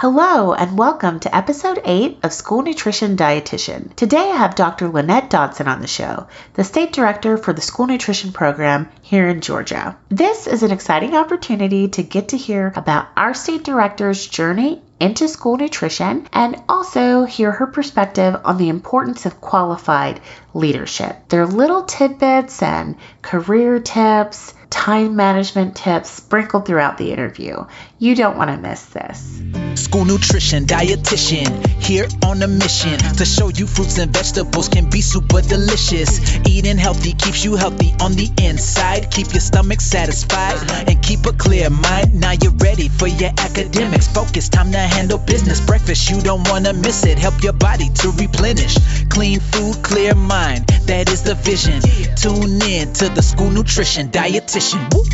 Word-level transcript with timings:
Hello, 0.00 0.54
and 0.54 0.78
welcome 0.78 1.20
to 1.20 1.36
episode 1.36 1.78
8 1.84 2.20
of 2.22 2.32
School 2.32 2.62
Nutrition 2.62 3.18
Dietitian. 3.18 3.94
Today 3.96 4.30
I 4.30 4.36
have 4.36 4.54
Dr. 4.54 4.88
Lynette 4.88 5.28
Dodson 5.28 5.68
on 5.68 5.82
the 5.82 5.86
show, 5.86 6.26
the 6.54 6.64
state 6.64 6.94
director 6.94 7.36
for 7.36 7.52
the 7.52 7.60
school 7.60 7.86
nutrition 7.86 8.32
program 8.32 8.88
here 9.02 9.28
in 9.28 9.42
Georgia. 9.42 9.98
This 10.08 10.46
is 10.46 10.62
an 10.62 10.70
exciting 10.70 11.14
opportunity 11.14 11.88
to 11.88 12.02
get 12.02 12.28
to 12.28 12.38
hear 12.38 12.72
about 12.74 13.08
our 13.14 13.34
state 13.34 13.62
director's 13.62 14.26
journey 14.26 14.80
into 14.98 15.28
school 15.28 15.58
nutrition 15.58 16.26
and 16.32 16.62
also 16.66 17.24
hear 17.24 17.52
her 17.52 17.66
perspective 17.66 18.40
on 18.42 18.56
the 18.56 18.70
importance 18.70 19.26
of 19.26 19.40
qualified 19.42 20.20
leadership. 20.54 21.28
There 21.28 21.42
are 21.42 21.46
little 21.46 21.84
tidbits 21.84 22.62
and 22.62 22.96
career 23.22 23.80
tips 23.80 24.54
time 24.70 25.16
management 25.16 25.76
tips 25.76 26.08
sprinkled 26.08 26.64
throughout 26.64 26.96
the 26.96 27.12
interview. 27.12 27.64
You 27.98 28.14
don't 28.14 28.38
want 28.38 28.50
to 28.50 28.56
miss 28.56 28.82
this. 28.86 29.42
School 29.74 30.04
nutrition, 30.04 30.64
dietitian, 30.64 31.66
here 31.82 32.06
on 32.24 32.42
a 32.42 32.48
mission 32.48 32.98
to 33.18 33.24
show 33.24 33.48
you 33.48 33.66
fruits 33.66 33.98
and 33.98 34.12
vegetables 34.12 34.68
can 34.68 34.88
be 34.88 35.00
super 35.00 35.42
delicious. 35.42 36.38
Eating 36.46 36.78
healthy 36.78 37.12
keeps 37.12 37.44
you 37.44 37.56
healthy 37.56 37.92
on 38.00 38.12
the 38.12 38.30
inside, 38.42 39.10
keep 39.10 39.32
your 39.32 39.40
stomach 39.40 39.80
satisfied, 39.80 40.88
and 40.88 41.02
keep 41.02 41.26
a 41.26 41.32
clear 41.32 41.68
mind. 41.68 42.20
Now 42.20 42.32
you're 42.32 42.52
ready 42.52 42.88
for 42.88 43.08
your 43.08 43.30
academics. 43.36 44.06
Focus, 44.08 44.48
time 44.48 44.72
to 44.72 44.78
handle 44.78 45.18
business. 45.18 45.60
Breakfast, 45.60 46.10
you 46.10 46.20
don't 46.20 46.48
want 46.48 46.66
to 46.66 46.72
miss 46.72 47.04
it. 47.04 47.18
Help 47.18 47.42
your 47.42 47.52
body 47.52 47.90
to 47.90 48.10
replenish. 48.12 48.78
Clean 49.08 49.40
food, 49.40 49.82
clear 49.82 50.14
mind, 50.14 50.39
that 50.86 51.08
is 51.08 51.22
the 51.22 51.34
vision. 51.34 51.80
Tune 52.16 52.62
in 52.62 52.92
to 52.94 53.08
the 53.08 53.22
school 53.22 53.50
nutrition 53.50 54.08
dietitian 54.08 54.40
competition. 54.50 54.88
Woo. 54.92 55.04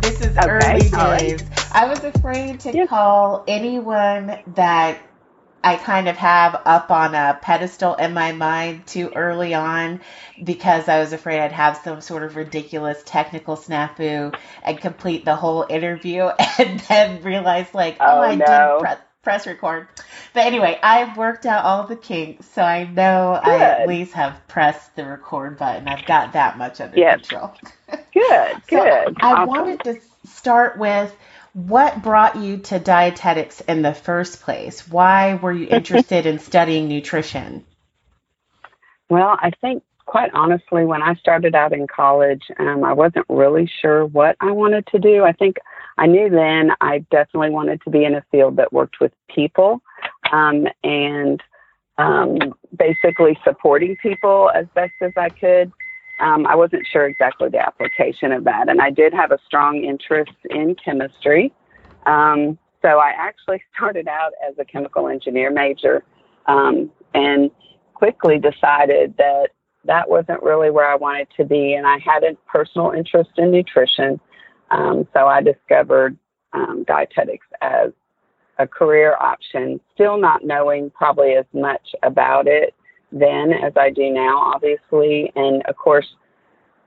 This 0.00 0.20
is 0.20 0.36
okay, 0.38 0.48
early 0.48 0.80
days. 0.80 0.92
Right. 0.92 1.42
I 1.72 1.86
was 1.86 2.02
afraid 2.02 2.60
to 2.60 2.72
yes. 2.72 2.88
call 2.88 3.44
anyone 3.46 4.38
that 4.54 4.98
I 5.68 5.76
kind 5.76 6.08
of 6.08 6.16
have 6.16 6.62
up 6.64 6.90
on 6.90 7.14
a 7.14 7.38
pedestal 7.42 7.94
in 7.96 8.14
my 8.14 8.32
mind 8.32 8.86
too 8.86 9.12
early 9.14 9.52
on 9.52 10.00
because 10.42 10.88
I 10.88 10.98
was 10.98 11.12
afraid 11.12 11.40
I'd 11.40 11.52
have 11.52 11.76
some 11.84 12.00
sort 12.00 12.22
of 12.22 12.36
ridiculous 12.36 13.02
technical 13.04 13.54
snafu 13.54 14.34
and 14.62 14.80
complete 14.80 15.26
the 15.26 15.36
whole 15.36 15.66
interview 15.68 16.22
and 16.58 16.80
then 16.80 17.22
realize 17.22 17.66
like, 17.74 17.98
oh, 18.00 18.06
oh 18.16 18.22
I 18.22 18.34
no. 18.36 18.46
didn't 18.46 18.80
press, 18.80 18.98
press 19.22 19.46
record. 19.46 19.88
But 20.32 20.46
anyway, 20.46 20.78
I've 20.82 21.18
worked 21.18 21.44
out 21.44 21.66
all 21.66 21.86
the 21.86 21.96
kinks, 21.96 22.46
so 22.46 22.62
I 22.62 22.84
know 22.84 23.38
good. 23.44 23.50
I 23.50 23.82
at 23.82 23.88
least 23.88 24.14
have 24.14 24.40
pressed 24.48 24.96
the 24.96 25.04
record 25.04 25.58
button. 25.58 25.86
I've 25.86 26.06
got 26.06 26.32
that 26.32 26.56
much 26.56 26.80
under 26.80 26.96
yes. 26.96 27.28
control. 27.28 27.52
good, 28.14 28.52
so 28.54 28.60
good. 28.70 29.16
I 29.20 29.32
awesome. 29.32 29.48
wanted 29.48 29.84
to 29.84 30.00
start 30.26 30.78
with 30.78 31.14
what 31.66 32.02
brought 32.02 32.36
you 32.36 32.58
to 32.58 32.78
dietetics 32.78 33.60
in 33.62 33.82
the 33.82 33.92
first 33.92 34.42
place? 34.42 34.86
Why 34.86 35.34
were 35.34 35.52
you 35.52 35.66
interested 35.70 36.24
in 36.24 36.38
studying 36.38 36.88
nutrition? 36.88 37.64
Well, 39.10 39.36
I 39.40 39.50
think 39.60 39.82
quite 40.06 40.30
honestly, 40.34 40.84
when 40.84 41.02
I 41.02 41.14
started 41.16 41.54
out 41.54 41.72
in 41.72 41.86
college, 41.86 42.42
um, 42.58 42.84
I 42.84 42.92
wasn't 42.92 43.26
really 43.28 43.70
sure 43.80 44.06
what 44.06 44.36
I 44.40 44.52
wanted 44.52 44.86
to 44.88 44.98
do. 44.98 45.24
I 45.24 45.32
think 45.32 45.56
I 45.98 46.06
knew 46.06 46.30
then 46.30 46.70
I 46.80 47.04
definitely 47.10 47.50
wanted 47.50 47.82
to 47.82 47.90
be 47.90 48.04
in 48.04 48.14
a 48.14 48.24
field 48.30 48.56
that 48.56 48.72
worked 48.72 49.00
with 49.00 49.12
people 49.34 49.82
um, 50.32 50.66
and 50.82 51.42
um, 51.98 52.54
basically 52.78 53.36
supporting 53.44 53.96
people 53.96 54.50
as 54.54 54.66
best 54.74 54.92
as 55.02 55.12
I 55.16 55.28
could 55.28 55.72
um, 56.20 56.46
I 56.46 56.54
wasn't 56.54 56.86
sure 56.90 57.06
exactly 57.06 57.48
the 57.48 57.58
application 57.58 58.32
of 58.32 58.44
that. 58.44 58.68
And 58.68 58.80
I 58.80 58.90
did 58.90 59.12
have 59.14 59.30
a 59.30 59.38
strong 59.46 59.84
interest 59.84 60.32
in 60.50 60.74
chemistry. 60.82 61.52
Um, 62.06 62.58
so 62.82 62.98
I 62.98 63.12
actually 63.16 63.62
started 63.76 64.08
out 64.08 64.32
as 64.48 64.54
a 64.58 64.64
chemical 64.64 65.08
engineer 65.08 65.50
major 65.50 66.04
um, 66.46 66.90
and 67.14 67.50
quickly 67.94 68.38
decided 68.38 69.14
that 69.18 69.48
that 69.84 70.08
wasn't 70.08 70.42
really 70.42 70.70
where 70.70 70.90
I 70.90 70.96
wanted 70.96 71.28
to 71.36 71.44
be. 71.44 71.74
And 71.74 71.86
I 71.86 71.98
had 71.98 72.22
a 72.24 72.34
personal 72.50 72.90
interest 72.90 73.30
in 73.36 73.50
nutrition. 73.50 74.20
Um, 74.70 75.06
so 75.12 75.26
I 75.26 75.40
discovered 75.40 76.16
um, 76.52 76.84
dietetics 76.86 77.46
as 77.62 77.90
a 78.58 78.66
career 78.66 79.16
option, 79.20 79.80
still 79.94 80.18
not 80.18 80.44
knowing 80.44 80.90
probably 80.90 81.34
as 81.34 81.46
much 81.52 81.94
about 82.02 82.48
it 82.48 82.74
then 83.12 83.52
as 83.52 83.72
I 83.76 83.90
do 83.90 84.10
now, 84.10 84.38
obviously. 84.38 85.32
And 85.34 85.62
of 85.66 85.76
course, 85.76 86.06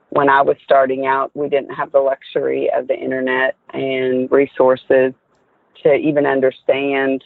when 0.09 0.29
I 0.29 0.41
was 0.41 0.57
starting 0.63 1.05
out, 1.05 1.31
we 1.33 1.49
didn't 1.49 1.73
have 1.73 1.91
the 1.91 1.99
luxury 1.99 2.69
of 2.75 2.87
the 2.87 2.95
internet 2.95 3.55
and 3.73 4.29
resources 4.31 5.13
to 5.83 5.93
even 5.93 6.25
understand, 6.25 7.23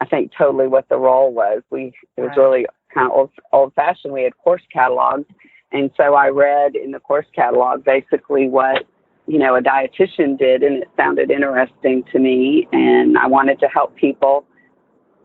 I 0.00 0.06
think, 0.06 0.32
totally 0.36 0.68
what 0.68 0.88
the 0.88 0.98
role 0.98 1.32
was. 1.32 1.62
We 1.70 1.92
it 2.16 2.20
was 2.20 2.36
really 2.36 2.66
kind 2.94 3.10
of 3.10 3.16
old, 3.16 3.30
old 3.52 3.74
fashioned. 3.74 4.12
We 4.12 4.22
had 4.22 4.36
course 4.38 4.62
catalogs, 4.72 5.26
and 5.72 5.90
so 5.96 6.14
I 6.14 6.28
read 6.28 6.76
in 6.76 6.92
the 6.92 7.00
course 7.00 7.26
catalog 7.34 7.84
basically 7.84 8.48
what 8.48 8.86
you 9.26 9.38
know 9.38 9.56
a 9.56 9.62
dietitian 9.62 10.38
did, 10.38 10.62
and 10.62 10.82
it 10.82 10.88
sounded 10.96 11.30
interesting 11.30 12.04
to 12.12 12.18
me, 12.18 12.68
and 12.72 13.18
I 13.18 13.26
wanted 13.26 13.58
to 13.60 13.68
help 13.68 13.96
people 13.96 14.44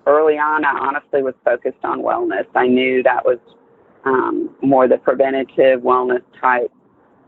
early 0.05 0.37
on, 0.37 0.65
I 0.65 0.77
honestly 0.77 1.23
was 1.23 1.35
focused 1.43 1.83
on 1.83 2.01
wellness. 2.01 2.45
I 2.55 2.67
knew 2.67 3.03
that 3.03 3.25
was 3.25 3.39
um, 4.05 4.55
more 4.61 4.87
the 4.87 4.97
preventative 4.97 5.81
wellness 5.81 6.23
type 6.39 6.71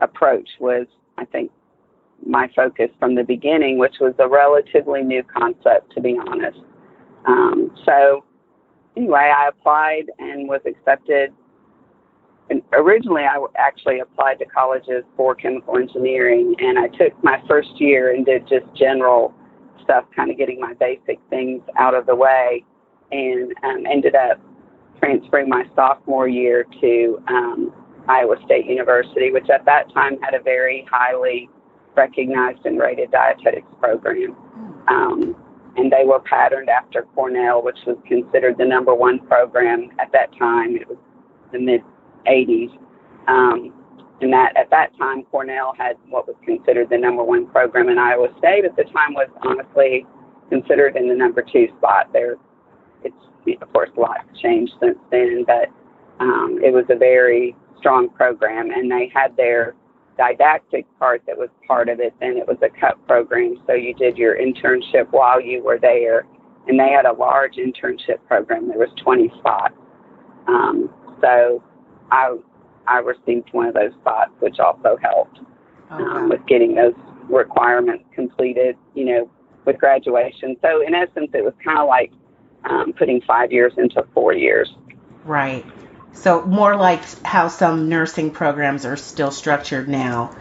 approach 0.00 0.48
was, 0.60 0.86
I 1.18 1.24
think, 1.24 1.50
my 2.24 2.48
focus 2.54 2.88
from 2.98 3.14
the 3.14 3.22
beginning, 3.22 3.78
which 3.78 3.96
was 4.00 4.14
a 4.18 4.28
relatively 4.28 5.02
new 5.02 5.22
concept, 5.22 5.92
to 5.94 6.00
be 6.00 6.18
honest. 6.28 6.58
Um, 7.26 7.74
so, 7.84 8.24
anyway, 8.96 9.32
I 9.36 9.48
applied 9.48 10.04
and 10.18 10.48
was 10.48 10.60
accepted. 10.66 11.32
And 12.48 12.62
originally, 12.72 13.22
I 13.22 13.44
actually 13.56 14.00
applied 14.00 14.38
to 14.38 14.44
colleges 14.46 15.04
for 15.16 15.34
chemical 15.34 15.76
engineering, 15.76 16.54
and 16.58 16.78
I 16.78 16.88
took 16.88 17.12
my 17.22 17.42
first 17.48 17.80
year 17.80 18.14
and 18.14 18.24
did 18.24 18.46
just 18.48 18.66
general 18.74 19.34
stuff, 19.86 20.04
kind 20.14 20.30
of 20.30 20.36
getting 20.36 20.60
my 20.60 20.74
basic 20.74 21.18
things 21.30 21.62
out 21.78 21.94
of 21.94 22.04
the 22.04 22.14
way, 22.14 22.62
and 23.10 23.54
um, 23.64 23.86
ended 23.90 24.14
up 24.14 24.38
transferring 24.98 25.48
my 25.48 25.64
sophomore 25.74 26.28
year 26.28 26.66
to 26.80 27.22
um, 27.28 27.72
Iowa 28.08 28.36
State 28.44 28.66
University, 28.66 29.30
which 29.30 29.48
at 29.50 29.64
that 29.64 29.92
time 29.94 30.20
had 30.20 30.34
a 30.34 30.42
very 30.42 30.86
highly 30.90 31.48
recognized 31.96 32.64
and 32.66 32.78
rated 32.78 33.10
dietetics 33.10 33.68
program. 33.80 34.36
Um, 34.88 35.34
and 35.76 35.92
they 35.92 36.04
were 36.04 36.20
patterned 36.20 36.68
after 36.68 37.02
Cornell, 37.14 37.62
which 37.62 37.78
was 37.86 37.96
considered 38.06 38.56
the 38.58 38.64
number 38.64 38.94
one 38.94 39.18
program 39.26 39.90
at 39.98 40.10
that 40.12 40.30
time. 40.38 40.76
It 40.76 40.88
was 40.88 40.98
the 41.52 41.58
mid 41.58 41.82
80s. 42.26 42.70
Um, 43.28 43.72
and 44.20 44.32
that 44.32 44.56
at 44.56 44.70
that 44.70 44.96
time, 44.98 45.24
Cornell 45.24 45.74
had 45.76 45.96
what 46.08 46.26
was 46.26 46.36
considered 46.44 46.88
the 46.90 46.98
number 46.98 47.22
one 47.22 47.46
program, 47.46 47.88
in 47.88 47.98
Iowa 47.98 48.28
State 48.38 48.64
at 48.64 48.76
the 48.76 48.84
time 48.84 49.12
was 49.14 49.28
honestly 49.42 50.06
considered 50.48 50.96
in 50.96 51.08
the 51.08 51.14
number 51.14 51.42
two 51.42 51.68
spot. 51.78 52.12
There, 52.12 52.36
it's 53.04 53.14
of 53.60 53.72
course 53.72 53.90
a 53.96 54.00
lot 54.00 54.18
has 54.26 54.40
changed 54.40 54.72
since 54.80 54.98
then, 55.10 55.44
but 55.46 55.68
um, 56.20 56.58
it 56.64 56.72
was 56.72 56.84
a 56.88 56.96
very 56.96 57.54
strong 57.78 58.08
program, 58.08 58.70
and 58.70 58.90
they 58.90 59.10
had 59.14 59.36
their 59.36 59.74
didactic 60.16 60.86
part 60.98 61.22
that 61.26 61.36
was 61.36 61.50
part 61.66 61.88
of 61.90 62.00
it. 62.00 62.14
Then 62.18 62.38
it 62.38 62.46
was 62.46 62.56
a 62.62 62.70
CUP 62.80 63.06
program, 63.06 63.56
so 63.66 63.74
you 63.74 63.94
did 63.94 64.16
your 64.16 64.36
internship 64.36 65.08
while 65.10 65.40
you 65.40 65.62
were 65.62 65.78
there, 65.78 66.26
and 66.66 66.80
they 66.80 66.88
had 66.88 67.04
a 67.04 67.12
large 67.12 67.56
internship 67.56 68.24
program. 68.26 68.68
There 68.68 68.78
was 68.78 68.88
20 69.04 69.30
spots, 69.38 69.74
um, 70.48 70.90
so 71.20 71.62
I 72.10 72.36
I 72.88 72.98
received 72.98 73.48
one 73.52 73.66
of 73.66 73.74
those 73.74 73.92
spots, 74.00 74.30
which 74.40 74.58
also 74.58 74.96
helped 74.96 75.40
oh, 75.90 75.96
um, 75.96 76.28
with 76.28 76.44
getting 76.46 76.74
those 76.74 76.94
requirements 77.28 78.04
completed, 78.14 78.76
you 78.94 79.04
know, 79.04 79.30
with 79.64 79.78
graduation. 79.78 80.56
So 80.62 80.82
in 80.86 80.94
essence, 80.94 81.30
it 81.34 81.44
was 81.44 81.54
kind 81.64 81.78
of 81.78 81.88
like 81.88 82.12
um, 82.64 82.92
putting 82.92 83.20
five 83.22 83.52
years 83.52 83.72
into 83.76 84.06
four 84.14 84.32
years. 84.32 84.74
Right. 85.24 85.64
So 86.12 86.44
more 86.46 86.76
like 86.76 87.02
how 87.22 87.48
some 87.48 87.88
nursing 87.88 88.30
programs 88.30 88.86
are 88.86 88.96
still 88.96 89.30
structured 89.30 89.88
now, 89.88 90.34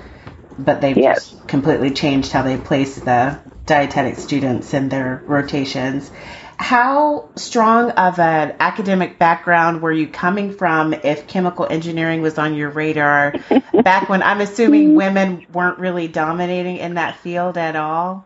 but 0.58 0.80
they've 0.80 0.98
yes. 0.98 1.32
just 1.32 1.48
completely 1.48 1.92
changed 1.92 2.32
how 2.32 2.44
they 2.44 2.58
place 2.58 2.96
the 2.96 3.40
dietetic 3.66 4.18
students 4.18 4.74
in 4.74 4.90
their 4.90 5.22
rotations 5.26 6.12
how 6.58 7.30
strong 7.36 7.92
of 7.92 8.20
an 8.20 8.56
academic 8.60 9.20
background 9.20 9.82
were 9.82 9.92
you 9.92 10.08
coming 10.08 10.54
from 10.54 10.94
if 10.94 11.28
chemical 11.28 11.66
engineering 11.70 12.22
was 12.22 12.38
on 12.38 12.56
your 12.56 12.70
radar 12.70 13.34
back 13.84 14.10
when 14.10 14.24
I'm 14.24 14.42
assuming 14.42 14.96
women 14.96 15.46
weren't 15.54 15.80
really 15.80 16.08
dominating 16.08 16.78
in 16.78 16.96
that 16.96 17.18
field 17.18 17.58
at 17.58 17.76
all? 17.76 18.26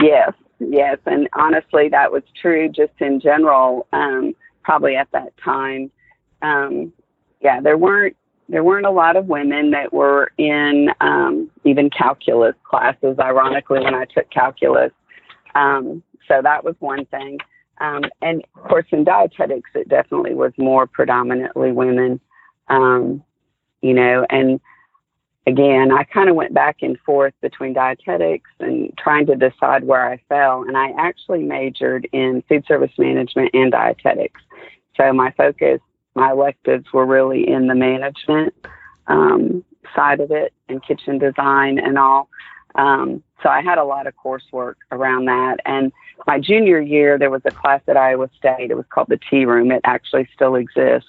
Yes, 0.00 0.32
yes. 0.58 0.98
And 1.06 1.28
honestly, 1.32 1.88
that 1.90 2.12
was 2.12 2.22
true 2.40 2.68
just 2.68 2.92
in 3.00 3.20
general, 3.20 3.86
um, 3.92 4.34
probably 4.62 4.96
at 4.96 5.10
that 5.12 5.32
time. 5.38 5.90
um, 6.42 6.92
yeah, 7.40 7.60
there 7.60 7.76
weren't 7.76 8.16
there 8.48 8.62
weren't 8.62 8.86
a 8.86 8.90
lot 8.90 9.16
of 9.16 9.26
women 9.26 9.70
that 9.70 9.92
were 9.92 10.30
in 10.36 10.90
um, 11.00 11.50
even 11.64 11.88
calculus 11.90 12.54
classes. 12.62 13.18
Ironically, 13.18 13.80
when 13.80 13.94
I 13.94 14.04
took 14.04 14.30
calculus, 14.30 14.92
um, 15.54 16.02
so 16.28 16.40
that 16.42 16.64
was 16.64 16.74
one 16.80 17.04
thing. 17.06 17.38
Um, 17.80 18.04
and 18.22 18.44
of 18.56 18.68
course, 18.68 18.86
in 18.92 19.04
dietetics, 19.04 19.70
it 19.74 19.88
definitely 19.88 20.34
was 20.34 20.52
more 20.56 20.86
predominantly 20.86 21.72
women. 21.72 22.20
Um, 22.68 23.22
you 23.82 23.94
know, 23.94 24.26
and 24.30 24.60
again, 25.46 25.92
I 25.92 26.04
kind 26.04 26.28
of 26.28 26.36
went 26.36 26.54
back 26.54 26.78
and 26.82 26.98
forth 27.00 27.34
between 27.40 27.74
dietetics 27.74 28.50
and 28.60 28.96
trying 28.96 29.26
to 29.26 29.36
decide 29.36 29.84
where 29.84 30.08
I 30.08 30.20
fell. 30.28 30.62
And 30.62 30.76
I 30.76 30.92
actually 30.98 31.42
majored 31.42 32.08
in 32.12 32.42
food 32.48 32.64
service 32.66 32.92
management 32.96 33.50
and 33.52 33.72
dietetics. 33.72 34.40
So 34.96 35.12
my 35.12 35.32
focus, 35.32 35.80
my 36.14 36.30
electives 36.30 36.86
were 36.92 37.04
really 37.04 37.48
in 37.48 37.66
the 37.66 37.74
management 37.74 38.54
um, 39.08 39.64
side 39.94 40.20
of 40.20 40.30
it 40.30 40.52
and 40.68 40.82
kitchen 40.82 41.18
design 41.18 41.78
and 41.78 41.98
all. 41.98 42.28
Um, 42.74 43.22
so 43.42 43.48
I 43.48 43.60
had 43.62 43.78
a 43.78 43.84
lot 43.84 44.06
of 44.06 44.14
coursework 44.16 44.74
around 44.90 45.26
that. 45.26 45.58
And 45.64 45.92
my 46.26 46.40
junior 46.40 46.80
year, 46.80 47.18
there 47.18 47.30
was 47.30 47.42
a 47.44 47.50
class 47.50 47.82
at 47.86 47.96
Iowa 47.96 48.28
State. 48.36 48.70
It 48.70 48.76
was 48.76 48.86
called 48.88 49.08
the 49.08 49.20
Tea 49.30 49.44
Room. 49.44 49.70
It 49.70 49.82
actually 49.84 50.28
still 50.34 50.54
exists. 50.56 51.08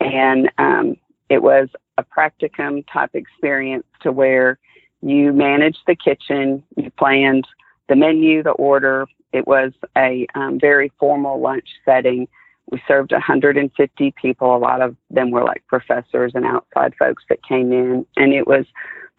And 0.00 0.50
um, 0.58 0.96
it 1.28 1.42
was 1.42 1.68
a 1.98 2.04
practicum 2.04 2.84
type 2.92 3.10
experience 3.14 3.84
to 4.02 4.12
where 4.12 4.58
you 5.02 5.32
managed 5.32 5.80
the 5.86 5.96
kitchen, 5.96 6.62
you 6.76 6.90
planned 6.92 7.46
the 7.88 7.96
menu, 7.96 8.42
the 8.42 8.50
order. 8.52 9.06
It 9.32 9.46
was 9.46 9.72
a 9.96 10.26
um, 10.34 10.58
very 10.60 10.92
formal 10.98 11.40
lunch 11.40 11.68
setting. 11.84 12.28
We 12.70 12.80
served 12.86 13.12
150 13.12 14.14
people. 14.20 14.56
A 14.56 14.58
lot 14.58 14.80
of 14.80 14.96
them 15.10 15.30
were 15.30 15.44
like 15.44 15.66
professors 15.66 16.32
and 16.34 16.44
outside 16.46 16.94
folks 16.98 17.24
that 17.28 17.42
came 17.42 17.72
in, 17.72 18.06
and 18.16 18.32
it 18.32 18.46
was 18.46 18.64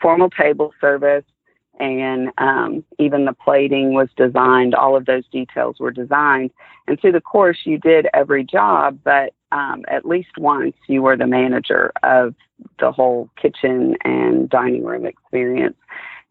formal 0.02 0.30
table 0.30 0.74
service. 0.80 1.26
And 1.80 2.30
um, 2.38 2.84
even 3.00 3.26
the 3.26 3.34
plating 3.34 3.94
was 3.94 4.10
designed. 4.16 4.76
All 4.76 4.96
of 4.96 5.06
those 5.06 5.28
details 5.32 5.78
were 5.80 5.92
designed. 5.92 6.52
And 6.88 7.00
through 7.00 7.14
the 7.14 7.22
course, 7.22 7.60
you 7.66 7.78
did 7.78 8.08
every 8.14 8.44
job, 8.44 9.00
but 9.04 9.34
um, 9.52 9.84
at 9.88 10.06
least 10.06 10.38
once 10.38 10.76
you 10.88 11.02
were 11.02 11.18
the 11.18 11.28
manager 11.28 11.92
of 12.04 12.36
the 12.80 12.92
whole 12.92 13.30
kitchen 13.42 13.96
and 14.04 14.50
dining 14.50 14.84
room 14.84 15.06
experience. 15.06 15.78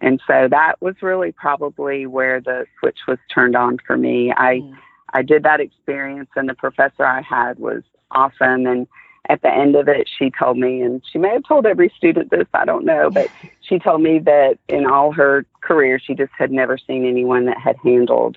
And 0.00 0.20
so 0.26 0.48
that 0.50 0.74
was 0.80 0.96
really 1.00 1.32
probably 1.32 2.06
where 2.06 2.40
the 2.40 2.66
switch 2.78 2.98
was 3.06 3.18
turned 3.32 3.56
on 3.56 3.78
for 3.86 3.96
me. 3.96 4.32
I 4.36 4.56
mm. 4.56 4.74
I 5.14 5.22
did 5.22 5.42
that 5.42 5.60
experience 5.60 6.30
and 6.36 6.48
the 6.48 6.54
professor 6.54 7.04
I 7.04 7.20
had 7.20 7.58
was 7.58 7.82
awesome 8.10 8.66
and 8.66 8.86
at 9.28 9.42
the 9.42 9.52
end 9.52 9.76
of 9.76 9.86
it 9.86 10.08
she 10.18 10.30
told 10.30 10.58
me 10.58 10.80
and 10.80 11.02
she 11.10 11.18
may 11.18 11.28
have 11.28 11.44
told 11.46 11.66
every 11.66 11.92
student 11.96 12.30
this, 12.30 12.46
I 12.54 12.64
don't 12.64 12.84
know, 12.84 13.10
but 13.10 13.28
she 13.72 13.78
told 13.78 14.02
me 14.02 14.18
that 14.18 14.58
in 14.68 14.84
all 14.84 15.12
her 15.12 15.46
career 15.62 15.98
she 15.98 16.14
just 16.14 16.32
had 16.36 16.50
never 16.50 16.76
seen 16.76 17.06
anyone 17.06 17.46
that 17.46 17.58
had 17.58 17.76
handled 17.82 18.36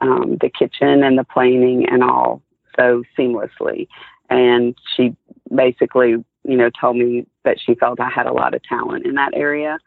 um, 0.00 0.36
the 0.40 0.50
kitchen 0.50 1.02
and 1.02 1.16
the 1.16 1.24
planning 1.24 1.88
and 1.88 2.02
all 2.02 2.42
so 2.76 3.02
seamlessly 3.16 3.86
and 4.30 4.76
she 4.96 5.16
basically, 5.54 6.10
you 6.10 6.56
know, 6.56 6.70
told 6.70 6.96
me 6.96 7.26
that 7.44 7.58
she 7.60 7.74
felt 7.74 8.00
I 8.00 8.08
had 8.08 8.26
a 8.26 8.32
lot 8.32 8.54
of 8.54 8.62
talent 8.62 9.06
in 9.06 9.14
that 9.14 9.34
area 9.34 9.78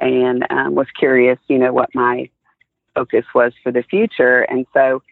and 0.00 0.46
um, 0.50 0.74
was 0.74 0.86
curious, 0.98 1.38
you 1.48 1.58
know, 1.58 1.72
what 1.72 1.94
my 1.94 2.28
focus 2.94 3.24
was 3.34 3.52
for 3.62 3.72
the 3.72 3.82
future. 3.82 4.42
And 4.42 4.66
so 4.74 5.02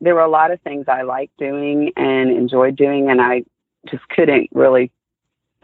there 0.00 0.14
were 0.14 0.20
a 0.20 0.30
lot 0.30 0.50
of 0.50 0.60
things 0.62 0.86
I 0.88 1.02
liked 1.02 1.36
doing 1.38 1.92
and 1.96 2.30
enjoyed 2.30 2.76
doing, 2.76 3.10
and 3.10 3.20
I 3.20 3.44
just 3.88 4.06
couldn't 4.08 4.48
really 4.52 4.90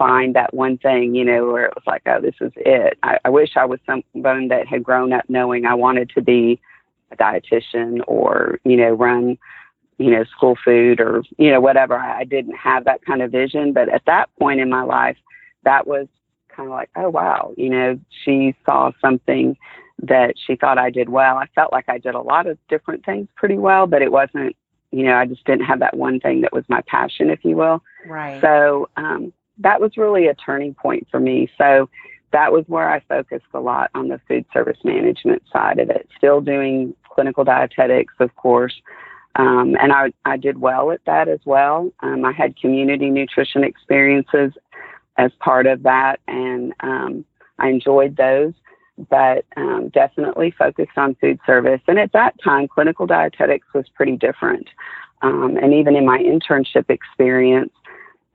find 0.01 0.35
that 0.35 0.55
one 0.55 0.79
thing, 0.79 1.15
you 1.15 1.27
know, 1.27 1.53
where 1.53 1.67
it 1.67 1.75
was 1.75 1.85
like, 1.87 2.01
oh, 2.07 2.23
this 2.23 2.35
is 2.41 2.53
it. 2.57 2.97
I, 3.03 3.19
I 3.27 3.29
wish 3.29 3.51
I 3.55 3.67
was 3.67 3.81
someone 3.85 4.49
that 4.49 4.67
had 4.67 4.83
grown 4.83 5.13
up 5.13 5.25
knowing 5.29 5.67
I 5.67 5.75
wanted 5.75 6.09
to 6.15 6.23
be 6.23 6.59
a 7.13 7.17
dietitian 7.17 8.01
or, 8.07 8.59
you 8.65 8.79
know, 8.79 8.93
run 8.93 9.37
you 9.99 10.11
know, 10.11 10.25
school 10.25 10.57
food 10.65 10.99
or, 10.99 11.23
you 11.37 11.51
know, 11.51 11.61
whatever. 11.61 11.95
I, 11.95 12.21
I 12.21 12.25
didn't 12.25 12.57
have 12.57 12.87
that 12.87 13.05
kind 13.05 13.21
of 13.21 13.31
vision. 13.31 13.75
But 13.75 13.91
at 13.91 14.03
that 14.07 14.31
point 14.39 14.59
in 14.59 14.71
my 14.71 14.83
life, 14.83 15.19
that 15.65 15.87
was 15.87 16.09
kind 16.49 16.67
of 16.67 16.73
like, 16.73 16.89
oh, 16.97 17.11
wow, 17.11 17.53
you 17.59 17.69
know, 17.69 18.01
she 18.25 18.55
saw 18.65 18.93
something 19.03 19.59
that 20.03 20.37
she 20.47 20.57
thought 20.57 20.79
I 20.79 20.89
did 20.89 21.11
well. 21.11 21.37
I 21.37 21.49
felt 21.55 21.71
like 21.71 21.85
I 21.89 21.99
did 21.99 22.15
a 22.15 22.21
lot 22.23 22.47
of 22.47 22.57
different 22.71 23.05
things 23.05 23.29
pretty 23.37 23.59
well, 23.59 23.87
but 23.87 24.01
it 24.01 24.11
wasn't, 24.11 24.57
you 24.91 25.05
know, 25.05 25.15
I 25.15 25.27
just 25.27 25.45
didn't 25.45 25.67
have 25.67 25.81
that 25.81 25.95
one 25.95 26.19
thing 26.19 26.41
that 26.41 26.53
was 26.55 26.65
my 26.69 26.81
passion, 26.87 27.29
if 27.29 27.45
you 27.45 27.57
will. 27.57 27.83
Right. 28.07 28.41
So 28.41 28.89
um, 28.97 29.35
that 29.61 29.81
was 29.81 29.97
really 29.97 30.27
a 30.27 30.35
turning 30.35 30.75
point 30.75 31.07
for 31.11 31.21
me. 31.21 31.49
So 31.57 31.89
that 32.33 32.53
was 32.53 32.65
where 32.69 32.89
I 32.91 33.01
focused 33.01 33.47
a 33.55 33.61
lot 33.61 33.91
on 33.95 34.09
the 34.09 34.21
food 34.29 34.45
service 34.53 34.79
management 34.85 35.43
side 35.53 35.79
of 35.79 35.91
it, 35.91 36.09
still 36.17 36.41
doing 36.41 36.95
clinical 37.13 37.45
dietetics, 37.45 38.15
of 38.21 38.35
course, 38.37 38.75
um, 39.37 39.77
and 39.81 39.93
I, 39.93 40.13
I 40.25 40.37
did 40.37 40.61
well 40.61 40.91
at 40.91 41.05
that 41.07 41.29
as 41.29 41.41
well. 41.45 41.93
Um, 42.01 42.25
I 42.25 42.33
had 42.33 42.57
community 42.57 43.11
nutrition 43.11 43.63
experiences 43.65 44.53
as 45.19 45.31
part 45.39 45.67
of 45.67 45.83
that, 45.85 46.21
and 46.27 46.73
um, 46.81 47.25
I 47.59 47.69
enjoyed 47.69 48.17
those, 48.17 48.55
but 49.09 49.45
um, 49.57 49.91
definitely 49.93 50.53
focused 50.59 50.97
on 50.97 51.15
food 51.21 51.39
service. 51.47 51.81
And 51.87 51.99
at 51.99 52.13
that 52.13 52.35
time, 52.43 52.69
clinical 52.69 53.07
dietetics 53.07 53.69
was 53.73 53.87
pretty 53.95 54.17
different. 54.17 54.69
Um, 55.23 55.59
and 55.63 55.75
even 55.75 55.95
in 55.95 56.07
my 56.07 56.19
internship 56.19 56.89
experience, 56.89 57.73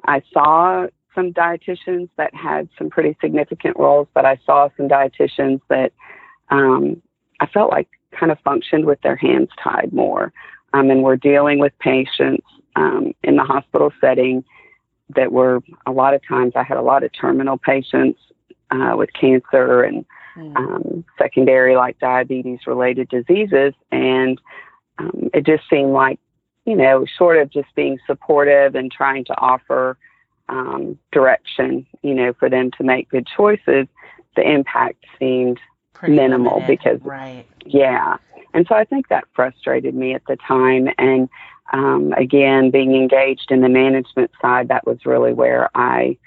I 0.06 0.22
saw 0.32 0.88
some 1.16 1.34
dietitians 1.34 2.10
that 2.18 2.34
had 2.36 2.70
some 2.78 2.90
pretty 2.90 3.18
significant 3.22 3.78
roles, 3.78 4.08
but 4.14 4.26
I 4.26 4.40
saw 4.46 4.70
some 4.78 4.88
dietitians 4.88 5.62
that 5.70 5.94
um, 6.50 7.02
I 7.40 7.48
felt 7.48 7.72
like 7.72 7.88
kind 8.12 8.32
of 8.32 8.40
functioned 8.42 8.86
with 8.86 9.02
their 9.02 9.16
hands 9.16 9.50
tied 9.62 9.92
more 9.92 10.32
um, 10.76 10.90
and 10.90 11.04
we're 11.04 11.16
dealing 11.16 11.60
with 11.60 11.78
patients 11.80 12.46
um, 12.76 13.14
in 13.24 13.38
the 13.38 13.44
hospital 13.44 13.92
setting 14.02 14.44
that 15.16 15.32
were 15.32 15.62
a 15.86 15.92
lot 15.92 16.14
of 16.14 16.22
times 16.28 16.54
I 16.56 16.64
had 16.64 16.78
a 16.78 16.82
lot 16.82 17.04
of 17.04 17.12
terminal 17.14 17.58
patients 17.58 18.20
uh, 18.72 18.96
with 18.98 19.10
cancer 19.14 19.84
and 19.84 20.06
mm. 20.36 20.56
um, 20.58 21.06
secondary 21.18 21.76
like 21.76 21.98
diabetes 22.00 22.60
related 22.68 23.08
diseases, 23.08 23.74
and 23.92 24.42
um, 24.98 25.30
it 25.34 25.46
just 25.46 25.64
seemed 25.70 25.94
like 25.94 26.20
you 26.66 26.76
know 26.76 27.06
sort 27.18 27.38
of 27.38 27.50
just 27.50 27.74
being 27.76 27.98
supportive 28.06 28.76
and 28.76 28.92
trying 28.92 29.24
to 29.26 29.40
offer 29.40 29.98
um, 30.50 30.98
direction, 31.12 31.86
you 32.02 32.14
know, 32.14 32.34
for 32.34 32.50
them 32.50 32.72
to 32.78 32.84
make 32.84 33.10
good 33.10 33.28
choices. 33.36 33.88
The 34.36 34.50
impact 34.50 35.06
seemed 35.18 35.60
Pretty 35.94 36.16
minimal 36.16 36.60
limited. 36.60 36.80
because 36.80 37.02
right. 37.04 37.46
yeah 37.66 38.18
and 38.56 38.66
so 38.70 38.74
I 38.74 38.86
think 38.86 39.10
that 39.10 39.26
frustrated 39.36 39.94
me 39.94 40.16
at 40.16 40.24
the 40.28 40.38
time. 40.38 40.88
And 40.98 41.28
um, 41.74 42.14
again, 42.14 42.72
being 42.72 42.96
engaged 42.96 43.52
in 43.52 43.60
the 43.60 43.68
management 43.68 44.32
side, 44.42 44.70
that 44.70 44.88
was 44.88 45.06
really 45.06 45.34
where 45.34 45.70
I 45.76 46.18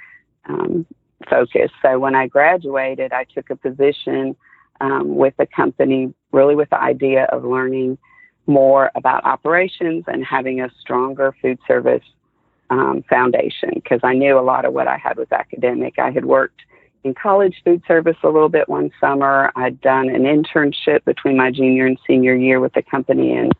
um, 0.46 0.84
focused. 1.28 1.72
So 1.80 1.98
when 1.98 2.14
I 2.14 2.26
graduated, 2.26 3.14
I 3.14 3.24
took 3.24 3.48
a 3.48 3.56
position 3.56 4.36
um, 4.82 5.16
with 5.16 5.32
a 5.38 5.46
company, 5.46 6.12
really 6.30 6.54
with 6.54 6.68
the 6.68 6.80
idea 6.80 7.24
of 7.24 7.44
learning 7.44 7.96
more 8.46 8.90
about 8.94 9.24
operations 9.24 10.04
and 10.06 10.22
having 10.22 10.60
a 10.60 10.70
stronger 10.80 11.34
food 11.40 11.58
service 11.66 12.04
um, 12.70 13.02
foundation 13.08 13.70
because 13.74 14.00
I 14.02 14.14
knew 14.14 14.38
a 14.38 14.42
lot 14.42 14.64
of 14.64 14.72
what 14.72 14.88
I 14.88 14.96
had 14.96 15.16
was 15.16 15.28
academic. 15.32 15.98
I 15.98 16.10
had 16.10 16.24
worked 16.24 16.62
in 17.04 17.14
college 17.14 17.60
food 17.64 17.82
service 17.86 18.16
a 18.22 18.28
little 18.28 18.48
bit 18.48 18.68
one 18.68 18.90
summer. 19.00 19.50
I'd 19.56 19.80
done 19.80 20.08
an 20.08 20.22
internship 20.22 21.04
between 21.04 21.36
my 21.36 21.50
junior 21.50 21.86
and 21.86 21.98
senior 22.06 22.34
year 22.34 22.60
with 22.60 22.76
a 22.76 22.82
company 22.82 23.32
in 23.32 23.50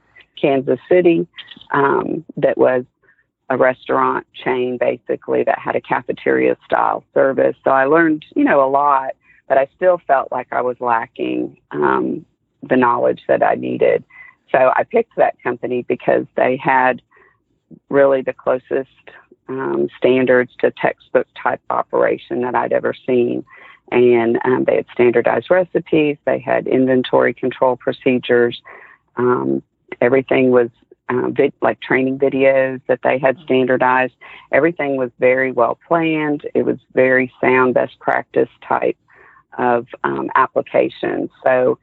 Kansas 0.40 0.80
City 0.88 1.26
um, 1.72 2.24
that 2.36 2.58
was 2.58 2.84
a 3.50 3.56
restaurant 3.56 4.26
chain 4.44 4.76
basically 4.78 5.42
that 5.44 5.58
had 5.58 5.74
a 5.74 5.80
cafeteria 5.80 6.56
style 6.64 7.02
service. 7.14 7.56
So 7.64 7.70
I 7.70 7.86
learned, 7.86 8.24
you 8.36 8.44
know, 8.44 8.62
a 8.62 8.68
lot, 8.68 9.12
but 9.48 9.56
I 9.56 9.68
still 9.76 10.00
felt 10.06 10.30
like 10.30 10.48
I 10.52 10.60
was 10.60 10.76
lacking 10.80 11.56
um, 11.70 12.26
the 12.62 12.76
knowledge 12.76 13.22
that 13.28 13.42
I 13.42 13.54
needed. 13.54 14.04
So 14.52 14.72
I 14.76 14.84
picked 14.84 15.16
that 15.16 15.40
company 15.42 15.84
because 15.88 16.26
they 16.36 16.56
had 16.56 17.00
really 17.88 18.22
the 18.22 18.32
closest 18.32 18.88
um, 19.48 19.88
standards 19.96 20.52
to 20.60 20.70
textbook 20.70 21.26
type 21.40 21.60
operation 21.70 22.42
that 22.42 22.54
I'd 22.54 22.72
ever 22.72 22.94
seen. 23.06 23.44
And 23.90 24.38
um, 24.44 24.64
they 24.64 24.76
had 24.76 24.86
standardized 24.92 25.50
recipes, 25.50 26.18
they 26.26 26.38
had 26.38 26.66
inventory 26.66 27.32
control 27.32 27.76
procedures. 27.76 28.60
Um, 29.16 29.62
everything 30.00 30.50
was 30.50 30.68
uh, 31.08 31.30
vid- 31.30 31.54
like 31.62 31.80
training 31.80 32.18
videos 32.18 32.80
that 32.86 33.00
they 33.02 33.18
had 33.18 33.38
standardized. 33.38 34.14
Everything 34.52 34.96
was 34.96 35.10
very 35.18 35.52
well 35.52 35.78
planned. 35.88 36.46
It 36.54 36.64
was 36.64 36.78
very 36.92 37.32
sound, 37.40 37.74
best 37.74 37.98
practice 37.98 38.50
type 38.66 38.98
of 39.56 39.86
um, 40.04 40.30
application. 40.34 41.30
So 41.42 41.78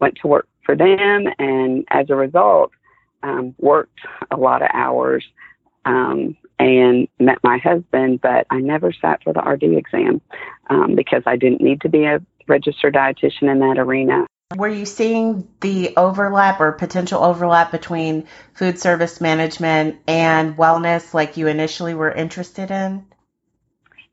went 0.00 0.16
to 0.22 0.28
work 0.28 0.48
for 0.64 0.74
them, 0.74 1.26
and 1.38 1.84
as 1.90 2.08
a 2.08 2.16
result, 2.16 2.72
um, 3.22 3.54
worked 3.58 4.00
a 4.30 4.36
lot 4.36 4.62
of 4.62 4.68
hours 4.72 5.24
um, 5.84 6.36
and 6.58 7.08
met 7.18 7.38
my 7.42 7.58
husband, 7.58 8.20
but 8.20 8.46
I 8.50 8.58
never 8.58 8.92
sat 8.92 9.22
for 9.22 9.32
the 9.32 9.40
RD 9.40 9.64
exam 9.76 10.20
um, 10.68 10.94
because 10.94 11.22
I 11.26 11.36
didn't 11.36 11.60
need 11.60 11.82
to 11.82 11.88
be 11.88 12.04
a 12.04 12.20
registered 12.46 12.94
dietitian 12.94 13.50
in 13.50 13.60
that 13.60 13.78
arena. 13.78 14.26
Were 14.56 14.68
you 14.68 14.84
seeing 14.84 15.48
the 15.60 15.94
overlap 15.96 16.60
or 16.60 16.72
potential 16.72 17.22
overlap 17.22 17.70
between 17.70 18.26
food 18.54 18.78
service 18.80 19.20
management 19.20 20.00
and 20.08 20.56
wellness 20.56 21.14
like 21.14 21.36
you 21.36 21.46
initially 21.46 21.94
were 21.94 22.10
interested 22.10 22.72
in? 22.72 23.06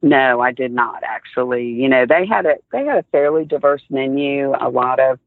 No, 0.03 0.39
I 0.39 0.51
did 0.51 0.71
not 0.71 1.01
actually. 1.03 1.69
You 1.69 1.89
know, 1.89 2.05
they 2.05 2.27
had 2.27 2.45
a 2.45 2.57
they 2.71 2.85
had 2.85 2.97
a 2.97 3.03
fairly 3.11 3.45
diverse 3.45 3.81
menu, 3.89 4.53
a 4.53 4.69
lot 4.69 4.99
of 4.99 5.19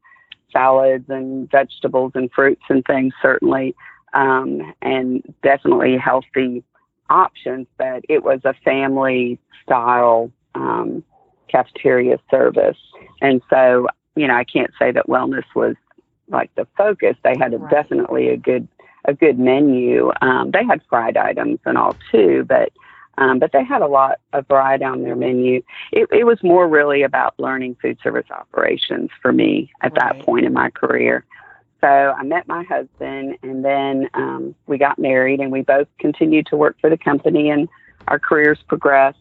salads 0.51 1.05
and 1.09 1.49
vegetables 1.49 2.11
and 2.15 2.31
fruits 2.31 2.63
and 2.69 2.83
things 2.85 3.13
certainly, 3.21 3.75
um, 4.13 4.73
and 4.81 5.21
definitely 5.43 5.97
healthy 5.97 6.63
options. 7.09 7.67
But 7.77 8.03
it 8.09 8.23
was 8.23 8.41
a 8.43 8.53
family 8.65 9.39
style 9.63 10.31
um, 10.55 11.03
cafeteria 11.47 12.19
service, 12.29 12.77
and 13.21 13.41
so 13.49 13.87
you 14.15 14.27
know 14.27 14.35
I 14.35 14.43
can't 14.43 14.71
say 14.79 14.91
that 14.91 15.07
wellness 15.07 15.45
was 15.55 15.75
like 16.27 16.53
the 16.55 16.67
focus. 16.77 17.15
They 17.23 17.35
had 17.39 17.53
a, 17.53 17.57
right. 17.57 17.71
definitely 17.71 18.29
a 18.29 18.37
good 18.37 18.67
a 19.05 19.13
good 19.13 19.39
menu. 19.39 20.11
Um, 20.21 20.51
they 20.51 20.63
had 20.63 20.81
fried 20.89 21.17
items 21.17 21.59
and 21.65 21.77
all 21.77 21.95
too, 22.11 22.45
but 22.47 22.71
um, 23.21 23.37
but 23.37 23.51
they 23.51 23.63
had 23.63 23.83
a 23.83 23.87
lot 23.87 24.19
of 24.33 24.47
variety 24.47 24.83
on 24.83 25.03
their 25.03 25.15
menu. 25.15 25.61
It, 25.91 26.09
it 26.11 26.23
was 26.25 26.41
more 26.41 26.67
really 26.67 27.03
about 27.03 27.39
learning 27.39 27.77
food 27.79 27.99
service 28.01 28.25
operations 28.31 29.11
for 29.21 29.31
me 29.31 29.71
at 29.81 29.91
right. 29.91 30.17
that 30.17 30.25
point 30.25 30.45
in 30.47 30.53
my 30.53 30.71
career. 30.71 31.23
So 31.81 31.87
I 31.87 32.23
met 32.23 32.47
my 32.47 32.63
husband, 32.63 33.37
and 33.43 33.63
then 33.63 34.09
um, 34.15 34.55
we 34.65 34.79
got 34.79 34.97
married, 34.97 35.39
and 35.39 35.51
we 35.51 35.61
both 35.61 35.87
continued 35.99 36.47
to 36.47 36.55
work 36.55 36.77
for 36.81 36.89
the 36.89 36.97
company, 36.97 37.51
and 37.51 37.69
our 38.07 38.17
careers 38.17 38.57
progressed. 38.67 39.19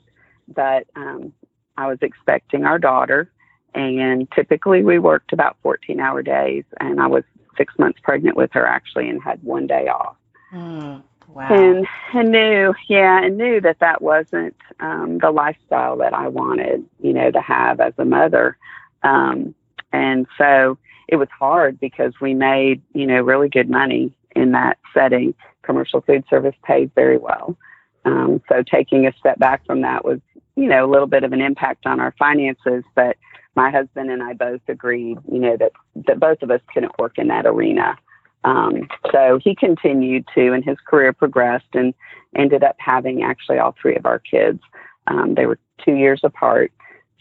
But 0.48 0.86
um, 0.96 1.34
I 1.76 1.86
was 1.86 1.98
expecting 2.00 2.64
our 2.64 2.78
daughter, 2.78 3.30
and 3.74 4.30
typically 4.32 4.82
we 4.82 4.98
worked 4.98 5.34
about 5.34 5.58
14 5.62 6.00
hour 6.00 6.22
days, 6.22 6.64
and 6.80 7.00
I 7.00 7.06
was 7.06 7.24
six 7.58 7.74
months 7.78 7.98
pregnant 8.02 8.34
with 8.34 8.50
her 8.52 8.66
actually, 8.66 9.10
and 9.10 9.22
had 9.22 9.42
one 9.42 9.66
day 9.66 9.88
off. 9.88 10.16
Mm. 10.54 11.02
Wow. 11.34 11.48
And 11.50 11.86
and 12.12 12.30
knew, 12.30 12.74
yeah, 12.88 13.24
and 13.24 13.38
knew 13.38 13.60
that 13.60 13.78
that 13.80 14.02
wasn't 14.02 14.56
um, 14.80 15.18
the 15.18 15.30
lifestyle 15.30 15.96
that 15.98 16.12
I 16.12 16.28
wanted, 16.28 16.84
you 17.00 17.12
know, 17.12 17.30
to 17.30 17.40
have 17.40 17.80
as 17.80 17.94
a 17.98 18.04
mother. 18.04 18.56
Um, 19.02 19.54
and 19.92 20.26
so 20.36 20.78
it 21.08 21.16
was 21.16 21.28
hard 21.36 21.78
because 21.80 22.14
we 22.20 22.34
made, 22.34 22.82
you 22.94 23.06
know, 23.06 23.20
really 23.20 23.48
good 23.48 23.70
money 23.70 24.12
in 24.34 24.52
that 24.52 24.78
setting. 24.92 25.34
Commercial 25.62 26.00
food 26.00 26.24
service 26.28 26.54
paid 26.64 26.90
very 26.94 27.18
well. 27.18 27.56
Um, 28.04 28.42
so 28.48 28.62
taking 28.62 29.06
a 29.06 29.12
step 29.18 29.38
back 29.38 29.64
from 29.66 29.82
that 29.82 30.04
was, 30.04 30.20
you 30.56 30.66
know, 30.66 30.84
a 30.84 30.90
little 30.90 31.06
bit 31.06 31.22
of 31.22 31.32
an 31.32 31.40
impact 31.40 31.86
on 31.86 32.00
our 32.00 32.14
finances. 32.18 32.82
But 32.94 33.16
my 33.54 33.70
husband 33.70 34.10
and 34.10 34.22
I 34.22 34.32
both 34.32 34.62
agreed, 34.68 35.18
you 35.30 35.38
know, 35.38 35.56
that 35.56 35.72
that 36.06 36.18
both 36.18 36.42
of 36.42 36.50
us 36.50 36.60
couldn't 36.72 36.98
work 36.98 37.18
in 37.18 37.28
that 37.28 37.46
arena. 37.46 37.96
Um, 38.44 38.88
so 39.12 39.38
he 39.42 39.54
continued 39.54 40.26
to, 40.34 40.52
and 40.52 40.64
his 40.64 40.78
career 40.86 41.12
progressed 41.12 41.74
and 41.74 41.94
ended 42.34 42.62
up 42.62 42.76
having 42.78 43.22
actually 43.22 43.58
all 43.58 43.74
three 43.80 43.96
of 43.96 44.06
our 44.06 44.18
kids. 44.18 44.60
Um, 45.06 45.34
they 45.34 45.46
were 45.46 45.58
two 45.84 45.94
years 45.94 46.20
apart. 46.22 46.72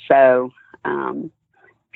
So, 0.07 0.51
um, 0.85 1.31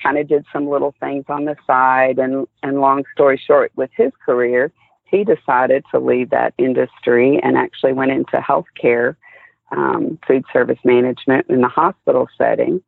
kind 0.02 0.18
of 0.18 0.28
did 0.28 0.46
some 0.52 0.68
little 0.68 0.94
things 1.00 1.26
on 1.30 1.46
the 1.46 1.56
side. 1.66 2.20
And, 2.20 2.48
and 2.62 2.82
long 2.82 3.04
story 3.14 3.42
short, 3.44 3.72
with 3.76 3.92
his 3.96 4.12
career, 4.26 4.72
he 5.06 5.24
decided 5.24 5.86
to 5.92 6.00
leave 6.00 6.32
that 6.32 6.54
industry 6.58 7.40
and 7.42 7.56
actually 7.56 7.94
went 7.94 8.12
into 8.12 8.38
healthcare, 8.38 9.16
um, 9.72 10.20
food 10.28 10.44
service 10.52 10.80
management 10.84 11.46
in 11.50 11.62
the 11.62 11.68
hospital 11.68 12.28
setting. 12.38 12.82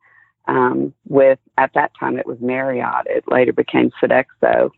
Um, 0.48 0.92
with 1.08 1.40
at 1.58 1.72
that 1.74 1.92
time 1.98 2.18
it 2.18 2.26
was 2.26 2.38
Marriott. 2.40 3.06
It 3.06 3.24
later 3.26 3.52
became 3.52 3.90
Sodexo. 4.00 4.70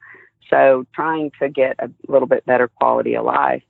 So 0.50 0.86
trying 0.94 1.32
to 1.40 1.48
get 1.48 1.76
a 1.78 1.90
little 2.06 2.28
bit 2.28 2.46
better 2.46 2.68
quality 2.68 3.16
of 3.16 3.24
life. 3.24 3.62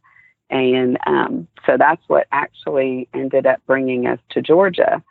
And 0.50 0.96
um, 1.06 1.48
so 1.66 1.76
that's 1.76 2.02
what 2.06 2.26
actually 2.32 3.08
ended 3.12 3.46
up 3.46 3.60
bringing 3.66 4.06
us 4.06 4.18
to 4.30 4.42
Georgia. 4.42 5.02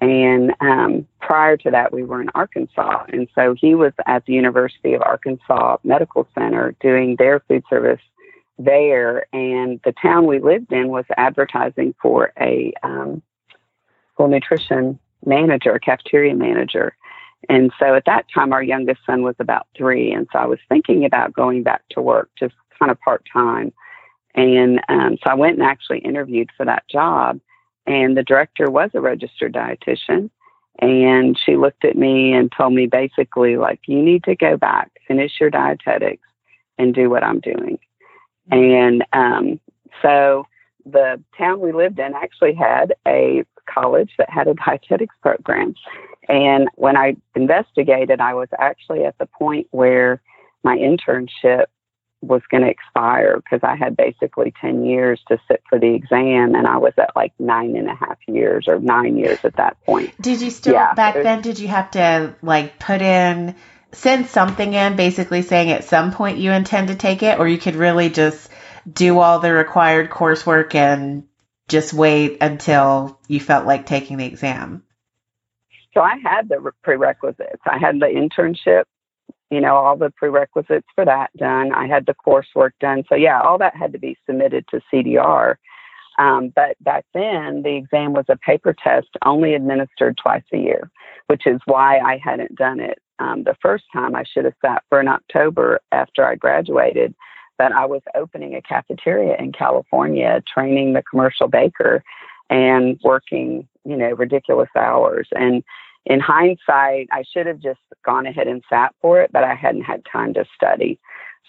And 0.00 0.52
um, 0.60 1.06
prior 1.20 1.56
to 1.58 1.70
that, 1.70 1.92
we 1.92 2.02
were 2.02 2.20
in 2.20 2.30
Arkansas. 2.34 3.04
And 3.08 3.28
so 3.34 3.54
he 3.58 3.74
was 3.74 3.92
at 4.06 4.24
the 4.26 4.34
University 4.34 4.94
of 4.94 5.02
Arkansas 5.02 5.78
Medical 5.84 6.28
Center 6.34 6.74
doing 6.80 7.16
their 7.18 7.40
food 7.40 7.64
service 7.68 8.00
there. 8.58 9.26
And 9.34 9.80
the 9.84 9.92
town 9.92 10.26
we 10.26 10.38
lived 10.38 10.72
in 10.72 10.88
was 10.88 11.04
advertising 11.16 11.94
for 12.00 12.32
a 12.38 12.72
um, 12.82 13.22
school 14.12 14.28
nutrition 14.28 14.98
manager, 15.24 15.78
cafeteria 15.78 16.34
manager. 16.34 16.96
And 17.48 17.72
so 17.78 17.94
at 17.94 18.04
that 18.06 18.26
time, 18.32 18.52
our 18.52 18.62
youngest 18.62 19.00
son 19.06 19.22
was 19.22 19.36
about 19.38 19.66
three. 19.76 20.12
And 20.12 20.26
so 20.32 20.38
I 20.38 20.46
was 20.46 20.58
thinking 20.68 21.04
about 21.04 21.32
going 21.32 21.62
back 21.62 21.82
to 21.90 22.02
work 22.02 22.30
just 22.38 22.54
kind 22.78 22.90
of 22.90 23.00
part 23.00 23.24
time. 23.32 23.72
And 24.34 24.80
um, 24.88 25.16
so 25.18 25.30
I 25.30 25.34
went 25.34 25.58
and 25.58 25.66
actually 25.66 25.98
interviewed 26.00 26.50
for 26.56 26.66
that 26.66 26.84
job. 26.90 27.40
And 27.86 28.16
the 28.16 28.22
director 28.22 28.70
was 28.70 28.90
a 28.94 29.00
registered 29.00 29.54
dietitian. 29.54 30.30
And 30.78 31.38
she 31.38 31.56
looked 31.56 31.84
at 31.84 31.96
me 31.96 32.32
and 32.32 32.52
told 32.52 32.74
me 32.74 32.86
basically, 32.86 33.56
like, 33.56 33.80
you 33.86 34.02
need 34.02 34.24
to 34.24 34.36
go 34.36 34.56
back, 34.56 34.90
finish 35.08 35.32
your 35.40 35.50
dietetics, 35.50 36.26
and 36.78 36.94
do 36.94 37.08
what 37.08 37.24
I'm 37.24 37.40
doing. 37.40 37.78
And 38.50 39.04
um, 39.12 39.58
so 40.02 40.46
the 40.84 41.22
town 41.36 41.60
we 41.60 41.72
lived 41.72 41.98
in 41.98 42.12
actually 42.14 42.54
had 42.54 42.94
a 43.06 43.44
college 43.66 44.10
that 44.18 44.30
had 44.30 44.48
a 44.48 44.54
dietetics 44.66 45.14
program. 45.22 45.74
And 46.28 46.68
when 46.74 46.96
I 46.96 47.16
investigated, 47.34 48.20
I 48.20 48.34
was 48.34 48.48
actually 48.58 49.04
at 49.04 49.16
the 49.18 49.26
point 49.26 49.68
where 49.70 50.20
my 50.62 50.76
internship 50.76 51.66
was 52.22 52.42
going 52.50 52.62
to 52.62 52.68
expire 52.68 53.36
because 53.36 53.60
I 53.62 53.76
had 53.76 53.96
basically 53.96 54.52
10 54.60 54.84
years 54.84 55.20
to 55.28 55.38
sit 55.48 55.62
for 55.68 55.78
the 55.78 55.94
exam 55.94 56.54
and 56.54 56.66
I 56.66 56.78
was 56.78 56.94
at 56.96 57.14
like 57.14 57.32
nine 57.38 57.76
and 57.76 57.88
a 57.88 57.94
half 57.94 58.18
years 58.26 58.66
or 58.68 58.80
nine 58.80 59.16
years 59.16 59.38
at 59.44 59.56
that 59.56 59.80
point. 59.84 60.20
Did 60.20 60.40
you 60.40 60.50
still, 60.50 60.74
yeah, 60.74 60.94
back 60.94 61.14
then, 61.14 61.42
did 61.42 61.58
you 61.58 61.68
have 61.68 61.90
to 61.92 62.34
like 62.42 62.78
put 62.78 63.02
in, 63.02 63.54
send 63.92 64.26
something 64.26 64.72
in 64.72 64.96
basically 64.96 65.42
saying 65.42 65.70
at 65.70 65.84
some 65.84 66.12
point 66.12 66.38
you 66.38 66.52
intend 66.52 66.88
to 66.88 66.94
take 66.94 67.22
it 67.22 67.38
or 67.38 67.46
you 67.46 67.58
could 67.58 67.76
really 67.76 68.10
just 68.10 68.48
do 68.90 69.18
all 69.18 69.38
the 69.38 69.52
required 69.52 70.10
coursework 70.10 70.74
and 70.74 71.24
just 71.68 71.92
wait 71.92 72.38
until 72.40 73.18
you 73.28 73.40
felt 73.40 73.66
like 73.66 73.86
taking 73.86 74.16
the 74.16 74.26
exam? 74.26 74.82
So 75.96 76.02
I 76.02 76.16
had 76.22 76.50
the 76.50 76.72
prerequisites. 76.82 77.62
I 77.64 77.78
had 77.78 78.00
the 78.00 78.06
internship, 78.06 78.84
you 79.50 79.62
know, 79.62 79.76
all 79.76 79.96
the 79.96 80.10
prerequisites 80.10 80.86
for 80.94 81.06
that 81.06 81.30
done. 81.38 81.72
I 81.72 81.86
had 81.86 82.04
the 82.04 82.14
coursework 82.14 82.72
done. 82.80 83.04
So 83.08 83.14
yeah, 83.14 83.40
all 83.40 83.56
that 83.58 83.74
had 83.74 83.92
to 83.92 83.98
be 83.98 84.18
submitted 84.26 84.66
to 84.68 84.82
CDR. 84.92 85.54
Um, 86.18 86.52
but 86.54 86.76
back 86.84 87.06
then, 87.14 87.62
the 87.62 87.76
exam 87.76 88.12
was 88.12 88.26
a 88.28 88.36
paper 88.36 88.74
test 88.74 89.08
only 89.24 89.54
administered 89.54 90.18
twice 90.22 90.44
a 90.52 90.58
year, 90.58 90.90
which 91.28 91.46
is 91.46 91.60
why 91.64 91.98
I 91.98 92.18
hadn't 92.22 92.56
done 92.56 92.78
it 92.78 92.98
um, 93.18 93.44
the 93.44 93.56
first 93.62 93.84
time. 93.90 94.14
I 94.14 94.24
should 94.24 94.44
have 94.44 94.54
sat 94.62 94.82
for 94.90 95.00
an 95.00 95.08
October 95.08 95.80
after 95.92 96.26
I 96.26 96.34
graduated. 96.34 97.14
But 97.56 97.72
I 97.72 97.86
was 97.86 98.02
opening 98.14 98.54
a 98.54 98.60
cafeteria 98.60 99.38
in 99.38 99.52
California, 99.52 100.42
training 100.52 100.92
the 100.92 101.02
commercial 101.02 101.48
baker 101.48 102.04
and 102.50 103.00
working, 103.02 103.66
you 103.86 103.96
know, 103.96 104.10
ridiculous 104.10 104.68
hours. 104.76 105.28
And 105.32 105.64
in 106.06 106.20
hindsight, 106.20 107.08
I 107.12 107.24
should 107.32 107.46
have 107.46 107.60
just 107.60 107.80
gone 108.04 108.26
ahead 108.26 108.46
and 108.46 108.62
sat 108.70 108.94
for 109.00 109.20
it, 109.20 109.32
but 109.32 109.44
I 109.44 109.54
hadn't 109.54 109.82
had 109.82 110.02
time 110.10 110.34
to 110.34 110.44
study. 110.54 110.98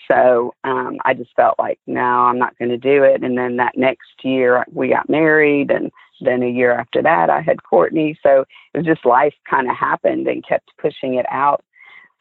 So 0.08 0.54
um, 0.64 0.98
I 1.06 1.14
just 1.14 1.32
felt 1.36 1.60
like, 1.60 1.80
no, 1.86 2.02
I'm 2.02 2.40
not 2.40 2.58
going 2.58 2.70
to 2.70 2.78
do 2.78 3.04
it. 3.04 3.24
And 3.24 3.38
then 3.38 3.58
that 3.58 3.78
next 3.78 4.24
year, 4.24 4.66
we 4.72 4.90
got 4.90 5.10
married. 5.10 5.70
And 5.72 5.92
then 6.22 6.44
a 6.44 6.50
year 6.50 6.72
after 6.72 7.02
that, 7.04 7.30
I 7.30 7.42
had 7.42 7.64
Courtney. 7.64 8.18
So 8.24 8.46
it 8.74 8.78
was 8.78 8.86
just 8.86 9.06
life 9.06 9.34
kind 9.50 9.70
of 9.70 9.76
happened 9.76 10.28
and 10.28 10.48
kept 10.48 10.70
pushing 10.80 11.16
it 11.16 11.26
out. 11.32 11.64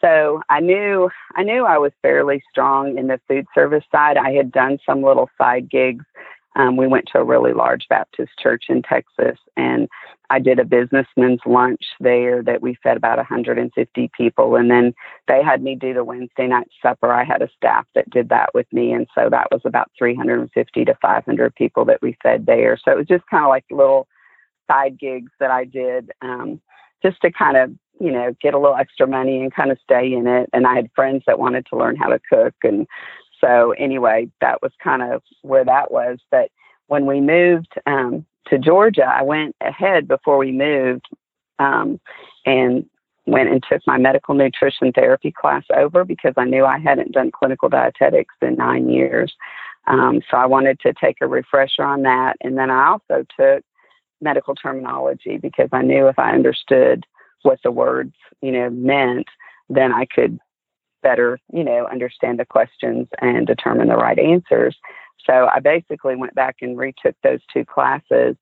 So 0.00 0.42
I 0.50 0.60
knew 0.60 1.08
I 1.36 1.42
knew 1.42 1.64
I 1.64 1.78
was 1.78 1.92
fairly 2.02 2.42
strong 2.50 2.98
in 2.98 3.06
the 3.06 3.20
food 3.26 3.46
service 3.54 3.84
side. 3.90 4.18
I 4.18 4.32
had 4.32 4.52
done 4.52 4.78
some 4.84 5.02
little 5.02 5.30
side 5.38 5.70
gigs. 5.70 6.04
Um, 6.54 6.76
we 6.76 6.86
went 6.86 7.06
to 7.12 7.18
a 7.18 7.24
really 7.24 7.52
large 7.52 7.86
Baptist 7.88 8.32
church 8.38 8.64
in 8.68 8.82
Texas, 8.82 9.38
and 9.56 9.88
I 10.30 10.38
did 10.38 10.58
a 10.58 10.64
businessman's 10.64 11.40
lunch 11.46 11.82
there 12.00 12.42
that 12.42 12.62
we 12.62 12.78
fed 12.82 12.96
about 12.96 13.18
150 13.18 14.10
people. 14.16 14.56
And 14.56 14.70
then 14.70 14.94
they 15.28 15.42
had 15.42 15.62
me 15.62 15.74
do 15.74 15.94
the 15.94 16.04
Wednesday 16.04 16.46
night 16.46 16.68
supper. 16.82 17.12
I 17.12 17.24
had 17.24 17.42
a 17.42 17.50
staff 17.56 17.86
that 17.94 18.10
did 18.10 18.28
that 18.30 18.54
with 18.54 18.66
me. 18.72 18.92
And 18.92 19.06
so 19.14 19.28
that 19.30 19.48
was 19.50 19.62
about 19.64 19.90
350 19.98 20.84
to 20.84 20.94
500 21.00 21.54
people 21.54 21.84
that 21.86 22.02
we 22.02 22.16
fed 22.22 22.46
there. 22.46 22.78
So 22.82 22.92
it 22.92 22.98
was 22.98 23.06
just 23.06 23.26
kind 23.30 23.44
of 23.44 23.48
like 23.48 23.64
little 23.70 24.08
side 24.68 24.98
gigs 24.98 25.32
that 25.38 25.50
I 25.50 25.64
did 25.64 26.10
um, 26.22 26.60
just 27.02 27.20
to 27.22 27.30
kind 27.30 27.56
of, 27.56 27.70
you 28.00 28.10
know, 28.10 28.34
get 28.42 28.54
a 28.54 28.58
little 28.58 28.76
extra 28.76 29.06
money 29.06 29.42
and 29.42 29.54
kind 29.54 29.70
of 29.70 29.78
stay 29.82 30.12
in 30.12 30.26
it. 30.26 30.50
And 30.52 30.66
I 30.66 30.74
had 30.74 30.90
friends 30.94 31.22
that 31.26 31.38
wanted 31.38 31.66
to 31.66 31.76
learn 31.76 31.96
how 31.96 32.08
to 32.08 32.20
cook. 32.28 32.54
And 32.62 32.86
so 33.40 33.72
anyway, 33.78 34.28
that 34.40 34.62
was 34.62 34.72
kind 34.82 35.02
of 35.02 35.22
where 35.42 35.64
that 35.64 35.90
was. 35.90 36.18
But 36.30 36.50
when 36.88 37.06
we 37.06 37.20
moved 37.20 37.74
um, 37.86 38.26
to 38.48 38.58
Georgia, 38.58 39.04
I 39.04 39.22
went 39.22 39.56
ahead 39.60 40.08
before 40.08 40.38
we 40.38 40.52
moved 40.52 41.06
um, 41.58 42.00
and 42.44 42.86
went 43.26 43.50
and 43.50 43.62
took 43.68 43.82
my 43.86 43.98
medical 43.98 44.34
nutrition 44.34 44.92
therapy 44.92 45.32
class 45.32 45.64
over 45.74 46.04
because 46.04 46.34
I 46.36 46.44
knew 46.44 46.64
I 46.64 46.78
hadn't 46.78 47.12
done 47.12 47.32
clinical 47.32 47.68
dietetics 47.68 48.34
in 48.40 48.54
nine 48.54 48.88
years. 48.88 49.34
Um, 49.88 50.20
so 50.30 50.36
I 50.36 50.46
wanted 50.46 50.80
to 50.80 50.92
take 50.92 51.16
a 51.20 51.26
refresher 51.26 51.82
on 51.82 52.02
that. 52.02 52.36
And 52.40 52.56
then 52.56 52.70
I 52.70 52.88
also 52.88 53.24
took 53.38 53.64
medical 54.20 54.54
terminology 54.54 55.38
because 55.38 55.68
I 55.72 55.82
knew 55.82 56.08
if 56.08 56.18
I 56.18 56.32
understood 56.32 57.04
what 57.42 57.58
the 57.62 57.70
words, 57.70 58.14
you 58.40 58.52
know, 58.52 58.70
meant, 58.70 59.26
then 59.68 59.92
I 59.92 60.06
could 60.06 60.38
better, 61.02 61.38
you 61.52 61.62
know, 61.62 61.86
understand 61.86 62.38
the 62.38 62.44
questions 62.44 63.06
and 63.20 63.46
determine 63.46 63.88
the 63.88 63.96
right 63.96 64.18
answers. 64.18 64.76
So 65.24 65.48
I 65.52 65.60
basically 65.60 66.16
went 66.16 66.34
back 66.34 66.56
and 66.62 66.76
retook 66.78 67.16
those 67.22 67.40
two 67.52 67.64
classes 67.64 68.36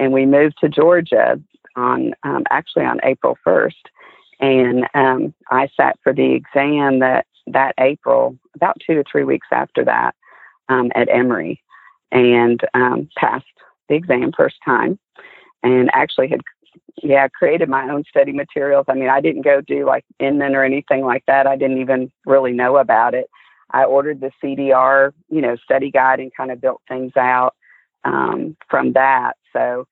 and 0.00 0.12
we 0.12 0.26
moved 0.26 0.56
to 0.60 0.68
Georgia 0.68 1.40
on 1.76 2.14
um, 2.22 2.44
actually 2.50 2.84
on 2.84 3.00
April 3.04 3.36
1st. 3.46 3.72
And 4.40 4.88
um, 4.94 5.34
I 5.50 5.68
sat 5.76 5.98
for 6.02 6.12
the 6.14 6.32
exam 6.32 7.00
that 7.00 7.26
that 7.46 7.74
April, 7.78 8.38
about 8.54 8.76
two 8.84 8.94
to 8.94 9.04
three 9.10 9.24
weeks 9.24 9.48
after 9.52 9.84
that, 9.84 10.14
um, 10.68 10.90
at 10.94 11.08
Emory, 11.10 11.62
and 12.10 12.60
um, 12.74 13.08
passed 13.16 13.44
the 13.88 13.94
exam 13.94 14.32
first 14.34 14.56
time. 14.64 14.98
And 15.62 15.90
actually 15.92 16.28
had, 16.28 16.40
yeah, 17.02 17.28
created 17.28 17.68
my 17.68 17.90
own 17.90 18.04
study 18.08 18.32
materials. 18.32 18.86
I 18.88 18.94
mean, 18.94 19.10
I 19.10 19.20
didn't 19.20 19.42
go 19.42 19.60
do 19.60 19.84
like 19.84 20.06
Inman 20.18 20.54
or 20.54 20.64
anything 20.64 21.04
like 21.04 21.24
that. 21.26 21.46
I 21.46 21.56
didn't 21.56 21.80
even 21.80 22.10
really 22.24 22.52
know 22.52 22.78
about 22.78 23.12
it. 23.12 23.28
I 23.72 23.84
ordered 23.84 24.20
the 24.20 24.32
CDR, 24.42 25.12
you 25.28 25.40
know, 25.40 25.56
study 25.64 25.90
guide 25.90 26.20
and 26.20 26.34
kind 26.34 26.50
of 26.50 26.60
built 26.60 26.82
things 26.88 27.12
out 27.16 27.54
um, 28.04 28.56
from 28.68 28.92
that. 28.94 29.34
So 29.52 29.86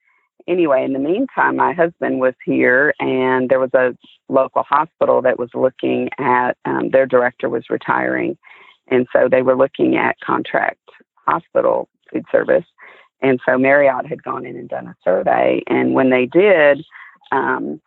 anyway, 0.46 0.84
in 0.84 0.92
the 0.92 0.98
meantime, 0.98 1.56
my 1.56 1.72
husband 1.72 2.20
was 2.20 2.34
here, 2.44 2.94
and 2.98 3.48
there 3.48 3.60
was 3.60 3.74
a 3.74 3.96
local 4.28 4.62
hospital 4.62 5.22
that 5.22 5.38
was 5.38 5.50
looking 5.54 6.08
at 6.18 6.56
um, 6.64 6.90
their 6.90 7.06
director 7.06 7.48
was 7.48 7.70
retiring, 7.70 8.36
and 8.88 9.06
so 9.12 9.28
they 9.30 9.42
were 9.42 9.56
looking 9.56 9.96
at 9.96 10.18
contract 10.20 10.80
hospital 11.26 11.88
food 12.10 12.24
service. 12.32 12.64
And 13.20 13.40
so 13.44 13.58
Marriott 13.58 14.06
had 14.06 14.22
gone 14.22 14.46
in 14.46 14.56
and 14.56 14.68
done 14.68 14.86
a 14.86 14.96
survey, 15.04 15.62
and 15.66 15.92
when 15.94 16.10
they 16.10 16.26
did, 16.26 16.84
um, 17.30 17.80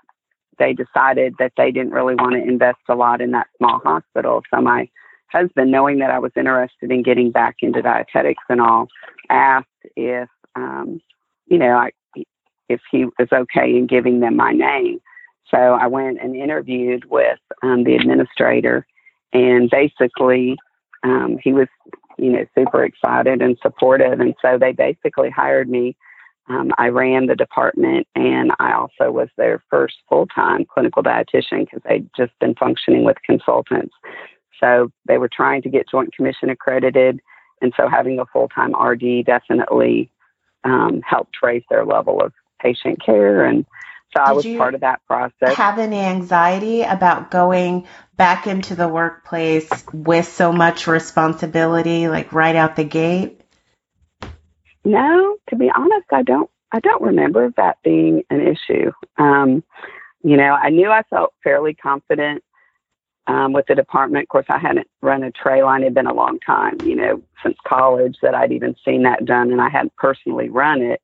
they 0.59 0.73
decided 0.73 1.35
that 1.39 1.53
they 1.57 1.71
didn't 1.71 1.93
really 1.93 2.15
want 2.15 2.33
to 2.33 2.43
invest 2.43 2.79
a 2.87 2.95
lot 2.95 3.21
in 3.21 3.31
that 3.31 3.47
small 3.57 3.79
hospital. 3.79 4.43
So 4.53 4.61
my 4.61 4.89
husband, 5.31 5.71
knowing 5.71 5.99
that 5.99 6.11
I 6.11 6.19
was 6.19 6.31
interested 6.35 6.91
in 6.91 7.03
getting 7.03 7.31
back 7.31 7.57
into 7.61 7.81
dietetics 7.81 8.43
and 8.49 8.61
all, 8.61 8.87
asked 9.29 9.67
if 9.95 10.29
um, 10.55 11.01
you 11.47 11.57
know 11.57 11.75
I 11.75 11.91
if 12.69 12.81
he 12.91 13.05
was 13.05 13.27
okay 13.31 13.75
in 13.75 13.87
giving 13.87 14.19
them 14.19 14.35
my 14.35 14.51
name. 14.51 14.99
So 15.49 15.57
I 15.57 15.87
went 15.87 16.19
and 16.21 16.35
interviewed 16.35 17.05
with 17.09 17.39
um, 17.61 17.83
the 17.83 17.95
administrator, 17.95 18.85
and 19.33 19.69
basically, 19.69 20.57
um, 21.03 21.37
he 21.43 21.51
was, 21.51 21.67
you 22.17 22.31
know, 22.31 22.45
super 22.55 22.83
excited 22.83 23.41
and 23.41 23.57
supportive. 23.61 24.19
And 24.19 24.33
so 24.41 24.57
they 24.57 24.71
basically 24.71 25.29
hired 25.29 25.69
me. 25.69 25.95
Um, 26.49 26.71
I 26.77 26.87
ran 26.87 27.27
the 27.27 27.35
department, 27.35 28.07
and 28.15 28.51
I 28.59 28.73
also 28.73 29.11
was 29.11 29.29
their 29.37 29.63
first 29.69 29.95
full 30.09 30.27
time 30.27 30.65
clinical 30.65 31.03
dietitian 31.03 31.65
because 31.65 31.81
they'd 31.87 32.09
just 32.15 32.37
been 32.39 32.55
functioning 32.55 33.03
with 33.03 33.17
consultants. 33.25 33.93
So 34.61 34.91
they 35.07 35.17
were 35.17 35.29
trying 35.31 35.63
to 35.63 35.69
get 35.69 35.89
Joint 35.89 36.15
Commission 36.15 36.49
accredited, 36.49 37.19
and 37.61 37.73
so 37.75 37.89
having 37.89 38.19
a 38.19 38.25
full 38.25 38.47
time 38.47 38.73
RD 38.75 39.25
definitely 39.25 40.11
um, 40.63 41.01
helped 41.05 41.37
raise 41.41 41.63
their 41.69 41.85
level 41.85 42.21
of 42.21 42.33
patient 42.61 43.03
care. 43.03 43.45
And 43.45 43.65
so 44.15 44.23
Did 44.23 44.29
I 44.29 44.33
was 44.33 44.45
part 44.57 44.75
of 44.75 44.81
that 44.81 45.01
process. 45.07 45.55
Have 45.55 45.79
any 45.79 45.99
anxiety 45.99 46.81
about 46.83 47.31
going 47.31 47.87
back 48.15 48.45
into 48.45 48.75
the 48.75 48.87
workplace 48.87 49.69
with 49.93 50.27
so 50.27 50.51
much 50.51 50.87
responsibility, 50.87 52.07
like 52.07 52.33
right 52.33 52.55
out 52.55 52.75
the 52.75 52.83
gate? 52.83 53.41
No, 54.83 55.37
to 55.49 55.55
be 55.55 55.71
honest, 55.73 56.07
I 56.11 56.23
don't. 56.23 56.49
I 56.73 56.79
don't 56.79 57.01
remember 57.01 57.51
that 57.57 57.77
being 57.83 58.23
an 58.29 58.39
issue. 58.39 58.91
Um, 59.17 59.61
you 60.23 60.37
know, 60.37 60.53
I 60.53 60.69
knew 60.69 60.89
I 60.89 61.03
felt 61.09 61.33
fairly 61.43 61.73
confident 61.73 62.43
um, 63.27 63.53
with 63.53 63.65
the 63.67 63.75
department. 63.75 64.23
Of 64.23 64.29
course, 64.29 64.45
I 64.49 64.57
hadn't 64.57 64.87
run 65.01 65.23
a 65.23 65.31
tray 65.31 65.63
line; 65.63 65.81
it 65.81 65.85
had 65.85 65.93
been 65.93 66.07
a 66.07 66.13
long 66.13 66.39
time, 66.39 66.77
you 66.83 66.95
know, 66.95 67.21
since 67.43 67.57
college 67.67 68.17
that 68.21 68.35
I'd 68.35 68.51
even 68.51 68.75
seen 68.83 69.03
that 69.03 69.25
done, 69.25 69.51
and 69.51 69.61
I 69.61 69.69
hadn't 69.69 69.95
personally 69.95 70.49
run 70.49 70.81
it. 70.81 71.01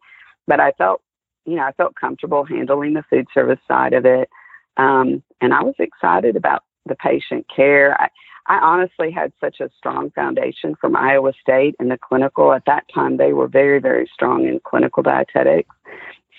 But 0.48 0.60
I 0.60 0.72
felt 0.72 1.02
you 1.48 1.56
know, 1.56 1.64
I 1.64 1.72
felt 1.72 1.96
comfortable 1.96 2.44
handling 2.44 2.94
the 2.94 3.04
food 3.10 3.28
service 3.34 3.60
side 3.68 3.94
of 3.94 4.06
it. 4.06 4.30
Um, 4.76 5.24
and 5.42 5.54
I 5.54 5.64
was 5.64 5.76
excited 5.80 6.36
about 6.36 6.64
the 6.86 6.96
patient 6.96 7.48
care. 7.54 8.00
I, 8.00 8.10
I 8.48 8.60
honestly 8.60 9.12
had 9.12 9.32
such 9.40 9.60
a 9.62 9.70
strong 9.78 10.12
foundation 10.12 10.76
from 10.80 10.96
Iowa 10.96 11.32
State 11.42 11.76
in 11.80 11.88
the 11.88 11.98
clinical. 11.98 12.54
At 12.54 12.66
that 12.66 12.84
time, 12.94 13.18
they 13.18 13.34
were 13.34 13.48
very, 13.48 13.80
very 13.80 14.10
strong 14.14 14.46
in 14.46 14.60
clinical 14.60 15.04
dietetics. 15.04 15.74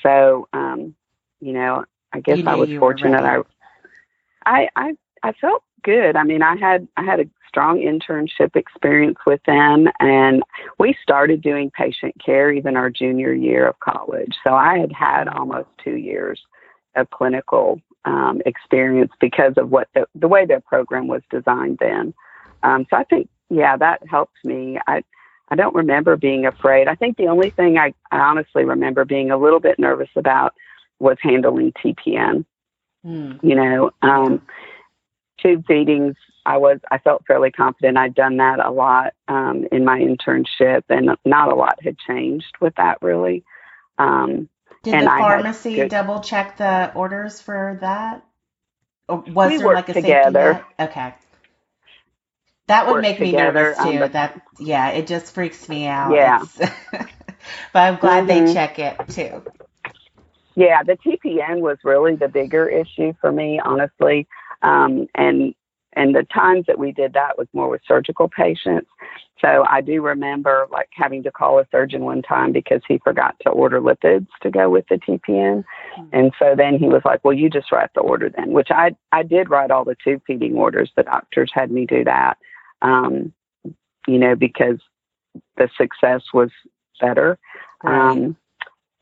So, 0.02 0.46
um, 0.52 0.94
you 1.40 1.54
know, 1.54 1.84
I 2.12 2.20
guess 2.20 2.46
I 2.46 2.54
was 2.54 2.70
fortunate. 2.78 3.22
I, 3.22 3.40
I, 4.46 4.68
I, 4.76 4.92
I 5.22 5.32
felt 5.32 5.62
good. 5.82 6.16
I 6.16 6.24
mean, 6.24 6.42
I 6.42 6.56
had, 6.56 6.88
I 6.96 7.04
had 7.04 7.20
a 7.20 7.26
strong 7.48 7.78
internship 7.78 8.54
experience 8.54 9.18
with 9.26 9.40
them. 9.44 9.88
And 10.00 10.42
we 10.78 10.96
started 11.02 11.42
doing 11.42 11.70
patient 11.70 12.14
care 12.24 12.52
even 12.52 12.76
our 12.76 12.90
junior 12.90 13.32
year 13.32 13.66
of 13.66 13.80
college. 13.80 14.36
So 14.44 14.54
I 14.54 14.78
had 14.78 14.92
had 14.92 15.28
almost 15.28 15.68
two 15.82 15.96
years 15.96 16.40
of 16.94 17.10
clinical 17.10 17.80
um, 18.04 18.40
experience 18.46 19.12
because 19.20 19.54
of 19.56 19.70
what 19.70 19.88
the, 19.94 20.06
the 20.14 20.28
way 20.28 20.46
their 20.46 20.60
program 20.60 21.08
was 21.08 21.22
designed 21.30 21.78
then. 21.80 22.14
Um, 22.62 22.86
so 22.90 22.96
I 22.96 23.04
think, 23.04 23.28
yeah, 23.50 23.76
that 23.76 24.06
helped 24.08 24.36
me. 24.44 24.78
I, 24.86 25.02
I 25.48 25.56
don't 25.56 25.74
remember 25.74 26.16
being 26.16 26.46
afraid. 26.46 26.88
I 26.88 26.94
think 26.94 27.16
the 27.16 27.28
only 27.28 27.50
thing 27.50 27.78
I, 27.78 27.94
I 28.10 28.18
honestly 28.18 28.64
remember 28.64 29.04
being 29.04 29.30
a 29.30 29.38
little 29.38 29.60
bit 29.60 29.78
nervous 29.78 30.10
about 30.16 30.54
was 30.98 31.16
handling 31.22 31.72
TPN. 31.72 32.44
Mm. 33.06 33.38
You 33.42 33.54
know, 33.54 33.90
um, 34.02 34.42
tube 35.40 35.64
feedings 35.66 36.14
I 36.48 36.56
was 36.56 36.80
I 36.90 36.96
felt 36.96 37.26
fairly 37.26 37.50
confident. 37.50 37.98
I'd 37.98 38.14
done 38.14 38.38
that 38.38 38.58
a 38.58 38.70
lot 38.70 39.12
um, 39.28 39.66
in 39.70 39.84
my 39.84 39.98
internship, 39.98 40.84
and 40.88 41.10
not 41.26 41.52
a 41.52 41.54
lot 41.54 41.78
had 41.82 41.98
changed 41.98 42.56
with 42.58 42.74
that 42.76 43.02
really. 43.02 43.44
Um, 43.98 44.48
Did 44.82 45.02
the 45.02 45.06
pharmacy 45.06 45.74
good, 45.74 45.90
double 45.90 46.20
check 46.20 46.56
the 46.56 46.90
orders 46.94 47.38
for 47.42 47.76
that? 47.82 48.24
Or 49.10 49.18
was 49.20 49.50
we 49.50 49.58
there 49.58 49.74
like 49.74 49.90
a 49.90 49.92
together. 49.92 50.64
Okay. 50.80 51.14
That 52.66 52.86
would 52.86 53.02
make 53.02 53.20
me 53.20 53.32
together, 53.32 53.74
nervous 53.76 53.84
too. 53.84 54.02
Um, 54.04 54.12
that 54.12 54.42
yeah, 54.58 54.88
it 54.90 55.06
just 55.06 55.34
freaks 55.34 55.68
me 55.68 55.86
out. 55.86 56.14
Yeah. 56.14 56.44
but 56.92 57.08
I'm 57.74 57.96
glad 57.96 58.26
mm-hmm. 58.26 58.46
they 58.46 58.54
check 58.54 58.78
it 58.78 58.96
too. 59.08 59.42
Yeah, 60.54 60.82
the 60.82 60.96
TPN 60.96 61.60
was 61.60 61.76
really 61.84 62.16
the 62.16 62.28
bigger 62.28 62.66
issue 62.68 63.12
for 63.20 63.30
me, 63.30 63.60
honestly. 63.62 64.26
Um, 64.62 65.06
and 65.14 65.54
and 65.94 66.14
the 66.14 66.22
times 66.32 66.64
that 66.66 66.78
we 66.78 66.92
did 66.92 67.14
that 67.14 67.38
was 67.38 67.48
more 67.52 67.68
with 67.68 67.80
surgical 67.86 68.28
patients. 68.28 68.88
So 69.40 69.64
I 69.68 69.80
do 69.80 70.00
remember 70.02 70.68
like 70.70 70.88
having 70.92 71.22
to 71.24 71.32
call 71.32 71.58
a 71.58 71.66
surgeon 71.72 72.04
one 72.04 72.22
time 72.22 72.52
because 72.52 72.82
he 72.86 72.98
forgot 72.98 73.34
to 73.42 73.50
order 73.50 73.80
lipids 73.80 74.28
to 74.42 74.50
go 74.50 74.68
with 74.68 74.84
the 74.88 74.96
TPN. 74.96 75.64
Mm-hmm. 75.64 76.02
And 76.12 76.32
so 76.38 76.54
then 76.56 76.78
he 76.78 76.86
was 76.86 77.02
like, 77.04 77.24
well, 77.24 77.34
you 77.34 77.48
just 77.50 77.72
write 77.72 77.90
the 77.94 78.00
order 78.00 78.30
then, 78.30 78.52
which 78.52 78.68
I, 78.70 78.94
I 79.12 79.22
did 79.22 79.50
write 79.50 79.70
all 79.70 79.84
the 79.84 79.96
tube 80.04 80.22
feeding 80.26 80.54
orders. 80.54 80.90
The 80.94 81.04
doctors 81.04 81.50
had 81.52 81.70
me 81.70 81.86
do 81.86 82.04
that, 82.04 82.36
um, 82.82 83.32
you 84.06 84.18
know, 84.18 84.36
because 84.36 84.78
the 85.56 85.68
success 85.76 86.22
was 86.32 86.50
better. 87.00 87.38
Right. 87.82 88.10
Um, 88.10 88.36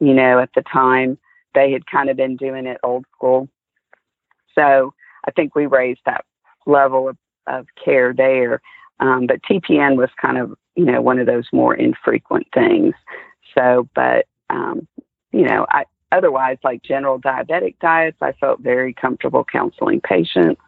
you 0.00 0.14
know, 0.14 0.38
at 0.38 0.50
the 0.54 0.62
time 0.62 1.18
they 1.54 1.72
had 1.72 1.86
kind 1.86 2.10
of 2.10 2.16
been 2.16 2.36
doing 2.36 2.66
it 2.66 2.78
old 2.82 3.04
school. 3.14 3.48
So 4.54 4.94
I 5.26 5.30
think 5.32 5.54
we 5.54 5.66
raised 5.66 6.00
that 6.06 6.24
level 6.66 7.08
of, 7.08 7.16
of 7.46 7.66
care 7.82 8.12
there. 8.12 8.60
Um, 9.00 9.26
but 9.26 9.42
TPN 9.42 9.96
was 9.96 10.10
kind 10.20 10.38
of, 10.38 10.54
you 10.74 10.84
know, 10.84 11.00
one 11.02 11.18
of 11.18 11.26
those 11.26 11.46
more 11.52 11.74
infrequent 11.74 12.46
things. 12.54 12.94
So, 13.56 13.88
but, 13.94 14.26
um, 14.50 14.86
you 15.32 15.42
know, 15.42 15.66
I, 15.70 15.84
otherwise, 16.12 16.58
like 16.64 16.82
general 16.82 17.20
diabetic 17.20 17.78
diets, 17.80 18.18
I 18.20 18.32
felt 18.32 18.60
very 18.60 18.94
comfortable 18.94 19.44
counseling 19.44 20.00
patients, 20.00 20.60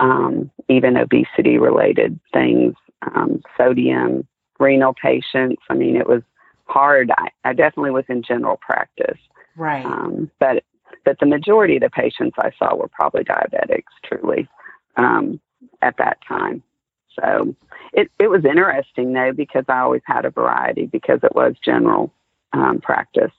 um, 0.00 0.50
even 0.68 0.96
obesity 0.96 1.58
related 1.58 2.18
things, 2.32 2.74
um, 3.02 3.42
sodium, 3.56 4.26
renal 4.58 4.94
patients. 4.94 5.62
I 5.68 5.74
mean, 5.74 5.96
it 5.96 6.08
was 6.08 6.22
hard. 6.64 7.10
I, 7.16 7.28
I 7.44 7.52
definitely 7.52 7.90
was 7.90 8.04
in 8.08 8.22
general 8.22 8.58
practice. 8.60 9.18
Right. 9.56 9.84
Um, 9.84 10.30
but, 10.40 10.64
but 11.04 11.18
the 11.20 11.26
majority 11.26 11.76
of 11.76 11.82
the 11.82 11.90
patients 11.90 12.36
I 12.38 12.50
saw 12.58 12.74
were 12.74 12.88
probably 12.88 13.24
diabetics, 13.24 13.92
truly 14.04 14.48
um, 14.96 15.40
at 15.82 15.96
that 15.98 16.18
time. 16.26 16.62
So 17.20 17.54
it, 17.92 18.10
it 18.18 18.28
was 18.28 18.44
interesting 18.44 19.12
though 19.12 19.32
because 19.32 19.64
I 19.68 19.80
always 19.80 20.02
had 20.04 20.24
a 20.24 20.30
variety 20.30 20.86
because 20.86 21.20
it 21.22 21.34
was 21.34 21.54
general. 21.64 22.12
um, 22.52 22.80
practice. 22.80 23.32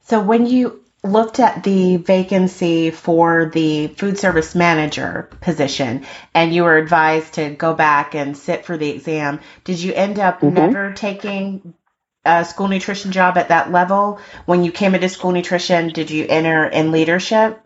So 0.00 0.20
when 0.20 0.46
you 0.46 0.82
looked 1.02 1.40
at 1.40 1.62
the 1.62 1.96
vacancy 1.96 2.90
for 2.90 3.50
the 3.54 3.88
food 3.88 4.18
service 4.18 4.54
manager 4.54 5.30
position 5.40 6.04
and 6.34 6.54
you 6.54 6.64
were 6.64 6.76
advised 6.76 7.34
to 7.34 7.50
go 7.50 7.74
back 7.74 8.14
and 8.14 8.36
sit 8.36 8.64
for 8.64 8.76
the 8.76 8.90
exam, 8.90 9.40
did 9.64 9.80
you 9.80 9.92
end 9.94 10.18
up 10.18 10.40
mm-hmm. 10.40 10.54
never 10.54 10.92
taking 10.92 11.74
a 12.24 12.44
school 12.44 12.68
nutrition 12.68 13.12
job 13.12 13.36
at 13.38 13.48
that 13.48 13.70
level? 13.70 14.20
When 14.46 14.64
you 14.64 14.72
came 14.72 14.94
into 14.94 15.08
school 15.08 15.32
nutrition, 15.32 15.88
did 15.88 16.10
you 16.10 16.26
enter 16.28 16.66
in 16.66 16.92
leadership? 16.92 17.60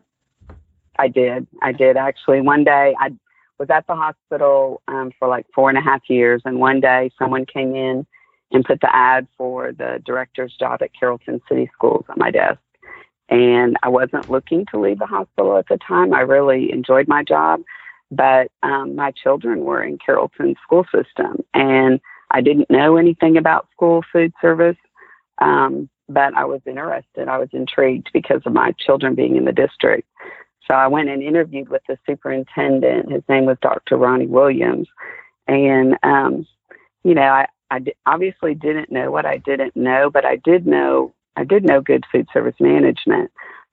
I 0.96 1.08
did. 1.08 1.46
I 1.60 1.72
did 1.72 1.96
actually. 1.96 2.40
One 2.40 2.64
day 2.64 2.94
I 2.98 3.10
was 3.58 3.68
at 3.70 3.86
the 3.86 3.94
hospital 3.94 4.82
um, 4.88 5.12
for 5.18 5.28
like 5.28 5.46
four 5.54 5.68
and 5.68 5.78
a 5.78 5.80
half 5.80 6.02
years, 6.08 6.42
and 6.44 6.58
one 6.58 6.80
day 6.80 7.10
someone 7.18 7.46
came 7.46 7.74
in 7.74 8.06
and 8.52 8.64
put 8.64 8.80
the 8.80 8.94
ad 8.94 9.26
for 9.36 9.72
the 9.72 10.00
director's 10.04 10.54
job 10.58 10.82
at 10.82 10.90
Carrollton 10.98 11.40
City 11.48 11.68
Schools 11.74 12.04
on 12.08 12.16
my 12.18 12.30
desk. 12.30 12.60
And 13.28 13.76
I 13.82 13.88
wasn't 13.88 14.30
looking 14.30 14.66
to 14.66 14.78
leave 14.78 14.98
the 14.98 15.06
hospital 15.06 15.56
at 15.56 15.66
the 15.68 15.78
time. 15.78 16.12
I 16.12 16.20
really 16.20 16.70
enjoyed 16.70 17.08
my 17.08 17.24
job, 17.24 17.62
but 18.10 18.50
um, 18.62 18.94
my 18.94 19.12
children 19.12 19.64
were 19.64 19.82
in 19.82 19.98
Carrollton 19.98 20.54
school 20.62 20.84
system, 20.94 21.42
and 21.54 22.00
I 22.35 22.42
didn't 22.42 22.68
know 22.68 22.97
anything 22.97 23.38
about 23.38 23.68
school 23.73 24.05
food 24.12 24.33
service. 24.42 24.77
Um, 25.38 25.88
but 26.09 26.35
I 26.35 26.44
was 26.44 26.61
interested. 26.66 27.29
I 27.29 27.38
was 27.38 27.49
intrigued 27.53 28.11
because 28.12 28.42
of 28.44 28.53
my 28.53 28.73
children 28.73 29.14
being 29.14 29.37
in 29.37 29.44
the 29.44 29.53
district. 29.53 30.09
So 30.66 30.75
I 30.75 30.87
went 30.87 31.09
and 31.09 31.23
interviewed 31.23 31.68
with 31.68 31.83
the 31.88 31.99
superintendent. 32.07 33.11
His 33.11 33.23
name 33.29 33.47
was 33.47 33.59
Dr. 33.61 33.97
Ronnie 33.97 34.27
Williams. 34.27 34.88
And, 35.47 35.97
um, 36.03 36.47
you 37.05 37.14
know, 37.14 37.23
I, 37.23 37.47
I 37.70 37.79
d- 37.81 37.94
obviously 38.07 38.55
didn't 38.55 38.90
know 38.90 39.11
what 39.11 39.27
I 39.27 39.38
didn't 39.38 39.77
know, 39.77 40.11
but 40.11 40.25
I 40.25 40.37
did 40.37 40.66
know, 40.66 41.14
I 41.37 41.44
did 41.44 41.64
know 41.64 41.81
good 41.81 42.05
food 42.11 42.29
service 42.33 42.55
management. 42.61 43.31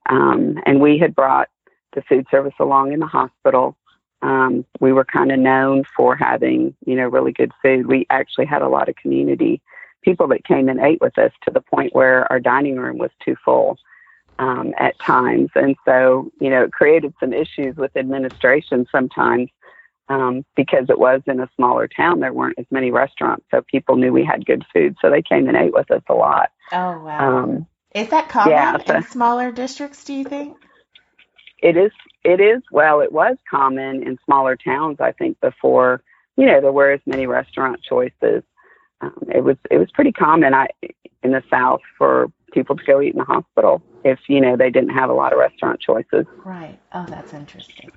Um, 0.09 0.57
and 0.65 0.81
we 0.81 0.97
had 0.97 1.15
brought 1.15 1.49
the 1.93 2.01
food 2.01 2.25
service 2.31 2.53
along 2.59 2.91
in 2.91 2.99
the 2.99 3.07
hospital. 3.07 3.77
Um, 4.21 4.65
we 4.79 4.93
were 4.93 5.05
kind 5.05 5.31
of 5.31 5.39
known 5.39 5.83
for 5.95 6.15
having, 6.15 6.75
you 6.85 6.95
know, 6.95 7.07
really 7.07 7.31
good 7.31 7.51
food. 7.61 7.87
We 7.87 8.05
actually 8.09 8.45
had 8.45 8.61
a 8.61 8.69
lot 8.69 8.89
of 8.89 8.95
community 8.95 9.61
people 10.03 10.27
that 10.29 10.43
came 10.45 10.67
and 10.67 10.79
ate 10.79 11.01
with 11.01 11.17
us 11.17 11.31
to 11.43 11.51
the 11.51 11.61
point 11.61 11.93
where 11.93 12.29
our 12.31 12.39
dining 12.39 12.77
room 12.77 12.97
was 12.97 13.11
too 13.23 13.35
full 13.43 13.77
um, 14.39 14.73
at 14.77 14.99
times. 14.99 15.49
And 15.55 15.75
so, 15.85 16.31
you 16.39 16.49
know, 16.49 16.63
it 16.63 16.71
created 16.71 17.13
some 17.19 17.33
issues 17.33 17.75
with 17.75 17.95
administration 17.95 18.87
sometimes 18.91 19.49
um, 20.09 20.43
because 20.55 20.85
it 20.89 20.99
was 20.99 21.21
in 21.27 21.39
a 21.39 21.49
smaller 21.55 21.87
town. 21.87 22.19
There 22.19 22.33
weren't 22.33 22.59
as 22.59 22.65
many 22.71 22.91
restaurants, 22.91 23.45
so 23.51 23.61
people 23.61 23.95
knew 23.95 24.11
we 24.11 24.25
had 24.25 24.45
good 24.45 24.65
food. 24.73 24.95
So 25.01 25.09
they 25.09 25.21
came 25.21 25.47
and 25.47 25.57
ate 25.57 25.73
with 25.73 25.91
us 25.91 26.03
a 26.09 26.13
lot. 26.13 26.49
Oh, 26.71 26.99
wow. 26.99 27.43
Um, 27.43 27.67
is 27.93 28.09
that 28.09 28.29
common 28.29 28.51
yeah, 28.51 28.77
so, 28.85 28.95
in 28.95 29.03
smaller 29.03 29.51
districts, 29.51 30.03
do 30.05 30.13
you 30.13 30.23
think? 30.23 30.57
It 31.61 31.77
is. 31.77 31.91
It 32.23 32.39
is. 32.39 32.61
Well, 32.71 33.01
it 33.01 33.11
was 33.11 33.37
common 33.49 34.03
in 34.03 34.17
smaller 34.25 34.55
towns, 34.55 34.97
I 34.99 35.11
think, 35.11 35.39
before, 35.41 36.03
you 36.37 36.45
know, 36.45 36.61
there 36.61 36.71
were 36.71 36.91
as 36.91 37.01
many 37.05 37.25
restaurant 37.25 37.81
choices. 37.81 38.43
Um, 39.01 39.17
it 39.33 39.43
was 39.43 39.57
it 39.71 39.77
was 39.77 39.89
pretty 39.91 40.11
common 40.11 40.53
I, 40.53 40.67
in 41.23 41.31
the 41.31 41.43
South 41.49 41.81
for 41.97 42.31
people 42.53 42.75
to 42.75 42.83
go 42.83 43.01
eat 43.01 43.13
in 43.13 43.19
the 43.19 43.25
hospital 43.25 43.81
if 44.03 44.19
you 44.27 44.39
know 44.41 44.55
they 44.55 44.69
didn't 44.69 44.89
have 44.89 45.09
a 45.09 45.13
lot 45.13 45.33
of 45.33 45.39
restaurant 45.39 45.79
choices. 45.79 46.25
Right. 46.45 46.79
Oh, 46.93 47.05
that's 47.07 47.33
interesting. 47.33 47.91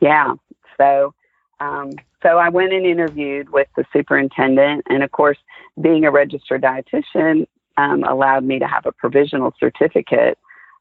Yeah. 0.00 0.34
So, 0.78 1.12
um, 1.60 1.90
so 2.22 2.38
I 2.38 2.48
went 2.48 2.72
and 2.72 2.86
interviewed 2.86 3.50
with 3.50 3.68
the 3.76 3.84
superintendent, 3.92 4.84
and 4.88 5.02
of 5.02 5.10
course, 5.10 5.38
being 5.80 6.04
a 6.04 6.10
registered 6.10 6.62
dietitian 6.62 7.46
um, 7.76 8.04
allowed 8.04 8.44
me 8.44 8.58
to 8.58 8.66
have 8.66 8.86
a 8.86 8.92
provisional 8.92 9.54
certificate 9.58 10.38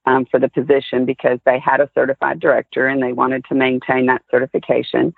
um, 0.07 0.25
for 0.25 0.39
the 0.39 0.47
position 0.47 1.05
because 1.05 1.37
they 1.45 1.59
had 1.59 1.81
a 1.81 1.89
certified 1.93 2.39
director 2.39 2.87
and 2.87 3.03
they 3.03 3.11
wanted 3.11 3.43
to 3.45 3.55
maintain 3.55 4.05
that 4.05 4.23
certification 4.31 5.13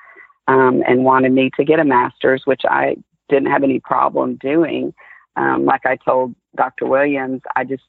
um, 0.48 0.82
and 0.88 1.06
wanted 1.06 1.32
me 1.32 1.52
to 1.58 1.64
get 1.64 1.80
a 1.80 1.86
master's, 1.86 2.42
which 2.46 2.64
I 2.68 2.98
didn't 3.30 3.52
have 3.52 3.64
any 3.64 3.80
problem 3.80 4.36
doing. 4.42 4.94
Um, 5.36 5.64
like 5.64 5.86
I 5.86 5.96
told 5.96 6.34
Dr. 6.58 6.88
Williams, 6.88 7.42
I 7.56 7.66
just 7.66 7.84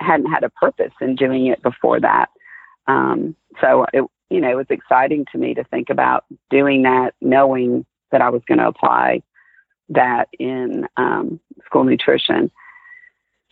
hadn't 0.00 0.32
had 0.32 0.44
a 0.44 0.50
purpose 0.50 0.92
in 1.02 1.14
doing 1.14 1.46
it 1.46 1.62
before 1.62 2.00
that. 2.00 2.30
Um, 2.86 3.36
so 3.60 3.84
it, 3.92 4.04
you 4.30 4.40
know, 4.40 4.50
it 4.50 4.56
was 4.56 4.66
exciting 4.70 5.26
to 5.32 5.38
me 5.38 5.52
to 5.54 5.64
think 5.64 5.90
about 5.90 6.24
doing 6.48 6.82
that, 6.82 7.14
knowing 7.20 7.84
that 8.12 8.22
I 8.22 8.30
was 8.30 8.40
going 8.48 8.58
to 8.58 8.68
apply 8.68 9.22
that 9.90 10.28
in 10.38 10.86
um, 10.96 11.38
school 11.66 11.84
nutrition. 11.84 12.50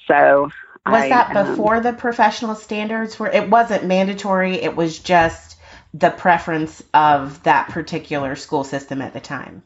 So 0.09 0.49
was 0.87 1.03
I, 1.03 1.09
that 1.09 1.47
before 1.47 1.77
um, 1.77 1.83
the 1.83 1.93
professional 1.93 2.55
standards 2.55 3.19
were? 3.19 3.29
It 3.29 3.49
wasn't 3.49 3.85
mandatory. 3.85 4.55
It 4.55 4.77
was 4.77 4.99
just 4.99 5.57
the 5.95 6.11
preference 6.11 6.83
of 6.93 7.43
that 7.45 7.69
particular 7.69 8.37
school 8.37 8.65
system 8.65 9.01
at 9.01 9.13
the 9.13 9.21
time. 9.21 9.63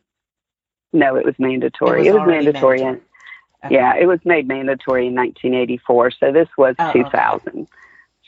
No, 0.92 1.16
it 1.16 1.24
was 1.24 1.34
mandatory. 1.38 2.06
It 2.06 2.12
was, 2.12 2.16
it 2.16 2.20
was 2.20 2.28
mandatory. 2.28 2.82
mandatory. 2.82 3.02
Okay. 3.64 3.74
Yeah, 3.74 3.96
it 3.96 4.06
was 4.06 4.20
made 4.24 4.46
mandatory 4.46 5.08
in 5.08 5.14
1984. 5.14 6.12
So 6.12 6.32
this 6.32 6.48
was 6.56 6.76
oh, 6.78 6.92
2000. 6.92 7.48
Okay. 7.48 7.66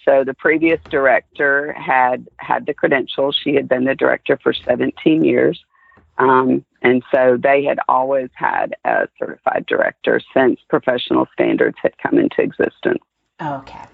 So 0.04 0.24
the 0.24 0.34
previous 0.34 0.80
director 0.90 1.72
had 1.74 2.26
had 2.38 2.66
the 2.66 2.74
credentials. 2.74 3.38
She 3.40 3.54
had 3.54 3.68
been 3.68 3.84
the 3.84 3.94
director 3.94 4.38
for 4.42 4.52
17 4.52 5.22
years. 5.22 5.62
Um, 6.20 6.64
and 6.82 7.02
so 7.12 7.38
they 7.42 7.64
had 7.64 7.78
always 7.88 8.28
had 8.34 8.76
a 8.84 9.08
certified 9.18 9.64
director 9.66 10.20
since 10.34 10.60
professional 10.68 11.26
standards 11.32 11.76
had 11.82 11.96
come 11.98 12.18
into 12.18 12.42
existence. 12.42 13.02
Okay. 13.40 13.84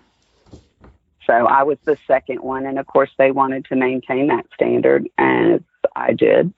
So 1.25 1.33
I 1.33 1.63
was 1.63 1.79
the 1.85 1.97
second 2.07 2.41
one. 2.41 2.67
And 2.67 2.79
of 2.79 2.87
course, 2.87 3.11
they 3.19 3.31
wanted 3.31 3.65
to 3.67 3.77
maintain 3.77 4.29
that 4.29 4.47
standard, 4.55 5.09
as 5.19 5.61
I 5.95 6.13
did. 6.13 6.53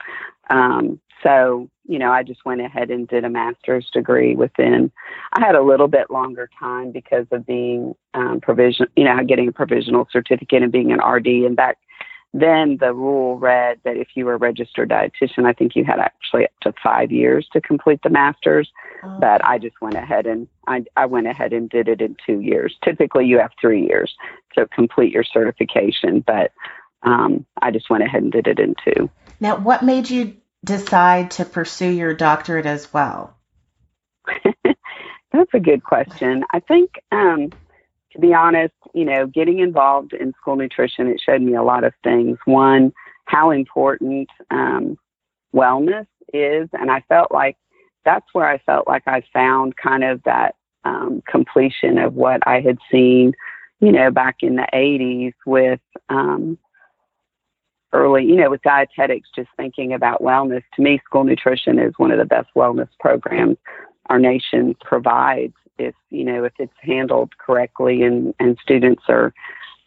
Um, 0.50 1.00
so 1.22 1.68
you 1.88 1.98
know, 1.98 2.12
I 2.12 2.22
just 2.22 2.44
went 2.44 2.60
ahead 2.60 2.90
and 2.90 3.08
did 3.08 3.24
a 3.24 3.30
master's 3.30 3.88
degree 3.90 4.36
within. 4.36 4.92
I 5.32 5.44
had 5.44 5.54
a 5.54 5.62
little 5.62 5.88
bit 5.88 6.10
longer 6.10 6.50
time 6.58 6.92
because 6.92 7.26
of 7.32 7.46
being 7.46 7.94
um, 8.12 8.40
provision, 8.42 8.88
you 8.94 9.04
know, 9.04 9.24
getting 9.24 9.48
a 9.48 9.52
provisional 9.52 10.06
certificate 10.12 10.62
and 10.62 10.70
being 10.70 10.92
an 10.92 11.00
RD. 11.00 11.26
And 11.26 11.56
back 11.56 11.78
then, 12.34 12.76
the 12.78 12.92
rule 12.92 13.38
read 13.38 13.80
that 13.84 13.96
if 13.96 14.08
you 14.14 14.26
were 14.26 14.34
a 14.34 14.38
registered 14.38 14.90
dietitian, 14.90 15.46
I 15.46 15.54
think 15.54 15.74
you 15.74 15.84
had 15.84 15.98
actually 15.98 16.44
up 16.44 16.50
to 16.62 16.74
five 16.82 17.10
years 17.10 17.48
to 17.54 17.60
complete 17.60 18.00
the 18.02 18.10
master's. 18.10 18.70
Oh. 19.02 19.18
But 19.18 19.42
I 19.44 19.58
just 19.58 19.80
went 19.80 19.94
ahead 19.94 20.26
and 20.26 20.46
I, 20.66 20.84
I 20.96 21.06
went 21.06 21.26
ahead 21.26 21.52
and 21.52 21.70
did 21.70 21.88
it 21.88 22.02
in 22.02 22.16
two 22.26 22.40
years. 22.40 22.76
Typically, 22.84 23.26
you 23.26 23.38
have 23.38 23.52
three 23.58 23.86
years 23.86 24.14
to 24.54 24.66
complete 24.66 25.12
your 25.12 25.24
certification, 25.24 26.22
but 26.26 26.52
um, 27.02 27.46
I 27.62 27.70
just 27.70 27.88
went 27.88 28.04
ahead 28.04 28.22
and 28.22 28.32
did 28.32 28.46
it 28.46 28.58
in 28.58 28.74
two. 28.84 29.08
Now, 29.40 29.56
what 29.56 29.82
made 29.82 30.10
you 30.10 30.36
decide 30.64 31.30
to 31.32 31.44
pursue 31.44 31.90
your 31.90 32.12
doctorate 32.12 32.66
as 32.66 32.92
well? 32.92 33.36
That's 35.32 35.54
a 35.54 35.60
good 35.60 35.82
question. 35.82 36.44
I 36.50 36.60
think, 36.60 36.90
um, 37.12 37.50
to 38.12 38.18
be 38.18 38.34
honest, 38.34 38.74
you 38.94 39.04
know, 39.04 39.26
getting 39.26 39.60
involved 39.60 40.12
in 40.12 40.32
school 40.40 40.56
nutrition, 40.56 41.06
it 41.08 41.20
showed 41.24 41.42
me 41.42 41.54
a 41.54 41.62
lot 41.62 41.84
of 41.84 41.92
things. 42.02 42.38
One, 42.44 42.92
how 43.26 43.50
important 43.50 44.28
um, 44.50 44.98
wellness 45.54 46.06
is. 46.32 46.68
And 46.72 46.90
I 46.90 47.02
felt 47.08 47.32
like 47.32 47.56
that's 48.04 48.26
where 48.32 48.48
I 48.48 48.58
felt 48.58 48.86
like 48.86 49.02
I 49.06 49.22
found 49.32 49.76
kind 49.76 50.04
of 50.04 50.22
that 50.24 50.54
um, 50.84 51.22
completion 51.28 51.98
of 51.98 52.14
what 52.14 52.46
I 52.46 52.60
had 52.60 52.78
seen, 52.90 53.32
you 53.80 53.92
know, 53.92 54.10
back 54.10 54.36
in 54.40 54.56
the 54.56 54.66
80s 54.72 55.34
with 55.44 55.80
um, 56.08 56.58
early, 57.92 58.24
you 58.24 58.36
know, 58.36 58.50
with 58.50 58.62
dietetics, 58.62 59.28
just 59.34 59.50
thinking 59.56 59.92
about 59.92 60.22
wellness. 60.22 60.62
To 60.76 60.82
me, 60.82 61.00
school 61.04 61.24
nutrition 61.24 61.78
is 61.78 61.94
one 61.96 62.10
of 62.10 62.18
the 62.18 62.24
best 62.24 62.48
wellness 62.56 62.88
programs 63.00 63.56
our 64.08 64.18
nation 64.18 64.74
provides. 64.80 65.54
If 65.78 65.94
you 66.10 66.24
know, 66.24 66.44
if 66.44 66.52
it's 66.58 66.72
handled 66.80 67.36
correctly, 67.38 68.02
and 68.02 68.34
and 68.38 68.58
students 68.62 69.02
are 69.08 69.32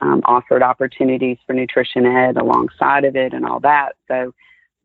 um, 0.01 0.21
offered 0.25 0.63
opportunities 0.63 1.37
for 1.45 1.53
nutrition 1.53 2.05
ed 2.05 2.37
alongside 2.37 3.05
of 3.05 3.15
it, 3.15 3.33
and 3.33 3.45
all 3.45 3.59
that. 3.61 3.93
So, 4.07 4.33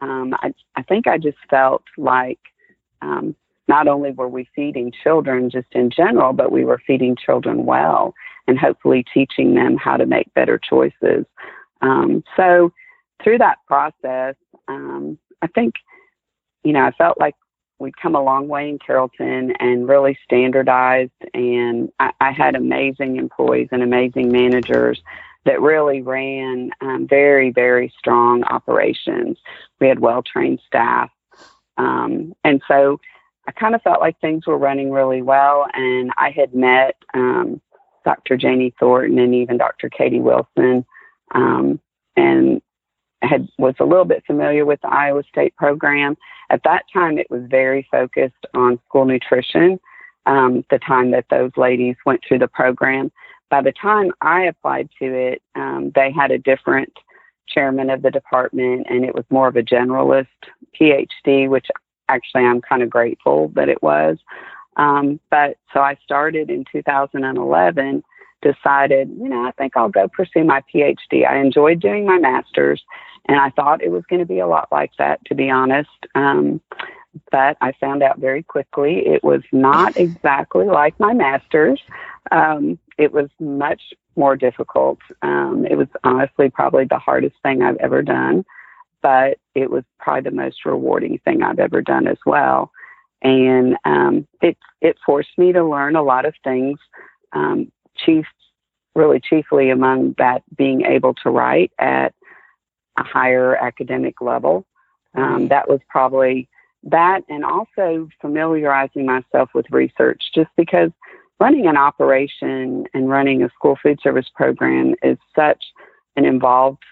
um, 0.01 0.35
I 0.41 0.53
I 0.77 0.83
think 0.83 1.07
I 1.07 1.19
just 1.19 1.39
felt 1.49 1.83
like. 1.97 2.41
Um, 3.03 3.35
not 3.69 3.89
only 3.89 4.13
were 4.13 4.29
we 4.29 4.49
feeding 4.55 4.93
children 5.03 5.51
just 5.51 5.67
in 5.73 5.91
general, 5.91 6.33
but 6.33 6.53
we 6.53 6.65
were 6.65 6.81
feeding 6.87 7.17
children 7.17 7.67
well 7.67 8.15
and 8.47 8.59
hopefully 8.59 9.05
teaching 9.13 9.55
them 9.55 9.77
how 9.77 9.97
to 9.97 10.07
make 10.07 10.33
better 10.35 10.59
choices. 10.59 11.27
Um, 11.83 12.23
so 12.37 12.73
through 13.23 13.39
that 13.39 13.59
process, 13.67 14.37
um, 14.69 15.19
I 15.43 15.49
think, 15.49 15.75
you 16.65 16.73
know, 16.73 16.85
I 16.85 16.93
felt 16.93 17.19
like 17.19 17.35
we'd 17.79 17.97
come 17.97 18.15
a 18.15 18.23
long 18.23 18.49
way 18.49 18.69
in 18.69 18.79
Carrollton 18.79 19.53
and 19.61 19.89
really 19.89 20.19
standardized. 20.25 21.13
And 21.35 21.93
I, 21.99 22.13
I 22.21 22.33
had 22.33 22.55
amazing 22.55 23.17
employees 23.17 23.69
and 23.73 23.83
amazing 23.83 24.33
managers 24.33 25.03
that 25.45 25.61
really 25.61 26.03
ran 26.03 26.71
um, 26.81 27.07
very, 27.09 27.51
very 27.51 27.93
strong 27.99 28.45
operations. 28.45 29.39
We 29.81 29.89
had 29.89 30.01
well 30.01 30.23
trained 30.23 30.61
staff. 30.67 31.11
Um, 31.77 32.35
and 32.43 32.63
so 32.67 33.01
I 33.47 33.53
kind 33.53 33.75
of 33.75 33.83
felt 33.83 34.01
like 34.01 34.21
things 34.21 34.47
were 34.47 34.59
running 34.59 34.91
really 34.91 35.23
well, 35.23 35.67
and 35.73 36.11
I 36.17 36.31
had 36.31 36.55
met 36.55 36.97
um, 37.15 37.61
Dr. 38.05 38.37
Janie 38.37 38.75
Thornton 38.79 39.19
and 39.19 39.35
even 39.35 39.57
Dr. 39.57 39.89
Katie 39.89 40.21
Wilson, 40.21 40.85
um, 41.33 41.81
and 42.17 42.61
had 43.23 43.49
was 43.59 43.75
a 43.81 43.85
little 43.85 44.05
bit 44.05 44.25
familiar 44.27 44.65
with 44.65 44.81
the 44.83 44.89
Iowa 44.89 45.23
State 45.29 45.57
program. 45.57 46.17
At 46.51 46.63
that 46.65 46.85
time, 46.93 47.19
it 47.19 47.31
was 47.31 47.43
very 47.49 47.87
focused 47.91 48.47
on 48.55 48.79
school 48.89 49.05
nutrition. 49.05 49.81
Um, 50.27 50.65
the 50.71 50.79
time 50.79 51.13
that 51.13 51.27
those 51.31 51.53
ladies 51.57 51.97
went 52.05 52.21
through 52.27 52.41
the 52.41 52.49
program, 52.49 53.13
by 53.49 53.63
the 53.63 53.73
time 53.73 54.11
I 54.21 54.43
applied 54.43 54.89
to 54.99 55.05
it, 55.07 55.43
um, 55.55 55.93
they 55.95 56.11
had 56.11 56.31
a 56.31 56.39
different 56.39 56.93
chairman 57.49 57.91
of 57.91 58.03
the 58.03 58.11
department, 58.11 58.87
and 58.91 59.05
it 59.05 59.15
was 59.15 59.25
more 59.31 59.49
of 59.49 59.57
a 59.57 59.63
generalist 59.63 60.27
PhD, 60.79 61.49
which 61.49 61.69
actually 62.09 62.45
I'm 62.45 62.61
kind 62.61 62.83
of 62.83 62.91
grateful 62.91 63.53
that 63.55 63.69
it 63.69 63.83
was. 63.83 64.19
Um, 64.77 65.21
but 65.31 65.57
so 65.73 65.81
I 65.81 65.97
started 66.05 66.51
in 66.51 66.65
2011, 66.71 68.03
decided, 68.53 69.09
you 69.21 69.29
know, 69.29 69.45
I 69.47 69.53
think 69.53 69.77
I'll 69.77 69.89
go 69.89 70.09
pursue 70.09 70.45
my 70.45 70.63
PhD. 70.73 71.27
I 71.29 71.39
enjoyed 71.39 71.81
doing 71.81 72.05
my 72.05 72.19
master's, 72.19 72.83
and 73.27 73.39
I 73.39 73.51
thought 73.51 73.83
it 73.83 73.91
was 73.91 74.05
going 74.09 74.21
to 74.21 74.27
be 74.27 74.39
a 74.39 74.47
lot 74.47 74.69
like 74.71 74.93
that, 74.99 75.25
to 75.27 75.35
be 75.35 75.51
honest. 75.51 75.91
Um, 76.15 76.61
but 77.31 77.57
I 77.61 77.73
found 77.81 78.03
out 78.03 78.19
very 78.19 78.43
quickly 78.43 79.07
it 79.07 79.25
was 79.25 79.43
not 79.53 79.97
exactly 79.97 80.67
like 80.67 80.99
my 81.01 81.15
master's. 81.15 81.81
Um, 82.31 82.79
it 82.99 83.13
was 83.13 83.29
much 83.41 83.83
more 84.17 84.37
difficult. 84.37 84.99
Um, 85.23 85.67
it 85.69 85.77
was 85.77 85.89
honestly 86.05 86.51
probably 86.51 86.85
the 86.85 86.99
hardest 86.99 87.37
thing 87.43 87.63
I've 87.63 87.77
ever 87.77 88.03
done 88.03 88.45
but 89.07 89.39
it 89.55 89.71
was 89.71 89.85
probably 90.01 90.29
the 90.29 90.37
most 90.37 90.65
rewarding 90.65 91.17
thing 91.25 91.41
I've 91.41 91.61
ever 91.61 91.81
done 91.81 92.09
as 92.09 92.17
well. 92.27 92.73
And 93.23 93.77
um, 93.85 94.27
it 94.43 94.57
it 94.81 94.97
forced 95.07 95.39
me 95.39 95.53
to 95.53 95.65
learn 95.65 95.95
a 95.95 96.03
lot 96.03 96.25
of 96.25 96.35
things. 96.43 96.81
Um, 97.33 97.71
chief, 97.97 98.27
really 98.97 99.21
chiefly 99.21 99.71
among 99.71 100.15
that, 100.19 100.43
being 100.57 100.83
able 100.83 101.15
to 101.15 101.31
write 101.31 101.71
at 101.79 102.15
a 102.99 103.05
higher 103.05 103.55
academic 103.57 104.21
level. 104.21 104.67
Um, 105.15 105.49
that 105.49 105.69
was 105.69 105.81
probably 105.89 106.49
that, 106.85 107.23
and 107.29 107.45
also 107.45 108.09
familiarizing 108.21 109.07
myself 109.07 109.51
with 109.55 109.67
research, 109.71 110.23
just 110.35 110.51
because 110.57 110.91
running 111.41 111.67
an 111.67 111.77
operation 111.77 112.85
and 112.93 113.09
running 113.09 113.43
a 113.43 113.51
school 113.51 113.79
food 113.83 113.99
service 114.03 114.27
program 114.35 114.95
is 115.03 115.19
such 115.35 115.63
an 116.17 116.25
involved 116.25 116.83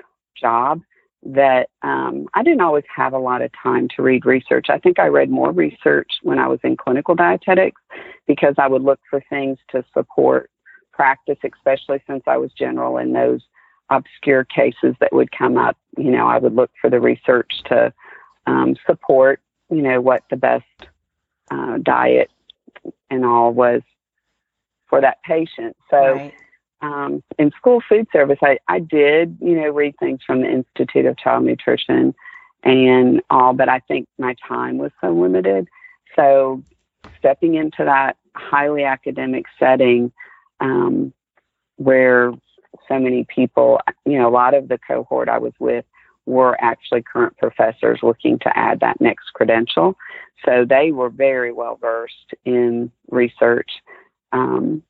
job 0.40 0.80
that 1.22 1.68
um, 1.82 2.26
I 2.34 2.42
didn't 2.42 2.60
always 2.60 2.84
have 2.94 3.14
a 3.14 3.18
lot 3.18 3.40
of 3.40 3.50
time 3.62 3.88
to 3.96 4.02
read 4.02 4.26
research. 4.26 4.66
I 4.68 4.78
think 4.78 4.98
I 4.98 5.06
read 5.06 5.30
more 5.30 5.52
research 5.52 6.10
when 6.22 6.38
I 6.38 6.48
was 6.48 6.60
in 6.62 6.76
clinical 6.76 7.14
dietetics 7.14 7.80
because 8.26 8.54
I 8.58 8.68
would 8.68 8.82
look 8.82 9.00
for 9.08 9.22
things 9.30 9.58
to 9.70 9.84
support 9.94 10.50
practice, 10.94 11.38
especially 11.44 12.02
since 12.06 12.22
I 12.26 12.36
was 12.36 12.52
general 12.52 12.98
in 12.98 13.12
those 13.12 13.42
obscure 13.90 14.44
cases 14.44 14.94
that 15.00 15.12
would 15.12 15.30
come 15.36 15.56
up. 15.56 15.76
You 15.96 16.10
know, 16.10 16.26
I 16.26 16.38
would 16.38 16.54
look 16.54 16.70
for 16.80 16.90
the 16.90 17.00
research 17.00 17.52
to 17.66 17.92
um, 18.46 18.76
support, 18.86 19.40
you 19.70 19.82
know, 19.82 20.00
what 20.00 20.24
the 20.30 20.36
best 20.36 20.64
uh, 21.50 21.78
diet 21.82 22.30
and 23.10 23.24
all 23.24 23.52
was 23.52 23.82
for 24.88 25.00
that 25.00 25.22
patient. 25.22 25.76
So. 25.90 26.14
Right 26.14 26.34
um, 26.84 27.22
in 27.38 27.50
school 27.52 27.82
food 27.88 28.06
service, 28.12 28.38
I, 28.42 28.58
I 28.68 28.78
did, 28.78 29.38
you 29.40 29.54
know, 29.54 29.70
read 29.70 29.96
things 29.98 30.20
from 30.26 30.42
the 30.42 30.50
Institute 30.50 31.06
of 31.06 31.16
Child 31.16 31.44
Nutrition 31.44 32.14
and 32.62 33.22
all, 33.30 33.54
but 33.54 33.68
I 33.68 33.80
think 33.80 34.06
my 34.18 34.34
time 34.46 34.78
was 34.78 34.90
so 35.00 35.10
limited. 35.10 35.68
So 36.14 36.62
stepping 37.18 37.54
into 37.54 37.84
that 37.84 38.16
highly 38.34 38.84
academic 38.84 39.46
setting 39.58 40.12
um, 40.60 41.12
where 41.76 42.32
so 42.88 42.98
many 42.98 43.24
people, 43.24 43.80
you 44.04 44.18
know, 44.18 44.28
a 44.28 44.30
lot 44.30 44.54
of 44.54 44.68
the 44.68 44.78
cohort 44.86 45.28
I 45.28 45.38
was 45.38 45.52
with 45.58 45.84
were 46.26 46.56
actually 46.60 47.02
current 47.02 47.36
professors 47.36 48.00
looking 48.02 48.38
to 48.40 48.58
add 48.58 48.80
that 48.80 49.00
next 49.00 49.32
credential. 49.34 49.94
So 50.44 50.64
they 50.68 50.90
were 50.90 51.10
very 51.10 51.52
well 51.52 51.76
versed 51.80 52.34
in 52.44 52.90
research. 53.10 53.70
Um, 54.32 54.82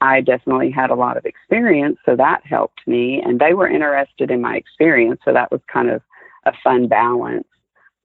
I 0.00 0.20
definitely 0.20 0.70
had 0.70 0.90
a 0.90 0.94
lot 0.94 1.16
of 1.16 1.24
experience, 1.24 1.98
so 2.04 2.16
that 2.16 2.42
helped 2.44 2.86
me. 2.86 3.20
And 3.22 3.40
they 3.40 3.54
were 3.54 3.68
interested 3.68 4.30
in 4.30 4.40
my 4.40 4.56
experience, 4.56 5.20
so 5.24 5.32
that 5.32 5.50
was 5.50 5.60
kind 5.72 5.90
of 5.90 6.02
a 6.44 6.52
fun 6.62 6.86
balance. 6.86 7.48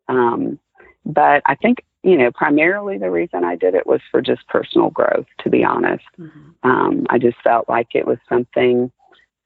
Um, 0.07 0.57
but 1.05 1.41
I 1.45 1.55
think, 1.55 1.83
you 2.03 2.17
know, 2.17 2.31
primarily 2.31 2.97
the 2.97 3.11
reason 3.11 3.43
I 3.43 3.55
did 3.55 3.75
it 3.75 3.85
was 3.85 4.01
for 4.09 4.21
just 4.21 4.47
personal 4.47 4.89
growth, 4.89 5.27
to 5.43 5.49
be 5.49 5.63
honest. 5.63 6.03
Mm-hmm. 6.17 6.69
Um, 6.69 7.05
I 7.09 7.19
just 7.19 7.37
felt 7.43 7.69
like 7.69 7.89
it 7.93 8.07
was 8.07 8.17
something 8.27 8.91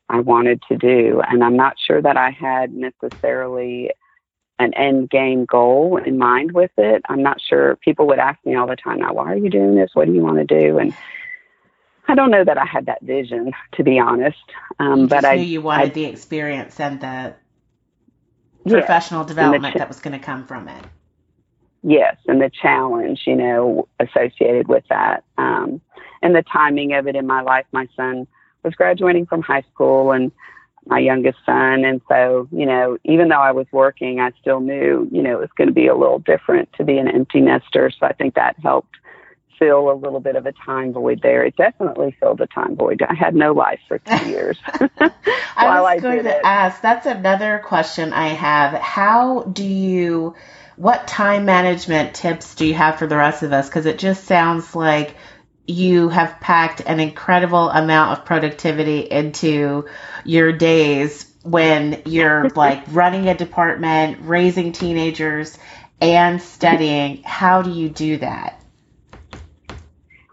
I 0.09 0.19
wanted 0.21 0.61
to 0.69 0.77
do. 0.77 1.21
And 1.27 1.43
I'm 1.43 1.57
not 1.57 1.75
sure 1.85 2.01
that 2.01 2.15
I 2.15 2.31
had 2.31 2.73
necessarily 2.73 3.91
an 4.57 4.73
end 4.75 5.09
game 5.09 5.45
goal 5.45 5.97
in 5.97 6.17
mind 6.17 6.53
with 6.53 6.71
it. 6.77 7.01
I'm 7.09 7.21
not 7.21 7.41
sure. 7.41 7.75
People 7.77 8.07
would 8.07 8.19
ask 8.19 8.39
me 8.45 8.55
all 8.55 8.67
the 8.67 8.77
time 8.77 8.99
now, 8.99 9.13
why 9.13 9.33
are 9.33 9.37
you 9.37 9.49
doing 9.49 9.75
this? 9.75 9.91
What 9.93 10.05
do 10.05 10.13
you 10.13 10.21
want 10.21 10.37
to 10.37 10.45
do? 10.45 10.77
And 10.77 10.93
I 12.07 12.15
don't 12.15 12.31
know 12.31 12.43
that 12.43 12.57
I 12.57 12.65
had 12.65 12.85
that 12.85 13.01
vision, 13.01 13.51
to 13.73 13.83
be 13.83 13.99
honest. 13.99 14.37
Um, 14.79 15.07
but 15.07 15.25
I 15.25 15.35
knew 15.35 15.43
you 15.43 15.61
wanted 15.61 15.91
I, 15.91 15.93
the 15.93 16.05
experience 16.05 16.79
and 16.79 17.01
the 17.01 17.35
professional 18.65 19.21
yes, 19.21 19.27
development 19.27 19.75
ch- 19.75 19.77
that 19.79 19.89
was 19.89 19.99
going 19.99 20.17
to 20.17 20.23
come 20.23 20.45
from 20.45 20.69
it. 20.69 20.85
Yes, 21.87 22.17
and 22.27 22.41
the 22.41 22.49
challenge, 22.49 23.21
you 23.27 23.35
know, 23.35 23.87
associated 23.99 24.67
with 24.67 24.83
that, 24.89 25.23
um, 25.37 25.79
and 26.23 26.33
the 26.33 26.41
timing 26.41 26.93
of 26.93 27.07
it 27.07 27.15
in 27.15 27.27
my 27.27 27.41
life. 27.41 27.65
My 27.71 27.87
son 27.95 28.25
was 28.63 28.73
graduating 28.73 29.27
from 29.27 29.43
high 29.43 29.63
school, 29.71 30.11
and 30.11 30.31
my 30.87 30.97
youngest 30.97 31.37
son, 31.45 31.85
and 31.85 32.01
so 32.07 32.47
you 32.51 32.65
know, 32.65 32.97
even 33.03 33.27
though 33.27 33.41
I 33.41 33.51
was 33.51 33.67
working, 33.71 34.19
I 34.19 34.31
still 34.41 34.61
knew, 34.61 35.07
you 35.11 35.21
know, 35.21 35.33
it 35.33 35.39
was 35.39 35.51
going 35.55 35.67
to 35.67 35.73
be 35.73 35.85
a 35.85 35.95
little 35.95 36.17
different 36.17 36.73
to 36.73 36.83
be 36.83 36.97
an 36.97 37.07
empty 37.07 37.39
nester. 37.39 37.91
So 37.91 38.07
I 38.07 38.13
think 38.13 38.33
that 38.33 38.55
helped 38.63 38.95
fill 39.59 39.91
a 39.91 39.93
little 39.93 40.19
bit 40.19 40.35
of 40.35 40.47
a 40.47 40.53
time 40.53 40.91
void 40.91 41.21
there. 41.21 41.43
It 41.43 41.55
definitely 41.55 42.15
filled 42.19 42.41
a 42.41 42.47
time 42.47 42.75
void. 42.75 43.03
I 43.07 43.13
had 43.13 43.35
no 43.35 43.53
life 43.53 43.79
for 43.87 43.99
two 43.99 44.25
years. 44.29 44.57
I 45.55 45.81
was 45.81 46.01
going 46.01 46.23
to 46.23 46.37
it. 46.37 46.41
ask. 46.43 46.81
That's 46.81 47.05
another 47.05 47.61
question 47.63 48.11
I 48.11 48.29
have. 48.29 48.73
How 48.73 49.43
do 49.43 49.63
you? 49.63 50.35
What 50.75 51.07
time 51.07 51.45
management 51.45 52.15
tips 52.15 52.55
do 52.55 52.65
you 52.65 52.73
have 52.73 52.99
for 52.99 53.07
the 53.07 53.15
rest 53.15 53.43
of 53.43 53.53
us? 53.53 53.69
Because 53.69 53.85
it 53.85 53.97
just 53.97 54.25
sounds 54.25 54.75
like 54.75 55.15
you 55.67 56.09
have 56.09 56.39
packed 56.41 56.81
an 56.85 56.99
incredible 56.99 57.69
amount 57.69 58.17
of 58.19 58.25
productivity 58.25 58.99
into 58.99 59.87
your 60.23 60.51
days 60.51 61.31
when 61.43 62.01
you're 62.05 62.49
like 62.55 62.83
running 62.89 63.29
a 63.29 63.35
department, 63.35 64.19
raising 64.21 64.73
teenagers, 64.73 65.57
and 66.01 66.41
studying. 66.41 67.23
How 67.23 67.61
do 67.61 67.71
you 67.71 67.89
do 67.89 68.17
that? 68.17 68.61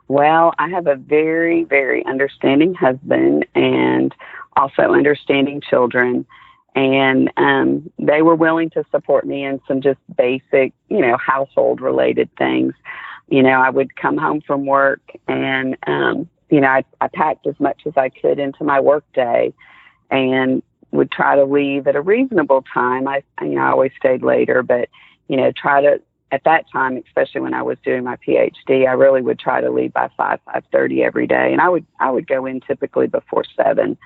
Well, 0.09 0.53
I 0.59 0.69
have 0.69 0.87
a 0.89 0.97
very, 0.97 1.65
very 1.65 2.05
understanding 2.05 2.75
husband 2.75 3.47
and 3.55 4.15
also 4.57 4.83
understanding 4.83 5.63
children. 5.63 6.27
And 6.75 7.31
um, 7.37 7.91
they 7.99 8.23
were 8.23 8.35
willing 8.35 8.71
to 8.71 8.85
support 8.91 9.27
me 9.27 9.45
in 9.45 9.61
some 9.69 9.83
just 9.83 9.99
basic, 10.17 10.73
you 10.89 11.01
know, 11.01 11.17
household 11.17 11.81
related 11.81 12.31
things. 12.37 12.75
You 13.29 13.43
know, 13.43 13.61
I 13.61 13.71
would 13.71 13.95
come 13.97 14.17
home 14.17 14.41
from 14.41 14.67
work 14.67 15.03
and, 15.29 15.77
um, 15.87 16.29
you 16.51 16.61
know, 16.61 16.69
I, 16.69 16.85
I 17.01 17.09
packed 17.09 17.47
as 17.47 17.59
much 17.59 17.83
as 17.87 17.95
I 17.97 18.09
could 18.09 18.39
into 18.39 18.65
my 18.65 18.81
work 18.81 19.05
day 19.15 19.55
and 20.11 20.63
would 20.91 21.11
try 21.11 21.37
to 21.37 21.45
leave 21.45 21.87
at 21.87 21.97
a 21.97 22.01
reasonable 22.03 22.65
time. 22.73 23.09
I, 23.09 23.23
you 23.41 23.55
know, 23.55 23.63
I 23.63 23.71
always 23.71 23.93
stayed 23.99 24.23
later, 24.23 24.63
but, 24.63 24.89
you 25.29 25.37
know, 25.37 25.53
try 25.53 25.81
to 25.83 26.01
at 26.33 26.45
that 26.45 26.65
time, 26.73 26.97
especially 27.07 27.43
when 27.43 27.53
I 27.53 27.63
was 27.63 27.77
doing 27.85 28.05
my 28.05 28.17
PhD, 28.17 28.89
I 28.89 28.93
really 28.93 29.21
would 29.21 29.39
try 29.39 29.61
to 29.61 29.71
leave 29.71 29.93
by 29.93 30.09
five 30.17 30.41
five 30.47 30.65
thirty 30.73 31.05
every 31.05 31.27
day, 31.27 31.53
and 31.53 31.61
I 31.61 31.69
would 31.69 31.85
I 32.01 32.11
would 32.11 32.27
go 32.27 32.47
in 32.47 32.61
typically 32.61 33.07
before 33.07 33.45
seven 33.55 33.99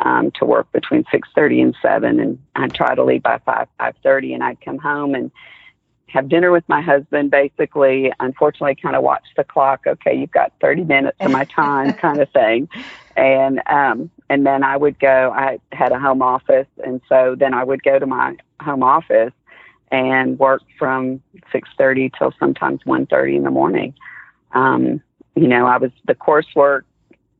um, 0.00 0.30
to 0.32 0.44
work 0.44 0.70
between 0.72 1.04
six 1.10 1.28
thirty 1.34 1.60
and 1.60 1.76
seven, 1.82 2.20
and 2.20 2.38
I'd 2.56 2.74
try 2.74 2.94
to 2.94 3.04
leave 3.04 3.22
by 3.22 3.38
five 3.38 3.68
five 3.78 3.94
thirty, 4.02 4.34
and 4.34 4.42
I'd 4.42 4.60
come 4.60 4.78
home 4.78 5.14
and 5.14 5.30
have 6.06 6.28
dinner 6.28 6.50
with 6.50 6.68
my 6.68 6.80
husband. 6.80 7.30
Basically, 7.30 8.12
unfortunately, 8.20 8.74
kind 8.74 8.96
of 8.96 9.02
watch 9.02 9.24
the 9.36 9.44
clock. 9.44 9.82
Okay, 9.86 10.14
you've 10.14 10.32
got 10.32 10.52
thirty 10.60 10.84
minutes 10.84 11.16
of 11.20 11.30
my 11.30 11.44
time, 11.44 11.92
kind 12.00 12.20
of 12.20 12.30
thing, 12.30 12.68
and 13.16 13.60
um, 13.66 14.10
and 14.28 14.46
then 14.46 14.64
I 14.64 14.76
would 14.76 14.98
go. 14.98 15.32
I 15.34 15.58
had 15.72 15.92
a 15.92 15.98
home 15.98 16.22
office, 16.22 16.68
and 16.84 17.00
so 17.08 17.36
then 17.38 17.54
I 17.54 17.64
would 17.64 17.82
go 17.82 17.98
to 17.98 18.06
my 18.06 18.36
home 18.60 18.82
office 18.82 19.32
and 19.92 20.38
work 20.38 20.62
from 20.78 21.22
6:30 21.52 22.10
till 22.18 22.32
sometimes 22.40 22.80
1:30 22.84 23.36
in 23.36 23.42
the 23.44 23.50
morning. 23.50 23.94
Um, 24.52 25.02
you 25.36 25.46
know, 25.46 25.66
I 25.66 25.76
was 25.76 25.92
the 26.06 26.14
coursework. 26.14 26.82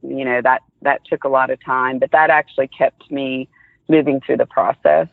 You 0.02 0.24
know 0.24 0.40
that 0.42 0.62
that 0.82 1.04
took 1.04 1.24
a 1.24 1.28
lot 1.28 1.50
of 1.50 1.62
time, 1.64 1.98
but 1.98 2.10
that 2.12 2.30
actually 2.30 2.68
kept 2.68 3.10
me 3.10 3.48
moving 3.88 4.20
through 4.20 4.38
the 4.38 4.46
process. 4.46 5.08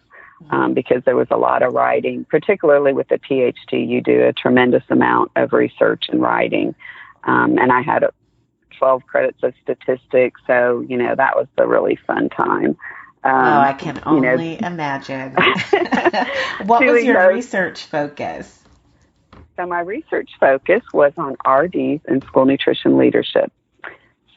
um, 0.51 0.73
because 0.73 1.03
there 1.05 1.15
was 1.15 1.27
a 1.31 1.37
lot 1.37 1.61
of 1.61 1.73
writing, 1.73 2.25
particularly 2.25 2.93
with 2.93 3.07
the 3.09 3.19
PhD. 3.19 3.87
You 3.87 4.01
do 4.01 4.23
a 4.23 4.33
tremendous 4.33 4.83
amount 4.89 5.31
of 5.35 5.51
research 5.51 6.05
and 6.09 6.21
writing. 6.21 6.75
Um, 7.25 7.57
and 7.57 7.71
I 7.71 7.81
had 7.81 8.05
12 8.77 9.05
credits 9.05 9.43
of 9.43 9.53
statistics, 9.61 10.41
so, 10.47 10.85
you 10.87 10.97
know, 10.97 11.13
that 11.15 11.35
was 11.35 11.47
a 11.57 11.67
really 11.67 11.99
fun 12.07 12.29
time. 12.29 12.77
Um, 13.21 13.33
oh, 13.33 13.59
I 13.59 13.73
can 13.73 14.01
only 14.05 14.53
you 14.53 14.61
know, 14.61 14.67
imagine. 14.67 15.33
what 16.65 16.85
was 16.85 17.03
your 17.03 17.21
those, 17.21 17.35
research 17.35 17.83
focus? 17.83 18.63
So, 19.57 19.65
my 19.65 19.81
research 19.81 20.29
focus 20.39 20.81
was 20.93 21.11
on 21.17 21.35
RDs 21.45 22.01
and 22.05 22.23
school 22.23 22.45
nutrition 22.45 22.97
leadership. 22.97 23.51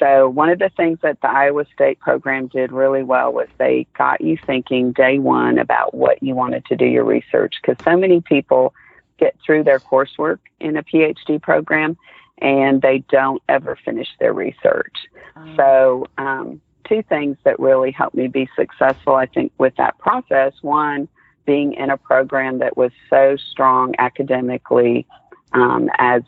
So, 0.02 0.28
one 0.28 0.48
of 0.48 0.58
the 0.58 0.68
things 0.76 0.98
that 1.02 1.20
the 1.20 1.30
Iowa 1.30 1.64
State 1.72 2.00
program 2.00 2.48
did 2.48 2.72
really 2.72 3.04
well 3.04 3.32
was 3.32 3.46
they 3.58 3.86
got 3.96 4.20
you 4.20 4.36
thinking 4.36 4.90
day 4.90 5.20
one 5.20 5.58
about 5.58 5.94
what 5.94 6.20
you 6.20 6.34
wanted 6.34 6.64
to 6.66 6.76
do 6.76 6.84
your 6.84 7.04
research 7.04 7.54
because 7.62 7.76
so 7.84 7.96
many 7.96 8.20
people 8.20 8.74
get 9.20 9.36
through 9.46 9.62
their 9.62 9.78
coursework 9.78 10.40
in 10.58 10.76
a 10.76 10.82
PhD 10.82 11.40
program 11.40 11.96
and 12.38 12.82
they 12.82 13.04
don't 13.10 13.40
ever 13.48 13.78
finish 13.84 14.08
their 14.18 14.32
research. 14.32 15.06
Um, 15.36 15.54
so, 15.56 16.06
um, 16.18 16.60
two 16.88 17.04
things 17.04 17.36
that 17.44 17.60
really 17.60 17.92
helped 17.92 18.16
me 18.16 18.26
be 18.26 18.48
successful, 18.56 19.14
I 19.14 19.26
think, 19.26 19.52
with 19.58 19.76
that 19.76 19.96
process. 19.98 20.52
One, 20.62 21.06
being 21.46 21.74
in 21.74 21.90
a 21.90 21.96
program 21.96 22.58
that 22.58 22.76
was 22.76 22.90
so 23.08 23.36
strong 23.36 23.94
academically 24.00 25.06
um, 25.52 25.90
as 25.98 26.22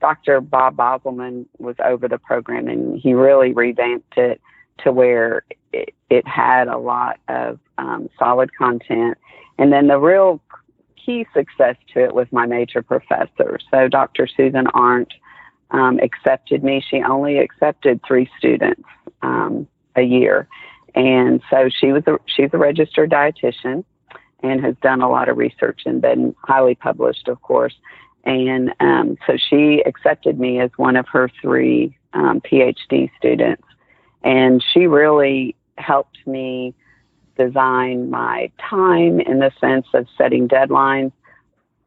Dr. 0.00 0.40
Bob 0.40 0.76
Bosselman 0.76 1.46
was 1.58 1.76
over 1.84 2.08
the 2.08 2.18
program 2.18 2.68
and 2.68 3.00
he 3.00 3.14
really 3.14 3.52
revamped 3.52 4.16
it 4.16 4.40
to 4.84 4.92
where 4.92 5.42
it, 5.72 5.94
it 6.08 6.26
had 6.26 6.68
a 6.68 6.78
lot 6.78 7.18
of 7.28 7.58
um, 7.78 8.08
solid 8.18 8.54
content. 8.54 9.18
And 9.58 9.72
then 9.72 9.88
the 9.88 9.98
real 9.98 10.40
key 11.04 11.26
success 11.34 11.76
to 11.94 12.04
it 12.04 12.14
was 12.14 12.26
my 12.30 12.46
major 12.46 12.82
professor. 12.82 13.58
So 13.70 13.88
Dr. 13.88 14.28
Susan 14.28 14.66
Arendt 14.74 15.12
um, 15.70 15.98
accepted 16.00 16.62
me. 16.62 16.82
She 16.88 17.02
only 17.02 17.38
accepted 17.38 18.00
three 18.06 18.30
students 18.38 18.88
um, 19.22 19.66
a 19.96 20.02
year. 20.02 20.48
And 20.94 21.42
so 21.50 21.68
she 21.68 21.92
was 21.92 22.04
a, 22.06 22.18
she's 22.26 22.50
a 22.52 22.58
registered 22.58 23.10
dietitian 23.10 23.84
and 24.42 24.64
has 24.64 24.76
done 24.82 25.02
a 25.02 25.08
lot 25.08 25.28
of 25.28 25.36
research 25.36 25.82
and 25.84 26.00
been 26.00 26.34
highly 26.44 26.74
published, 26.74 27.28
of 27.28 27.42
course. 27.42 27.74
And 28.24 28.74
um, 28.80 29.16
so 29.26 29.36
she 29.36 29.82
accepted 29.86 30.38
me 30.38 30.60
as 30.60 30.70
one 30.76 30.96
of 30.96 31.06
her 31.08 31.30
three 31.40 31.96
um, 32.12 32.40
PhD 32.40 33.10
students. 33.16 33.62
And 34.22 34.62
she 34.72 34.86
really 34.86 35.54
helped 35.76 36.18
me 36.26 36.74
design 37.38 38.10
my 38.10 38.50
time 38.58 39.20
in 39.20 39.38
the 39.38 39.52
sense 39.60 39.86
of 39.94 40.06
setting 40.18 40.48
deadlines 40.48 41.12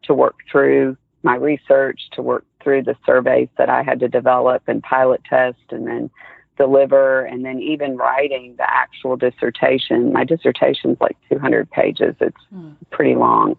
to 0.04 0.14
work 0.14 0.38
through 0.52 0.98
my 1.24 1.36
research, 1.36 2.02
to 2.14 2.22
work 2.22 2.46
through 2.64 2.84
the 2.84 2.96
surveys 3.06 3.50
that 3.58 3.70
I 3.70 3.84
had 3.84 4.00
to 4.00 4.08
develop 4.08 4.64
and 4.68 4.82
pilot 4.82 5.22
test 5.30 5.60
and 5.70 5.86
then 5.86 6.10
deliver, 6.58 7.26
and 7.26 7.44
then 7.44 7.60
even 7.60 7.98
writing 7.98 8.56
the 8.58 8.70
actual 8.70 9.18
dissertation. 9.18 10.14
My 10.14 10.24
dissertation 10.24 10.92
is 10.92 10.98
like 11.02 11.18
200 11.30 11.70
pages, 11.72 12.16
it's 12.20 12.38
mm. 12.54 12.76
pretty 12.92 13.16
long. 13.16 13.58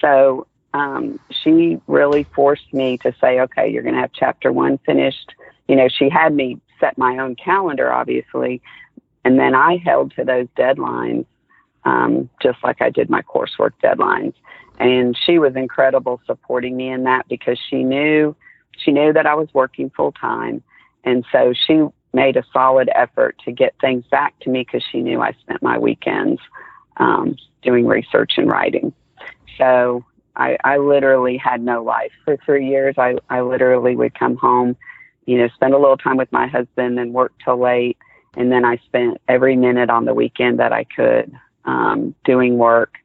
So 0.00 0.46
um, 0.74 1.20
she 1.30 1.80
really 1.86 2.24
forced 2.34 2.74
me 2.74 2.98
to 2.98 3.14
say, 3.20 3.40
okay, 3.40 3.70
you're 3.70 3.84
going 3.84 3.94
to 3.94 4.00
have 4.00 4.12
chapter 4.12 4.52
one 4.52 4.78
finished. 4.78 5.32
You 5.68 5.76
know, 5.76 5.88
she 5.88 6.10
had 6.10 6.34
me 6.34 6.60
set 6.80 6.98
my 6.98 7.16
own 7.18 7.36
calendar, 7.36 7.92
obviously, 7.92 8.60
and 9.24 9.38
then 9.38 9.54
I 9.54 9.76
held 9.76 10.14
to 10.16 10.24
those 10.24 10.48
deadlines, 10.58 11.26
um, 11.84 12.28
just 12.42 12.58
like 12.64 12.82
I 12.82 12.90
did 12.90 13.08
my 13.08 13.22
coursework 13.22 13.72
deadlines. 13.82 14.34
And 14.80 15.16
she 15.24 15.38
was 15.38 15.54
incredible 15.54 16.20
supporting 16.26 16.76
me 16.76 16.90
in 16.90 17.04
that 17.04 17.26
because 17.28 17.58
she 17.70 17.84
knew 17.84 18.36
she 18.76 18.90
knew 18.90 19.12
that 19.12 19.24
I 19.24 19.36
was 19.36 19.46
working 19.54 19.88
full 19.90 20.10
time, 20.10 20.60
and 21.04 21.24
so 21.30 21.54
she 21.54 21.84
made 22.12 22.36
a 22.36 22.42
solid 22.52 22.90
effort 22.92 23.36
to 23.44 23.52
get 23.52 23.72
things 23.80 24.04
back 24.10 24.36
to 24.40 24.50
me 24.50 24.62
because 24.62 24.82
she 24.90 25.00
knew 25.00 25.20
I 25.20 25.32
spent 25.40 25.62
my 25.62 25.78
weekends 25.78 26.40
um, 26.96 27.36
doing 27.62 27.86
research 27.86 28.32
and 28.36 28.50
writing. 28.50 28.92
So 29.58 30.04
I, 30.36 30.56
I 30.64 30.78
literally 30.78 31.36
had 31.36 31.62
no 31.62 31.82
life 31.82 32.12
for 32.24 32.36
three 32.44 32.68
years. 32.68 32.96
I, 32.98 33.16
I 33.30 33.40
literally 33.42 33.94
would 33.96 34.18
come 34.18 34.36
home, 34.36 34.76
you 35.26 35.38
know, 35.38 35.48
spend 35.54 35.74
a 35.74 35.78
little 35.78 35.96
time 35.96 36.16
with 36.16 36.32
my 36.32 36.46
husband 36.46 36.98
and 36.98 37.12
work 37.12 37.32
till 37.44 37.58
late. 37.58 37.96
And 38.36 38.50
then 38.50 38.64
I 38.64 38.78
spent 38.78 39.20
every 39.28 39.56
minute 39.56 39.90
on 39.90 40.04
the 40.04 40.14
weekend 40.14 40.58
that 40.58 40.72
I 40.72 40.84
could 40.84 41.32
um, 41.64 42.14
doing 42.24 42.58
work. 42.58 42.96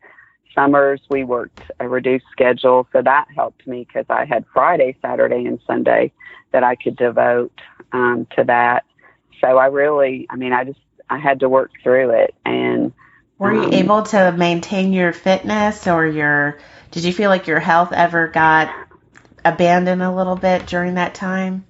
Summers, 0.56 1.02
we 1.10 1.24
worked 1.24 1.62
a 1.80 1.88
reduced 1.88 2.26
schedule. 2.32 2.88
So 2.92 3.02
that 3.04 3.28
helped 3.36 3.66
me 3.68 3.86
because 3.88 4.06
I 4.10 4.26
had 4.26 4.46
Friday, 4.52 4.98
Saturday, 5.02 5.46
and 5.46 5.60
Sunday 5.68 6.12
that 6.52 6.64
I 6.64 6.76
could 6.76 6.96
devote 6.96 7.54
um, 7.92 8.28
to 8.36 8.44
that. 8.46 8.86
So 9.40 9.58
I 9.58 9.68
really, 9.68 10.26
I 10.30 10.36
mean, 10.36 10.52
I 10.52 10.64
just, 10.64 10.80
I 11.10 11.20
had 11.20 11.42
to 11.42 11.50
work 11.50 11.72
through 11.84 12.10
it. 12.10 12.34
And 12.44 12.92
were 13.38 13.54
you 13.54 13.64
um, 13.64 13.74
able 13.74 14.04
to 14.04 14.32
maintain 14.36 14.92
your 14.92 15.14
fitness 15.14 15.88
or 15.88 16.06
your 16.06 16.58
did 16.92 17.04
you 17.04 17.14
feel 17.14 17.30
like 17.30 17.48
your 17.48 17.60
health 17.60 17.92
ever 17.92 18.28
got 18.28 18.74
abandoned 19.46 20.02
a 20.02 20.14
little 20.14 20.36
bit 20.36 20.68
during 20.68 20.96
that 20.96 21.16
time? 21.16 21.66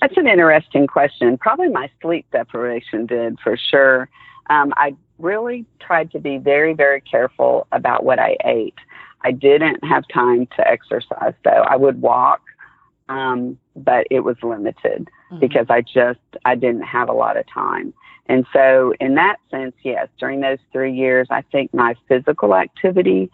That's 0.00 0.16
an 0.16 0.26
interesting 0.26 0.86
question. 0.86 1.38
Probably 1.38 1.68
my 1.68 1.90
sleep 2.02 2.26
deprivation 2.32 3.06
did 3.06 3.38
for 3.40 3.56
sure. 3.56 4.08
Um, 4.48 4.72
I 4.76 4.94
really 5.18 5.64
tried 5.80 6.10
to 6.12 6.18
be 6.18 6.38
very, 6.38 6.74
very 6.74 7.00
careful 7.00 7.66
about 7.72 8.04
what 8.04 8.18
I 8.18 8.36
ate. 8.44 8.74
I 9.22 9.32
didn't 9.32 9.82
have 9.84 10.04
time 10.12 10.46
to 10.56 10.68
exercise 10.68 11.34
though. 11.44 11.50
I 11.50 11.76
would 11.76 12.00
walk, 12.00 12.42
um, 13.08 13.58
but 13.74 14.06
it 14.10 14.20
was 14.20 14.36
limited 14.42 15.08
mm-hmm. 15.30 15.40
because 15.40 15.66
I 15.70 15.80
just 15.80 16.20
I 16.44 16.54
didn't 16.54 16.82
have 16.82 17.08
a 17.08 17.14
lot 17.14 17.36
of 17.36 17.46
time. 17.52 17.94
And 18.28 18.44
so, 18.52 18.92
in 19.00 19.14
that 19.14 19.36
sense, 19.50 19.74
yes, 19.82 20.08
during 20.18 20.40
those 20.40 20.58
three 20.72 20.92
years, 20.92 21.28
I 21.30 21.42
think 21.42 21.72
my 21.72 21.94
physical 22.08 22.54
activity 22.54 23.30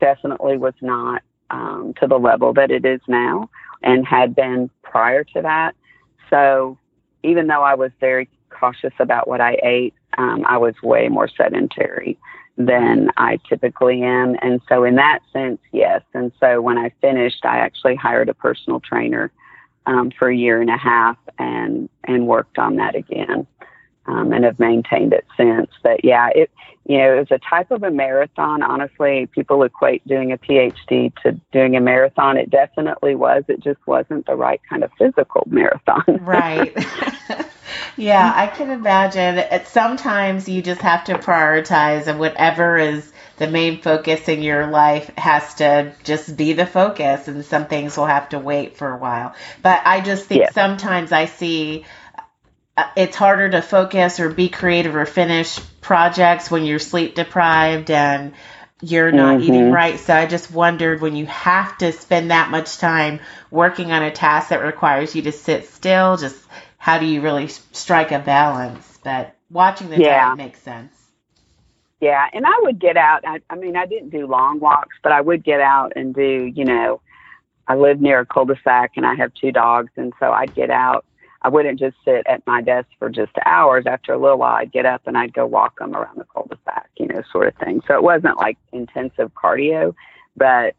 definitely 0.00 0.56
was 0.56 0.74
not 0.80 1.22
um, 1.50 1.94
to 2.00 2.06
the 2.06 2.18
level 2.18 2.52
that 2.54 2.70
it 2.70 2.84
is 2.84 3.00
now 3.06 3.48
and 3.82 4.06
had 4.06 4.34
been 4.34 4.70
prior 4.82 5.24
to 5.24 5.42
that. 5.42 5.74
So 6.30 6.78
even 7.22 7.46
though 7.46 7.62
I 7.62 7.74
was 7.74 7.90
very 8.00 8.28
cautious 8.50 8.92
about 8.98 9.28
what 9.28 9.40
I 9.40 9.58
ate, 9.62 9.94
um, 10.18 10.44
I 10.46 10.58
was 10.58 10.74
way 10.82 11.08
more 11.08 11.28
sedentary 11.28 12.18
than 12.56 13.10
I 13.16 13.38
typically 13.48 14.02
am. 14.02 14.36
And 14.40 14.60
so 14.68 14.84
in 14.84 14.96
that 14.96 15.20
sense, 15.32 15.60
yes. 15.72 16.02
And 16.14 16.32
so 16.40 16.60
when 16.60 16.78
I 16.78 16.90
finished, 17.00 17.44
I 17.44 17.58
actually 17.58 17.96
hired 17.96 18.28
a 18.28 18.34
personal 18.34 18.80
trainer 18.80 19.30
um, 19.84 20.10
for 20.18 20.28
a 20.28 20.36
year 20.36 20.60
and 20.60 20.70
a 20.70 20.76
half 20.76 21.18
and, 21.38 21.88
and 22.04 22.26
worked 22.26 22.58
on 22.58 22.76
that 22.76 22.94
again 22.94 23.46
um, 24.06 24.32
and 24.32 24.44
have 24.44 24.58
maintained 24.58 25.12
it 25.12 25.26
since. 25.36 25.70
But 25.82 26.04
yeah, 26.04 26.28
it 26.34 26.50
you 26.84 26.98
know 26.98 27.14
it 27.14 27.18
was 27.18 27.30
a 27.30 27.38
type 27.38 27.70
of 27.70 27.82
a 27.82 27.90
marathon. 27.90 28.62
Honestly, 28.62 29.26
people 29.26 29.62
equate 29.62 30.06
doing 30.06 30.32
a 30.32 30.38
PhD 30.38 31.12
to 31.22 31.32
doing 31.52 31.76
a 31.76 31.80
marathon. 31.80 32.36
It 32.36 32.50
definitely 32.50 33.14
was. 33.14 33.44
It 33.48 33.62
just 33.62 33.84
wasn't 33.86 34.26
the 34.26 34.36
right 34.36 34.60
kind 34.68 34.84
of 34.84 34.90
physical 34.98 35.46
marathon. 35.50 36.04
right. 36.20 36.76
yeah, 37.96 38.32
I 38.34 38.46
can 38.46 38.70
imagine. 38.70 39.38
It, 39.38 39.66
sometimes 39.68 40.48
you 40.48 40.62
just 40.62 40.82
have 40.82 41.04
to 41.04 41.14
prioritize, 41.18 42.06
and 42.06 42.18
whatever 42.18 42.76
is 42.76 43.12
the 43.38 43.48
main 43.48 43.82
focus 43.82 44.28
in 44.28 44.42
your 44.42 44.68
life 44.68 45.10
has 45.16 45.54
to 45.54 45.92
just 46.04 46.36
be 46.36 46.52
the 46.52 46.66
focus, 46.66 47.28
and 47.28 47.44
some 47.44 47.66
things 47.66 47.96
will 47.96 48.06
have 48.06 48.28
to 48.30 48.38
wait 48.38 48.76
for 48.76 48.88
a 48.88 48.96
while. 48.96 49.34
But 49.62 49.82
I 49.84 50.00
just 50.00 50.26
think 50.26 50.42
yes. 50.42 50.54
sometimes 50.54 51.12
I 51.12 51.26
see 51.26 51.84
it's 52.96 53.16
harder 53.16 53.48
to 53.48 53.62
focus 53.62 54.20
or 54.20 54.28
be 54.28 54.48
creative 54.48 54.94
or 54.94 55.06
finish 55.06 55.58
projects 55.80 56.50
when 56.50 56.64
you're 56.64 56.78
sleep 56.78 57.14
deprived 57.14 57.90
and 57.90 58.34
you're 58.82 59.12
not 59.12 59.36
mm-hmm. 59.36 59.44
eating 59.44 59.72
right. 59.72 59.98
So 59.98 60.14
I 60.14 60.26
just 60.26 60.50
wondered 60.50 61.00
when 61.00 61.16
you 61.16 61.26
have 61.26 61.78
to 61.78 61.92
spend 61.92 62.30
that 62.30 62.50
much 62.50 62.76
time 62.76 63.20
working 63.50 63.92
on 63.92 64.02
a 64.02 64.10
task 64.10 64.50
that 64.50 64.62
requires 64.62 65.14
you 65.14 65.22
to 65.22 65.32
sit 65.32 65.68
still, 65.68 66.18
just 66.18 66.36
how 66.76 66.98
do 66.98 67.06
you 67.06 67.22
really 67.22 67.48
strike 67.48 68.12
a 68.12 68.18
balance? 68.18 68.98
But 69.02 69.34
watching 69.50 69.88
the 69.88 69.98
yeah. 69.98 70.34
makes 70.36 70.60
sense. 70.60 70.92
Yeah, 72.00 72.26
and 72.34 72.44
I 72.44 72.52
would 72.60 72.78
get 72.78 72.98
out. 72.98 73.26
I, 73.26 73.40
I 73.48 73.56
mean, 73.56 73.74
I 73.74 73.86
didn't 73.86 74.10
do 74.10 74.26
long 74.26 74.60
walks, 74.60 74.96
but 75.02 75.12
I 75.12 75.22
would 75.22 75.42
get 75.42 75.60
out 75.60 75.94
and 75.96 76.14
do, 76.14 76.52
you 76.54 76.66
know, 76.66 77.00
I 77.66 77.74
live 77.74 78.02
near 78.02 78.20
a 78.20 78.26
cul-de-sac 78.26 78.92
and 78.96 79.06
I 79.06 79.14
have 79.14 79.32
two 79.32 79.50
dogs, 79.50 79.90
and 79.96 80.12
so 80.20 80.30
I'd 80.30 80.54
get 80.54 80.70
out 80.70 81.06
I 81.42 81.48
wouldn't 81.48 81.78
just 81.78 81.96
sit 82.04 82.26
at 82.26 82.46
my 82.46 82.62
desk 82.62 82.88
for 82.98 83.08
just 83.10 83.32
hours. 83.44 83.84
After 83.86 84.12
a 84.12 84.18
little 84.18 84.38
while, 84.38 84.56
I'd 84.56 84.72
get 84.72 84.86
up 84.86 85.02
and 85.06 85.16
I'd 85.16 85.34
go 85.34 85.46
walk 85.46 85.78
them 85.78 85.94
around 85.94 86.18
the 86.18 86.24
cul-de-sac, 86.24 86.90
you 86.96 87.06
know, 87.06 87.22
sort 87.30 87.48
of 87.48 87.54
thing. 87.56 87.82
So 87.86 87.94
it 87.94 88.02
wasn't 88.02 88.38
like 88.38 88.58
intensive 88.72 89.32
cardio, 89.34 89.94
but 90.36 90.74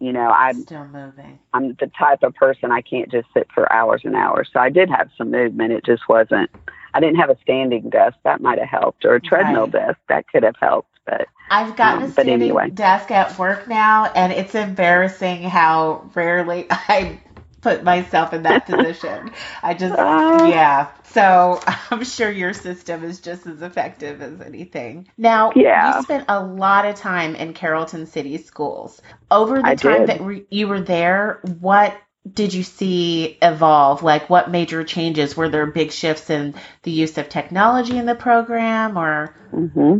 you 0.00 0.12
know, 0.12 0.28
I'm 0.28 0.62
still 0.62 0.86
moving. 0.86 1.38
I'm 1.54 1.74
the 1.80 1.90
type 1.98 2.22
of 2.22 2.34
person 2.34 2.70
I 2.70 2.82
can't 2.82 3.10
just 3.10 3.28
sit 3.32 3.48
for 3.54 3.72
hours 3.72 4.02
and 4.04 4.14
hours. 4.14 4.50
So 4.52 4.60
I 4.60 4.68
did 4.68 4.90
have 4.90 5.08
some 5.16 5.30
movement. 5.30 5.72
It 5.72 5.84
just 5.84 6.08
wasn't. 6.08 6.50
I 6.92 7.00
didn't 7.00 7.16
have 7.16 7.30
a 7.30 7.38
standing 7.40 7.90
desk 7.90 8.16
that 8.24 8.40
might 8.40 8.58
have 8.58 8.68
helped, 8.68 9.04
or 9.04 9.14
a 9.14 9.20
treadmill 9.20 9.62
right. 9.62 9.72
desk 9.72 9.98
that 10.08 10.28
could 10.28 10.42
have 10.42 10.56
helped. 10.60 10.90
But 11.06 11.28
I've 11.50 11.76
gotten 11.76 12.02
um, 12.02 12.08
a 12.08 12.12
standing 12.12 12.34
anyway. 12.34 12.70
desk 12.70 13.10
at 13.10 13.38
work 13.38 13.68
now, 13.68 14.06
and 14.14 14.32
it's 14.32 14.54
embarrassing 14.54 15.44
how 15.44 16.10
rarely 16.14 16.66
I 16.70 17.18
put 17.64 17.82
myself 17.82 18.32
in 18.32 18.42
that 18.44 18.66
position. 18.70 19.32
I 19.62 19.74
just, 19.74 19.98
uh, 19.98 20.46
yeah. 20.48 20.90
So 21.06 21.60
I'm 21.90 22.04
sure 22.04 22.30
your 22.30 22.52
system 22.52 23.02
is 23.02 23.20
just 23.20 23.46
as 23.46 23.62
effective 23.62 24.22
as 24.22 24.40
anything. 24.40 25.08
Now, 25.16 25.50
yeah. 25.56 25.96
you 25.96 26.02
spent 26.02 26.26
a 26.28 26.44
lot 26.44 26.84
of 26.84 26.94
time 26.94 27.34
in 27.34 27.54
Carrollton 27.54 28.06
City 28.06 28.36
schools. 28.38 29.00
Over 29.30 29.60
the 29.60 29.66
I 29.66 29.74
time 29.74 30.00
did. 30.00 30.08
that 30.10 30.20
re- 30.20 30.46
you 30.50 30.68
were 30.68 30.82
there, 30.82 31.40
what 31.58 31.96
did 32.30 32.54
you 32.54 32.62
see 32.62 33.38
evolve? 33.42 34.02
Like, 34.02 34.30
what 34.30 34.50
major 34.50 34.84
changes? 34.84 35.36
Were 35.36 35.48
there 35.48 35.66
big 35.66 35.90
shifts 35.90 36.30
in 36.30 36.54
the 36.82 36.90
use 36.90 37.18
of 37.18 37.28
technology 37.28 37.96
in 37.96 38.06
the 38.06 38.14
program 38.14 38.98
or? 38.98 39.34
Mm-hmm. 39.52 39.98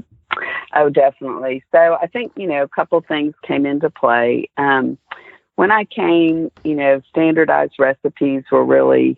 Oh, 0.77 0.91
definitely. 0.91 1.63
So 1.71 1.97
I 2.01 2.09
think, 2.09 2.33
you 2.37 2.49
know, 2.49 2.63
a 2.63 2.69
couple 2.69 3.01
things 3.07 3.35
came 3.47 3.65
into 3.65 3.91
play. 3.91 4.51
Um, 4.57 4.99
when 5.57 5.71
I 5.71 5.85
came, 5.85 6.51
you 6.65 6.75
know, 6.75 7.01
standardized 7.09 7.75
recipes 7.79 8.45
were 8.51 8.65
really 8.65 9.17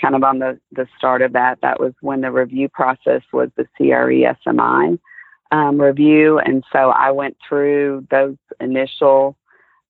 kind 0.00 0.14
of 0.14 0.22
on 0.22 0.38
the, 0.38 0.58
the 0.72 0.86
start 0.96 1.22
of 1.22 1.32
that. 1.32 1.58
That 1.62 1.80
was 1.80 1.92
when 2.00 2.20
the 2.20 2.30
review 2.30 2.68
process 2.68 3.22
was 3.32 3.50
the 3.56 3.64
CRE 3.76 4.34
SMI 4.46 4.98
um, 5.52 5.80
review. 5.80 6.38
And 6.38 6.64
so 6.72 6.90
I 6.90 7.10
went 7.10 7.36
through 7.48 8.06
those 8.10 8.36
initial 8.60 9.36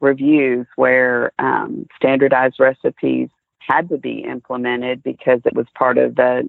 reviews 0.01 0.67
where 0.77 1.33
um, 1.39 1.87
standardized 1.97 2.57
recipes 2.59 3.29
had 3.59 3.89
to 3.89 3.99
be 3.99 4.21
implemented 4.21 5.03
because 5.03 5.41
it 5.45 5.55
was 5.55 5.67
part 5.75 5.99
of 5.99 6.15
the 6.15 6.49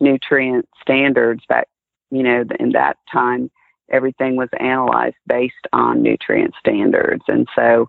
nutrient 0.00 0.68
standards 0.80 1.42
back, 1.48 1.68
you 2.10 2.22
know, 2.22 2.44
in 2.58 2.72
that 2.72 2.96
time, 3.12 3.50
everything 3.90 4.36
was 4.36 4.48
analyzed 4.58 5.16
based 5.26 5.54
on 5.72 6.02
nutrient 6.02 6.54
standards. 6.58 7.22
And 7.28 7.46
so 7.54 7.88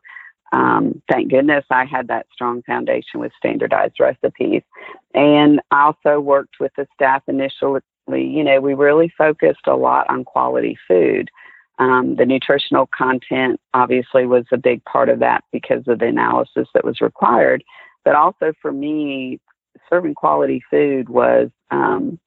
um, 0.51 1.01
thank 1.11 1.29
goodness 1.29 1.65
I 1.69 1.85
had 1.85 2.07
that 2.07 2.27
strong 2.33 2.63
foundation 2.63 3.19
with 3.19 3.31
standardized 3.37 3.99
recipes. 3.99 4.63
And 5.13 5.59
I 5.71 5.83
also 5.83 6.19
worked 6.19 6.55
with 6.59 6.71
the 6.77 6.87
staff 6.93 7.23
initially. 7.27 7.81
You 8.07 8.43
know, 8.43 8.61
we 8.61 8.73
really 8.73 9.11
focused 9.17 9.67
a 9.67 9.75
lot 9.75 10.09
on 10.09 10.23
quality 10.23 10.77
food. 10.87 11.29
Um, 11.79 12.15
the 12.15 12.25
nutritional 12.25 12.89
content 12.97 13.59
obviously 13.73 14.25
was 14.25 14.45
a 14.51 14.57
big 14.57 14.83
part 14.85 15.09
of 15.09 15.19
that 15.19 15.43
because 15.51 15.83
of 15.87 15.99
the 15.99 16.05
analysis 16.07 16.67
that 16.73 16.85
was 16.85 17.01
required. 17.01 17.63
But 18.03 18.15
also 18.15 18.53
for 18.61 18.71
me, 18.71 19.39
serving 19.89 20.15
quality 20.15 20.63
food 20.71 21.09
was 21.09 21.49
um, 21.71 22.19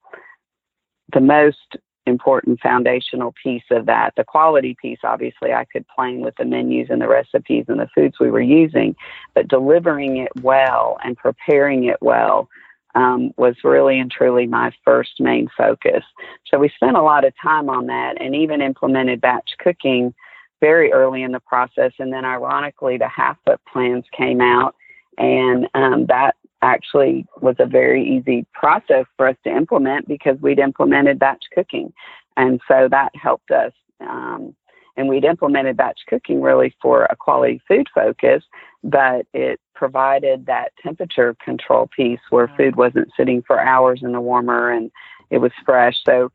the 1.12 1.20
most 1.20 1.76
important 2.06 2.60
foundational 2.60 3.34
piece 3.42 3.64
of 3.70 3.86
that. 3.86 4.12
The 4.16 4.24
quality 4.24 4.76
piece, 4.80 4.98
obviously, 5.04 5.52
I 5.52 5.64
could 5.64 5.86
plan 5.88 6.20
with 6.20 6.34
the 6.36 6.44
menus 6.44 6.88
and 6.90 7.00
the 7.00 7.08
recipes 7.08 7.66
and 7.68 7.78
the 7.78 7.88
foods 7.94 8.18
we 8.18 8.30
were 8.30 8.40
using, 8.40 8.96
but 9.34 9.48
delivering 9.48 10.16
it 10.16 10.32
well 10.42 10.98
and 11.04 11.16
preparing 11.16 11.84
it 11.84 11.98
well 12.00 12.48
um, 12.94 13.32
was 13.36 13.54
really 13.62 13.98
and 13.98 14.10
truly 14.10 14.46
my 14.46 14.72
first 14.84 15.20
main 15.20 15.48
focus. 15.56 16.02
So 16.46 16.58
we 16.58 16.70
spent 16.70 16.96
a 16.96 17.02
lot 17.02 17.24
of 17.24 17.32
time 17.40 17.68
on 17.68 17.86
that 17.86 18.20
and 18.20 18.34
even 18.34 18.60
implemented 18.60 19.20
batch 19.20 19.50
cooking 19.58 20.14
very 20.60 20.92
early 20.92 21.22
in 21.22 21.32
the 21.32 21.40
process. 21.40 21.92
And 21.98 22.12
then, 22.12 22.24
ironically, 22.24 22.98
the 22.98 23.08
half 23.08 23.36
foot 23.46 23.60
plans 23.70 24.04
came 24.16 24.40
out, 24.40 24.74
and 25.18 25.68
um, 25.74 26.06
that 26.06 26.36
actually 26.62 27.26
was 27.40 27.56
a 27.58 27.66
very 27.66 28.06
easy 28.06 28.46
process 28.52 29.06
for 29.16 29.28
us 29.28 29.36
to 29.44 29.50
implement 29.50 30.06
because 30.08 30.38
we'd 30.40 30.58
implemented 30.58 31.18
batch 31.18 31.44
cooking. 31.54 31.92
And 32.36 32.60
so 32.68 32.88
that 32.90 33.14
helped 33.14 33.50
us. 33.50 33.72
Um, 34.00 34.54
and 34.96 35.08
we'd 35.08 35.24
implemented 35.24 35.76
batch 35.76 36.00
cooking 36.08 36.42
really 36.42 36.74
for 36.82 37.04
a 37.04 37.16
quality 37.16 37.60
food 37.66 37.88
focus, 37.94 38.42
but 38.84 39.26
it 39.32 39.60
provided 39.74 40.46
that 40.46 40.72
temperature 40.82 41.34
control 41.42 41.88
piece 41.96 42.20
where 42.30 42.52
food 42.56 42.76
wasn't 42.76 43.08
sitting 43.16 43.42
for 43.46 43.58
hours 43.58 44.00
in 44.02 44.12
the 44.12 44.20
warmer 44.20 44.70
and 44.70 44.90
it 45.30 45.38
was 45.38 45.52
fresh. 45.64 45.96
So, 46.04 46.30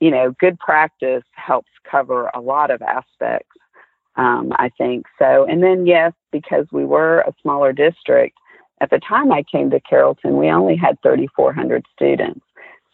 you 0.00 0.10
know, 0.10 0.34
good 0.40 0.58
practice 0.58 1.24
helps 1.32 1.70
cover 1.90 2.30
a 2.34 2.40
lot 2.40 2.70
of 2.70 2.80
aspects, 2.82 3.56
um, 4.16 4.52
I 4.56 4.70
think. 4.78 5.06
So, 5.18 5.44
and 5.44 5.62
then, 5.62 5.86
yes, 5.86 6.12
because 6.32 6.66
we 6.72 6.84
were 6.84 7.20
a 7.20 7.34
smaller 7.42 7.72
district, 7.72 8.38
at 8.80 8.90
the 8.90 9.00
time 9.00 9.32
I 9.32 9.42
came 9.42 9.70
to 9.70 9.80
Carrollton, 9.80 10.36
we 10.36 10.48
only 10.48 10.76
had 10.76 11.00
3,400 11.02 11.84
students. 11.94 12.40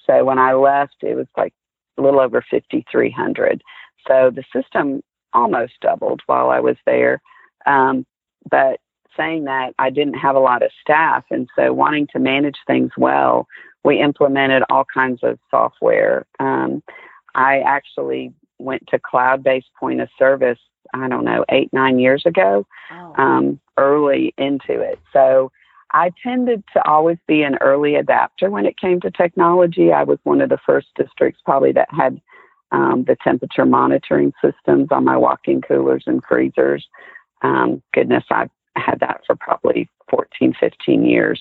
So 0.06 0.24
when 0.24 0.38
I 0.38 0.54
left, 0.54 0.96
it 1.02 1.14
was 1.14 1.26
like 1.36 1.52
a 1.98 2.02
little 2.02 2.20
over 2.20 2.44
5,300. 2.50 3.62
So 4.06 4.30
the 4.34 4.44
system 4.54 5.02
almost 5.32 5.72
doubled 5.80 6.20
while 6.26 6.50
I 6.50 6.60
was 6.60 6.76
there. 6.86 7.20
Um, 7.66 8.06
but 8.50 8.80
saying 9.16 9.44
that, 9.44 9.74
I 9.78 9.90
didn't 9.90 10.14
have 10.14 10.36
a 10.36 10.40
lot 10.40 10.62
of 10.62 10.70
staff. 10.80 11.24
And 11.30 11.48
so 11.56 11.72
wanting 11.72 12.08
to 12.12 12.18
manage 12.18 12.56
things 12.66 12.90
well, 12.96 13.46
we 13.84 14.00
implemented 14.00 14.62
all 14.70 14.84
kinds 14.92 15.20
of 15.22 15.38
software. 15.50 16.26
Um, 16.40 16.82
I 17.34 17.60
actually 17.60 18.32
went 18.58 18.86
to 18.88 18.98
cloud 18.98 19.42
based 19.42 19.70
point 19.78 20.00
of 20.00 20.08
service, 20.18 20.58
I 20.92 21.08
don't 21.08 21.24
know, 21.24 21.44
eight, 21.48 21.72
nine 21.72 21.98
years 21.98 22.24
ago, 22.26 22.66
oh. 22.90 23.14
um, 23.16 23.60
early 23.76 24.34
into 24.38 24.80
it. 24.80 24.98
So 25.12 25.50
I 25.94 26.10
tended 26.22 26.64
to 26.72 26.84
always 26.86 27.18
be 27.28 27.42
an 27.42 27.56
early 27.60 27.94
adapter 27.94 28.50
when 28.50 28.66
it 28.66 28.78
came 28.78 29.00
to 29.00 29.12
technology. 29.12 29.92
I 29.92 30.02
was 30.02 30.18
one 30.24 30.40
of 30.40 30.48
the 30.48 30.58
first 30.66 30.88
districts 30.96 31.40
probably 31.44 31.70
that 31.72 31.88
had 31.90 32.20
um, 32.72 33.04
the 33.06 33.16
temperature 33.22 33.64
monitoring 33.64 34.32
systems 34.42 34.88
on 34.90 35.04
my 35.04 35.16
walk-in 35.16 35.62
coolers 35.62 36.02
and 36.08 36.20
freezers. 36.28 36.84
Um, 37.42 37.80
goodness, 37.92 38.24
I've 38.28 38.50
had 38.74 38.98
that 39.00 39.20
for 39.24 39.36
probably 39.36 39.88
14, 40.10 40.54
15 40.58 41.04
years. 41.04 41.40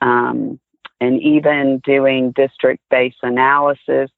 Um, 0.00 0.58
and 1.02 1.20
even 1.20 1.82
doing 1.84 2.32
district-based 2.32 3.18
analysis 3.22 4.10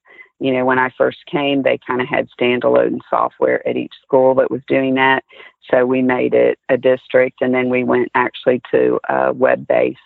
you 0.45 0.53
know, 0.53 0.67
when 0.67 0.79
I 0.79 0.91
first 0.99 1.25
came, 1.25 1.63
they 1.63 1.79
kind 1.87 2.03
of 2.03 2.07
had 2.07 2.29
standalone 2.39 2.99
software 3.09 3.67
at 3.67 3.79
each 3.79 3.95
school 4.03 4.35
that 4.35 4.51
was 4.51 4.61
doing 4.69 4.93
that. 4.97 5.25
So 5.71 5.87
we 5.87 6.03
made 6.03 6.35
it 6.35 6.59
a 6.69 6.77
district, 6.77 7.41
and 7.41 7.55
then 7.55 7.71
we 7.71 7.83
went 7.83 8.11
actually 8.15 8.61
to 8.71 9.01
a 9.09 9.33
web 9.33 9.67
based 9.67 9.99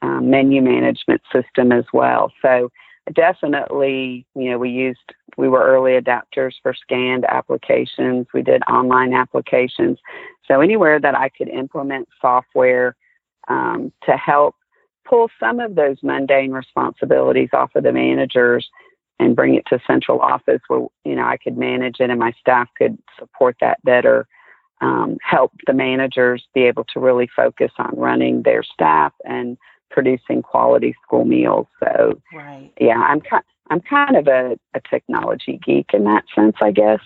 um, 0.00 0.30
menu 0.30 0.62
management 0.62 1.20
system 1.30 1.72
as 1.72 1.84
well. 1.92 2.32
So 2.40 2.70
definitely, 3.12 4.24
you 4.34 4.50
know, 4.50 4.56
we 4.56 4.70
used, 4.70 5.12
we 5.36 5.46
were 5.46 5.62
early 5.62 5.92
adapters 5.92 6.54
for 6.62 6.72
scanned 6.72 7.26
applications, 7.26 8.28
we 8.32 8.40
did 8.40 8.62
online 8.62 9.12
applications. 9.12 9.98
So 10.48 10.62
anywhere 10.62 10.98
that 11.00 11.14
I 11.14 11.28
could 11.28 11.48
implement 11.48 12.08
software 12.18 12.96
um, 13.48 13.92
to 14.06 14.16
help 14.16 14.54
pull 15.04 15.28
some 15.38 15.60
of 15.60 15.74
those 15.74 15.98
mundane 16.02 16.52
responsibilities 16.52 17.50
off 17.52 17.72
of 17.74 17.82
the 17.82 17.92
managers 17.92 18.66
and 19.18 19.36
bring 19.36 19.54
it 19.54 19.64
to 19.68 19.80
central 19.86 20.20
office 20.20 20.60
where 20.68 20.86
you 21.04 21.14
know 21.14 21.24
I 21.24 21.36
could 21.36 21.56
manage 21.56 21.96
it 22.00 22.10
and 22.10 22.18
my 22.18 22.32
staff 22.40 22.68
could 22.76 22.98
support 23.18 23.56
that 23.60 23.82
better. 23.84 24.26
Um, 24.82 25.16
help 25.22 25.52
the 25.66 25.72
managers 25.72 26.46
be 26.54 26.64
able 26.64 26.84
to 26.92 27.00
really 27.00 27.28
focus 27.34 27.72
on 27.78 27.96
running 27.96 28.42
their 28.42 28.62
staff 28.62 29.14
and 29.24 29.56
producing 29.90 30.42
quality 30.42 30.94
school 31.02 31.24
meals. 31.24 31.66
So, 31.80 32.20
right. 32.34 32.70
yeah, 32.78 32.98
I'm 32.98 33.22
kind 33.22 33.42
I'm 33.70 33.80
kind 33.80 34.16
of 34.16 34.28
a, 34.28 34.58
a 34.74 34.80
technology 34.88 35.58
geek 35.64 35.90
in 35.92 36.04
that 36.04 36.24
sense, 36.34 36.56
I 36.60 36.72
guess. 36.72 37.00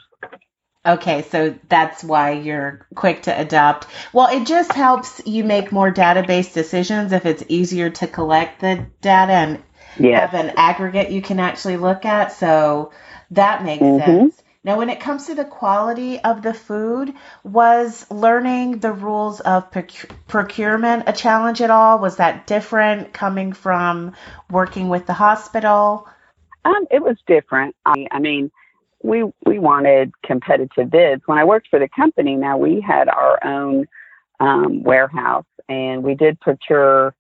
Okay, 0.87 1.23
so 1.23 1.59
that's 1.69 2.03
why 2.03 2.33
you're 2.33 2.87
quick 2.95 3.23
to 3.23 3.39
adopt. 3.39 3.87
Well, 4.15 4.35
it 4.35 4.47
just 4.47 4.73
helps 4.73 5.21
you 5.27 5.45
make 5.45 5.73
more 5.73 5.93
database 5.93 6.55
decisions 6.55 7.13
if 7.13 7.27
it's 7.27 7.45
easier 7.49 7.91
to 7.91 8.07
collect 8.07 8.61
the 8.61 8.87
data 9.03 9.33
and 9.33 9.63
yes. 9.99 10.31
have 10.31 10.35
an 10.35 10.55
aggregate 10.57 11.11
you 11.11 11.23
can 11.23 11.41
actually 11.41 11.77
look 11.77 12.05
at. 12.05 12.33
So 12.33 12.93
that 13.33 13.65
makes 13.65 13.83
mm-hmm. 13.83 14.05
sense. 14.05 14.43
Now, 14.63 14.77
when 14.77 14.91
it 14.91 15.01
comes 15.01 15.27
to 15.27 15.35
the 15.35 15.47
quality 15.47 16.21
of 16.21 16.43
the 16.43 16.53
food, 16.53 17.15
was 17.43 18.07
learning 18.11 18.81
the 18.81 18.93
rules 18.93 19.41
of 19.41 19.71
procurement 20.29 21.05
a 21.07 21.15
challenge 21.15 21.63
at 21.63 21.71
all? 21.71 21.99
Was 21.99 22.17
that 22.17 22.47
different 22.47 23.15
coming 23.15 23.55
from 23.55 24.13
working 24.51 24.91
with 24.91 25.07
the 25.07 25.15
hospital? 25.15 26.07
Um, 26.67 26.87
it 26.91 27.03
was 27.03 27.17
different. 27.27 27.75
I, 27.87 28.07
I 28.11 28.19
mean, 28.19 28.51
we 29.03 29.25
we 29.47 29.59
wanted 29.59 30.13
competitive 30.23 30.91
bids. 30.91 31.23
When 31.25 31.39
I 31.39 31.45
worked 31.45 31.69
for 31.69 31.79
the 31.79 31.89
company, 31.89 32.37
now 32.37 32.59
we 32.59 32.83
had 32.83 33.09
our 33.09 33.43
own 33.43 33.89
um, 34.41 34.83
warehouse, 34.83 35.47
and 35.71 36.03
we 36.03 36.15
did 36.15 36.39
procure 36.39 37.15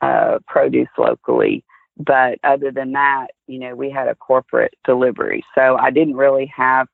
uh, 0.00 0.38
produce 0.46 0.88
locally. 0.96 1.64
But 2.04 2.38
other 2.42 2.70
than 2.70 2.92
that, 2.92 3.28
you 3.46 3.58
know, 3.58 3.74
we 3.74 3.90
had 3.90 4.08
a 4.08 4.14
corporate 4.14 4.74
delivery. 4.84 5.44
So 5.54 5.76
I 5.76 5.90
didn't 5.90 6.16
really 6.16 6.46
have, 6.46 6.88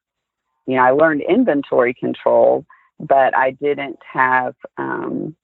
you 0.66 0.76
know, 0.76 0.82
I 0.82 0.90
learned 0.90 1.22
inventory 1.22 1.94
control, 1.94 2.66
but 3.00 3.34
I 3.36 3.52
didn't 3.52 3.98
have, 4.12 4.54
um, 4.76 5.36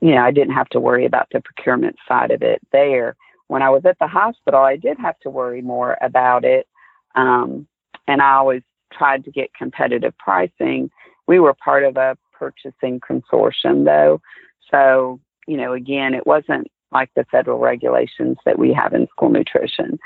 you 0.00 0.14
know, 0.14 0.22
I 0.22 0.30
didn't 0.30 0.54
have 0.54 0.68
to 0.70 0.80
worry 0.80 1.04
about 1.04 1.28
the 1.32 1.40
procurement 1.40 1.96
side 2.08 2.30
of 2.30 2.42
it 2.42 2.60
there. 2.72 3.16
when 3.48 3.62
I 3.62 3.70
was 3.70 3.84
at 3.84 3.98
the 3.98 4.06
hospital, 4.06 4.60
I 4.60 4.76
did 4.76 4.96
have 4.98 5.18
to 5.20 5.30
worry 5.30 5.60
more 5.60 5.98
about 6.00 6.44
it. 6.44 6.68
Um, 7.16 7.66
and 8.06 8.22
I 8.22 8.34
always 8.34 8.62
tried 8.92 9.24
to 9.24 9.32
get 9.32 9.52
competitive 9.54 10.16
pricing. 10.18 10.88
We 11.26 11.40
were 11.40 11.54
part 11.54 11.82
of 11.82 11.96
a 11.96 12.16
purchasing 12.32 13.00
consortium, 13.00 13.84
though. 13.84 14.20
So, 14.70 15.18
you 15.48 15.56
know, 15.56 15.72
again, 15.72 16.14
it 16.14 16.26
wasn't 16.28 16.68
like 16.92 17.10
the 17.14 17.24
federal 17.30 17.58
regulations 17.58 18.36
that 18.44 18.58
we 18.58 18.72
have 18.72 18.92
in 18.92 19.06
school 19.08 19.30
nutrition. 19.30 19.98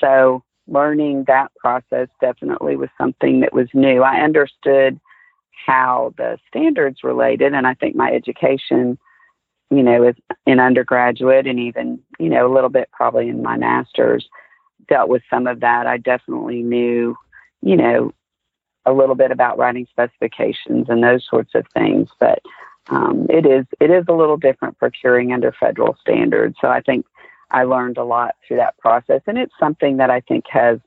So, 0.00 0.42
learning 0.68 1.24
that 1.26 1.50
process 1.56 2.08
definitely 2.20 2.76
was 2.76 2.88
something 2.96 3.40
that 3.40 3.52
was 3.52 3.68
new. 3.74 4.02
I 4.02 4.20
understood 4.20 5.00
how 5.66 6.14
the 6.16 6.38
standards 6.48 7.02
related, 7.02 7.52
and 7.52 7.66
I 7.66 7.74
think 7.74 7.96
my 7.96 8.10
education, 8.10 8.98
you 9.70 9.82
know, 9.82 10.04
as 10.04 10.14
in 10.46 10.60
undergraduate 10.60 11.46
and 11.46 11.58
even, 11.58 11.98
you 12.18 12.28
know, 12.28 12.50
a 12.50 12.52
little 12.52 12.70
bit 12.70 12.88
probably 12.92 13.28
in 13.28 13.42
my 13.42 13.56
master's 13.56 14.28
dealt 14.88 15.08
with 15.08 15.22
some 15.30 15.46
of 15.46 15.60
that. 15.60 15.86
I 15.86 15.98
definitely 15.98 16.62
knew, 16.62 17.16
you 17.60 17.76
know, 17.76 18.12
a 18.84 18.92
little 18.92 19.14
bit 19.14 19.30
about 19.30 19.58
writing 19.58 19.86
specifications 19.90 20.86
and 20.88 21.02
those 21.02 21.26
sorts 21.28 21.54
of 21.54 21.64
things, 21.72 22.08
but 22.18 22.40
um, 22.88 23.26
it 23.30 23.46
is 23.46 23.64
it 23.80 23.90
is 23.90 24.04
a 24.08 24.12
little 24.12 24.36
different 24.36 24.78
procuring 24.78 25.32
under 25.32 25.52
federal 25.52 25.96
standards. 26.00 26.56
So 26.60 26.68
I 26.68 26.80
think 26.80 27.06
I 27.50 27.64
learned 27.64 27.98
a 27.98 28.04
lot 28.04 28.34
through 28.46 28.56
that 28.58 28.78
process, 28.78 29.22
and 29.26 29.38
it's 29.38 29.54
something 29.58 29.98
that 29.98 30.10
I 30.10 30.20
think 30.20 30.44
has 30.50 30.78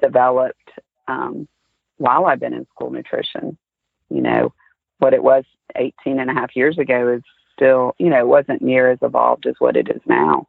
developed 0.00 0.70
um, 1.08 1.48
while 1.96 2.26
I've 2.26 2.40
been 2.40 2.54
in 2.54 2.66
school 2.74 2.90
nutrition. 2.90 3.56
You 4.08 4.20
know, 4.20 4.52
what 4.98 5.14
it 5.14 5.22
was 5.22 5.44
18 5.74 6.20
and 6.20 6.30
a 6.30 6.34
half 6.34 6.54
years 6.54 6.78
ago 6.78 7.14
is 7.14 7.22
still, 7.54 7.94
you 7.98 8.08
know, 8.08 8.18
it 8.18 8.26
wasn't 8.26 8.62
near 8.62 8.90
as 8.90 8.98
evolved 9.02 9.46
as 9.46 9.54
what 9.58 9.76
it 9.76 9.88
is 9.88 10.00
now. 10.06 10.48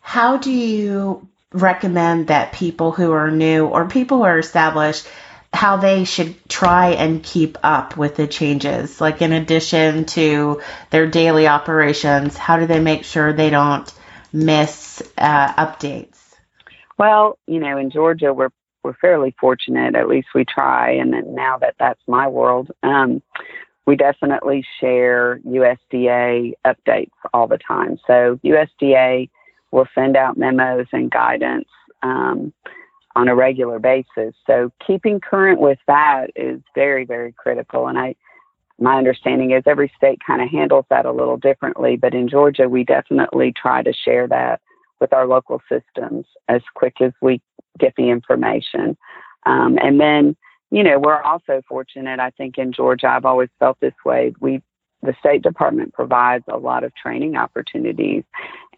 How 0.00 0.38
do 0.38 0.50
you 0.50 1.28
recommend 1.52 2.28
that 2.28 2.52
people 2.52 2.92
who 2.92 3.12
are 3.12 3.30
new 3.30 3.66
or 3.66 3.86
people 3.86 4.18
who 4.18 4.24
are 4.24 4.38
established 4.38 5.06
how 5.52 5.76
they 5.76 6.04
should 6.04 6.36
try 6.48 6.90
and 6.90 7.22
keep 7.22 7.58
up 7.62 7.96
with 7.96 8.16
the 8.16 8.26
changes. 8.26 9.00
Like 9.00 9.20
in 9.20 9.32
addition 9.32 10.04
to 10.06 10.62
their 10.90 11.06
daily 11.06 11.46
operations, 11.46 12.36
how 12.36 12.58
do 12.58 12.66
they 12.66 12.80
make 12.80 13.04
sure 13.04 13.32
they 13.32 13.50
don't 13.50 13.92
miss 14.32 15.02
uh, 15.18 15.52
updates? 15.54 16.16
Well, 16.98 17.38
you 17.46 17.60
know, 17.60 17.78
in 17.78 17.90
Georgia, 17.90 18.32
we're 18.32 18.50
we're 18.82 18.94
fairly 18.94 19.34
fortunate. 19.38 19.94
At 19.94 20.08
least 20.08 20.28
we 20.34 20.44
try. 20.44 20.92
And 20.92 21.12
then 21.12 21.34
now 21.34 21.58
that 21.58 21.74
that's 21.78 22.00
my 22.06 22.28
world, 22.28 22.70
um, 22.82 23.22
we 23.86 23.96
definitely 23.96 24.64
share 24.80 25.38
USDA 25.46 26.52
updates 26.66 27.10
all 27.34 27.46
the 27.46 27.58
time. 27.58 27.98
So 28.06 28.38
USDA 28.44 29.28
will 29.70 29.86
send 29.94 30.16
out 30.16 30.38
memos 30.38 30.86
and 30.92 31.10
guidance. 31.10 31.68
Um, 32.02 32.52
on 33.16 33.28
a 33.28 33.34
regular 33.34 33.78
basis. 33.78 34.34
So 34.46 34.70
keeping 34.86 35.20
current 35.20 35.60
with 35.60 35.78
that 35.86 36.28
is 36.36 36.60
very, 36.74 37.04
very 37.04 37.32
critical. 37.32 37.88
And 37.88 37.98
I, 37.98 38.14
my 38.78 38.96
understanding 38.96 39.50
is 39.50 39.62
every 39.66 39.92
state 39.96 40.20
kind 40.26 40.40
of 40.40 40.48
handles 40.48 40.86
that 40.90 41.06
a 41.06 41.12
little 41.12 41.36
differently, 41.36 41.96
but 41.96 42.14
in 42.14 42.28
Georgia, 42.28 42.68
we 42.68 42.84
definitely 42.84 43.52
try 43.52 43.82
to 43.82 43.92
share 43.92 44.28
that 44.28 44.60
with 45.00 45.12
our 45.12 45.26
local 45.26 45.60
systems 45.68 46.26
as 46.48 46.62
quick 46.74 47.00
as 47.00 47.12
we 47.20 47.40
get 47.78 47.94
the 47.96 48.10
information. 48.10 48.96
Um, 49.44 49.78
and 49.82 50.00
then, 50.00 50.36
you 50.70 50.82
know, 50.82 50.98
we're 50.98 51.22
also 51.22 51.62
fortunate, 51.68 52.20
I 52.20 52.30
think, 52.30 52.58
in 52.58 52.72
Georgia, 52.72 53.08
I've 53.08 53.24
always 53.24 53.48
felt 53.58 53.78
this 53.80 53.94
way. 54.04 54.34
We 54.40 54.62
the 55.02 55.14
State 55.18 55.42
Department 55.42 55.92
provides 55.94 56.44
a 56.48 56.58
lot 56.58 56.84
of 56.84 56.94
training 56.94 57.36
opportunities. 57.36 58.24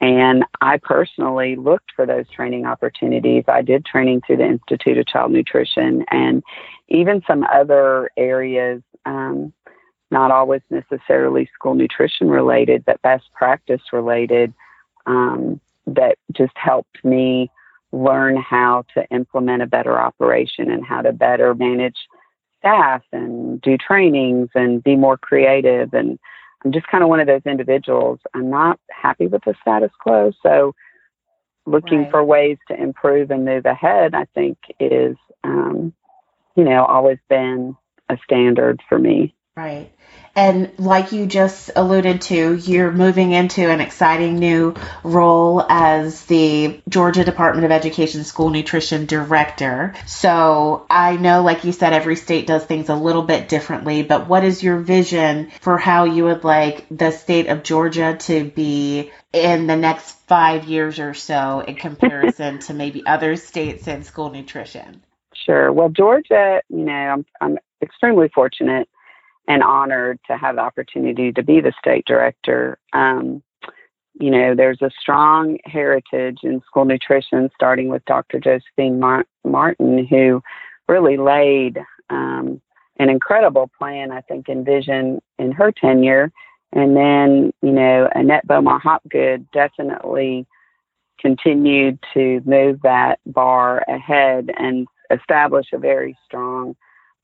And 0.01 0.45
I 0.61 0.79
personally 0.79 1.57
looked 1.57 1.93
for 1.95 2.07
those 2.07 2.29
training 2.31 2.66
opportunities. 2.66 3.45
I 3.49 3.62
did 3.62 3.85
training 3.85 4.23
through 4.27 4.39
the 4.39 4.47
Institute 4.47 4.99
of 4.99 5.07
Child 5.07 5.33
Nutrition 5.33 6.05
and 6.11 6.43
even 6.89 7.23
some 7.27 7.45
other 7.45 8.11
areas, 8.16 8.83
um, 9.07 9.53
not 10.11 10.31
always 10.31 10.61
necessarily 10.70 11.49
school 11.55 11.75
nutrition 11.75 12.29
related, 12.29 12.85
but 12.85 13.01
best 13.03 13.25
practice 13.35 13.81
related, 13.93 14.53
um, 15.07 15.61
that 15.87 16.18
just 16.33 16.57
helped 16.57 17.05
me 17.05 17.51
learn 17.93 18.37
how 18.37 18.85
to 18.95 19.05
implement 19.11 19.62
a 19.62 19.66
better 19.66 19.99
operation 20.01 20.70
and 20.70 20.85
how 20.85 21.03
to 21.03 21.12
better 21.12 21.55
manage 21.55 21.97
staff 22.62 23.02
and 23.12 23.60
do 23.60 23.76
trainings 23.76 24.48
and 24.54 24.82
be 24.82 24.94
more 24.94 25.18
creative. 25.18 25.92
And 25.92 26.18
I'm 26.64 26.72
just 26.72 26.86
kind 26.86 27.02
of 27.02 27.10
one 27.10 27.20
of 27.20 27.26
those 27.26 27.42
individuals. 27.44 28.20
I'm 28.34 28.50
not 28.50 28.78
happy 28.90 29.26
with 29.26 29.42
the 29.44 29.54
status 29.60 29.90
quo. 30.00 30.32
So 30.42 30.74
looking 31.66 32.02
right. 32.02 32.10
for 32.10 32.24
ways 32.24 32.58
to 32.68 32.80
improve 32.80 33.30
and 33.30 33.44
move 33.44 33.66
ahead, 33.66 34.14
I 34.14 34.26
think 34.34 34.58
is, 34.78 35.16
um, 35.44 35.92
you 36.56 36.64
know, 36.64 36.84
always 36.84 37.18
been 37.28 37.76
a 38.08 38.16
standard 38.24 38.80
for 38.88 38.98
me. 38.98 39.34
Right. 39.55 39.92
And 40.34 40.72
like 40.78 41.12
you 41.12 41.26
just 41.26 41.70
alluded 41.76 42.22
to, 42.22 42.55
you're 42.55 42.90
moving 42.90 43.32
into 43.32 43.68
an 43.68 43.82
exciting 43.82 44.36
new 44.36 44.74
role 45.05 45.62
as 45.68 46.24
the 46.24 46.80
Georgia 46.88 47.22
Department 47.22 47.66
of 47.66 47.70
Education 47.70 48.24
School 48.24 48.48
Nutrition 48.48 49.05
Director. 49.05 49.92
So 50.07 50.86
I 50.88 51.16
know, 51.18 51.42
like 51.42 51.64
you 51.64 51.72
said, 51.72 51.92
every 51.92 52.16
state 52.16 52.46
does 52.46 52.64
things 52.64 52.88
a 52.88 52.94
little 52.94 53.24
bit 53.24 53.50
differently, 53.50 54.03
but 54.03 54.26
what 54.26 54.42
is 54.42 54.62
your 54.62 54.78
vision 54.78 55.50
for 55.61 55.76
how 55.76 56.05
you 56.05 56.24
would 56.24 56.44
like 56.44 56.86
the 56.90 57.11
state 57.11 57.48
of 57.48 57.62
Georgia 57.62 58.16
to 58.20 58.44
be 58.44 59.11
in 59.34 59.66
the 59.66 59.76
next 59.76 60.12
five 60.28 60.64
years 60.64 60.98
or 60.98 61.12
so 61.12 61.61
in 61.61 61.74
comparison 61.76 62.59
to 62.61 62.72
maybe 62.72 63.05
other 63.05 63.36
states 63.36 63.86
in 63.86 64.03
school 64.03 64.30
nutrition? 64.30 65.03
Sure. 65.34 65.70
Well, 65.70 65.90
Georgia, 65.90 66.62
you 66.70 66.86
know, 66.86 66.92
I'm, 66.92 67.26
I'm 67.38 67.59
extremely 67.82 68.30
fortunate 68.34 68.88
and 69.49 69.62
honored 69.62 70.18
to 70.26 70.36
have 70.36 70.57
the 70.57 70.62
opportunity 70.62 71.32
to 71.32 71.43
be 71.43 71.61
the 71.61 71.72
state 71.78 72.05
director. 72.07 72.78
Um, 72.93 73.43
you 74.14 74.30
know, 74.30 74.55
there's 74.55 74.82
a 74.82 74.90
strong 75.01 75.59
heritage 75.64 76.38
in 76.43 76.61
school 76.66 76.84
nutrition, 76.84 77.51
starting 77.55 77.88
with 77.88 78.05
Dr. 78.05 78.38
Josephine 78.38 79.01
Martin, 79.45 80.07
who 80.07 80.43
really 80.88 81.16
laid 81.16 81.78
um, 82.11 82.61
an 82.99 83.09
incredible 83.09 83.70
plan, 83.78 84.12
I 84.12 84.20
think, 84.20 84.49
in 84.49 84.64
vision 84.64 85.20
in 85.38 85.53
her 85.53 85.72
tenure. 85.72 86.30
And 86.72 86.97
then, 86.97 87.53
you 87.62 87.72
know, 87.72 88.09
Annette 88.14 88.47
Bomar 88.47 88.80
Hopgood 88.80 89.51
definitely 89.51 90.47
continued 91.18 91.99
to 92.14 92.43
move 92.45 92.80
that 92.82 93.18
bar 93.26 93.82
ahead 93.88 94.51
and 94.59 94.86
establish 95.11 95.66
a 95.72 95.78
very 95.78 96.16
strong 96.26 96.76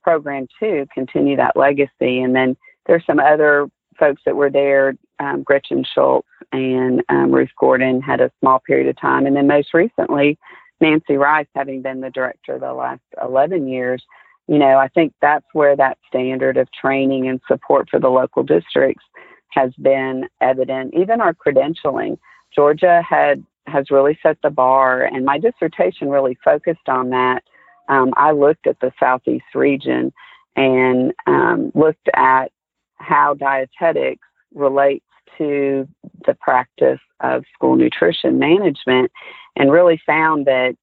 program 0.08 0.46
too, 0.58 0.86
continue 0.94 1.36
that 1.36 1.54
legacy. 1.54 2.20
And 2.20 2.34
then 2.34 2.56
there's 2.86 3.04
some 3.06 3.20
other 3.20 3.68
folks 3.98 4.22
that 4.24 4.36
were 4.36 4.48
there. 4.48 4.94
Um, 5.18 5.42
Gretchen 5.42 5.84
Schultz 5.84 6.26
and 6.50 7.02
um, 7.10 7.30
Ruth 7.30 7.50
Gordon 7.60 8.00
had 8.00 8.22
a 8.22 8.30
small 8.40 8.58
period 8.60 8.88
of 8.88 8.98
time. 8.98 9.26
And 9.26 9.36
then 9.36 9.46
most 9.46 9.74
recently, 9.74 10.38
Nancy 10.80 11.16
Rice, 11.16 11.48
having 11.54 11.82
been 11.82 12.00
the 12.00 12.08
director 12.08 12.58
the 12.58 12.72
last 12.72 13.02
11 13.22 13.68
years, 13.68 14.02
you 14.46 14.58
know, 14.58 14.78
I 14.78 14.88
think 14.88 15.12
that's 15.20 15.44
where 15.52 15.76
that 15.76 15.98
standard 16.08 16.56
of 16.56 16.68
training 16.72 17.28
and 17.28 17.38
support 17.46 17.90
for 17.90 18.00
the 18.00 18.08
local 18.08 18.42
districts 18.42 19.04
has 19.50 19.72
been 19.82 20.26
evident. 20.40 20.94
Even 20.94 21.20
our 21.20 21.34
credentialing, 21.34 22.16
Georgia 22.54 23.02
had 23.06 23.44
has 23.66 23.90
really 23.90 24.18
set 24.22 24.38
the 24.42 24.48
bar, 24.48 25.02
and 25.02 25.26
my 25.26 25.38
dissertation 25.38 26.08
really 26.08 26.38
focused 26.42 26.88
on 26.88 27.10
that 27.10 27.42
um, 27.88 28.12
I 28.16 28.32
looked 28.32 28.66
at 28.66 28.80
the 28.80 28.92
Southeast 29.00 29.54
region 29.54 30.12
and 30.56 31.12
um, 31.26 31.72
looked 31.74 32.08
at 32.14 32.50
how 32.96 33.34
dietetics 33.34 34.26
relates 34.54 35.04
to 35.38 35.88
the 36.26 36.34
practice 36.34 37.00
of 37.20 37.44
school 37.54 37.76
nutrition 37.76 38.38
management 38.38 39.10
and 39.56 39.72
really 39.72 40.00
found 40.06 40.46
that 40.46 40.74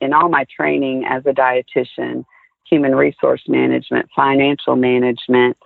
in 0.00 0.12
all 0.12 0.28
my 0.28 0.44
training 0.54 1.04
as 1.04 1.24
a 1.26 1.32
dietitian, 1.32 2.24
human 2.68 2.94
resource 2.94 3.42
management, 3.48 4.08
financial 4.14 4.76
management, 4.76 5.56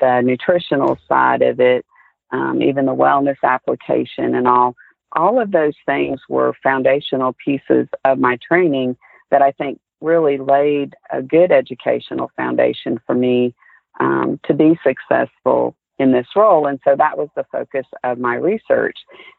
the 0.00 0.20
nutritional 0.20 0.98
side 1.08 1.42
of 1.42 1.60
it, 1.60 1.84
um, 2.30 2.62
even 2.62 2.86
the 2.86 2.94
wellness 2.94 3.38
application 3.42 4.34
and 4.34 4.46
all, 4.46 4.74
all 5.12 5.40
of 5.40 5.50
those 5.50 5.74
things 5.86 6.20
were 6.28 6.52
foundational 6.62 7.34
pieces 7.42 7.88
of 8.04 8.18
my 8.18 8.38
training 8.46 8.96
that 9.30 9.40
I 9.40 9.52
think 9.52 9.80
really 10.00 10.38
laid 10.38 10.94
a 11.10 11.22
good 11.22 11.52
educational 11.52 12.30
foundation 12.36 13.00
for 13.06 13.14
me 13.14 13.54
um, 14.00 14.38
to 14.44 14.54
be 14.54 14.78
successful 14.84 15.74
in 15.98 16.12
this 16.12 16.26
role. 16.36 16.66
And 16.66 16.78
so 16.84 16.94
that 16.96 17.18
was 17.18 17.28
the 17.34 17.44
focus 17.50 17.86
of 18.04 18.18
my 18.18 18.36
research. 18.36 18.96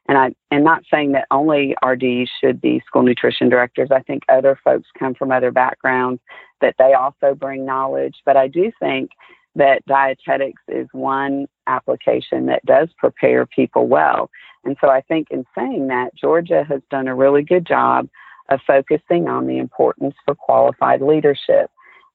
And 0.07 0.17
I 0.17 0.35
and 0.51 0.63
not 0.63 0.83
saying 0.91 1.13
that 1.13 1.27
only 1.31 1.75
RDs 1.85 2.29
should 2.41 2.59
be 2.59 2.81
school 2.85 3.03
nutrition 3.03 3.49
directors. 3.49 3.89
I 3.91 4.01
think 4.01 4.23
other 4.27 4.59
folks 4.63 4.89
come 4.97 5.15
from 5.15 5.31
other 5.31 5.51
backgrounds 5.51 6.21
that 6.61 6.75
they 6.77 6.93
also 6.93 7.33
bring 7.33 7.65
knowledge. 7.65 8.15
But 8.25 8.35
I 8.35 8.47
do 8.47 8.71
think 8.79 9.11
that 9.55 9.85
dietetics 9.85 10.61
is 10.67 10.87
one 10.91 11.47
application 11.67 12.45
that 12.47 12.65
does 12.65 12.89
prepare 12.97 13.45
people 13.45 13.87
well. 13.87 14.29
And 14.63 14.75
so 14.81 14.89
I 14.89 15.01
think 15.01 15.27
in 15.31 15.45
saying 15.57 15.87
that, 15.87 16.13
Georgia 16.15 16.65
has 16.67 16.81
done 16.91 17.07
a 17.07 17.15
really 17.15 17.43
good 17.43 17.65
job 17.65 18.09
of 18.49 18.59
focusing 18.65 19.27
on 19.27 19.47
the 19.47 19.57
importance 19.57 20.15
for 20.25 20.35
qualified 20.35 21.01
leadership. 21.01 21.69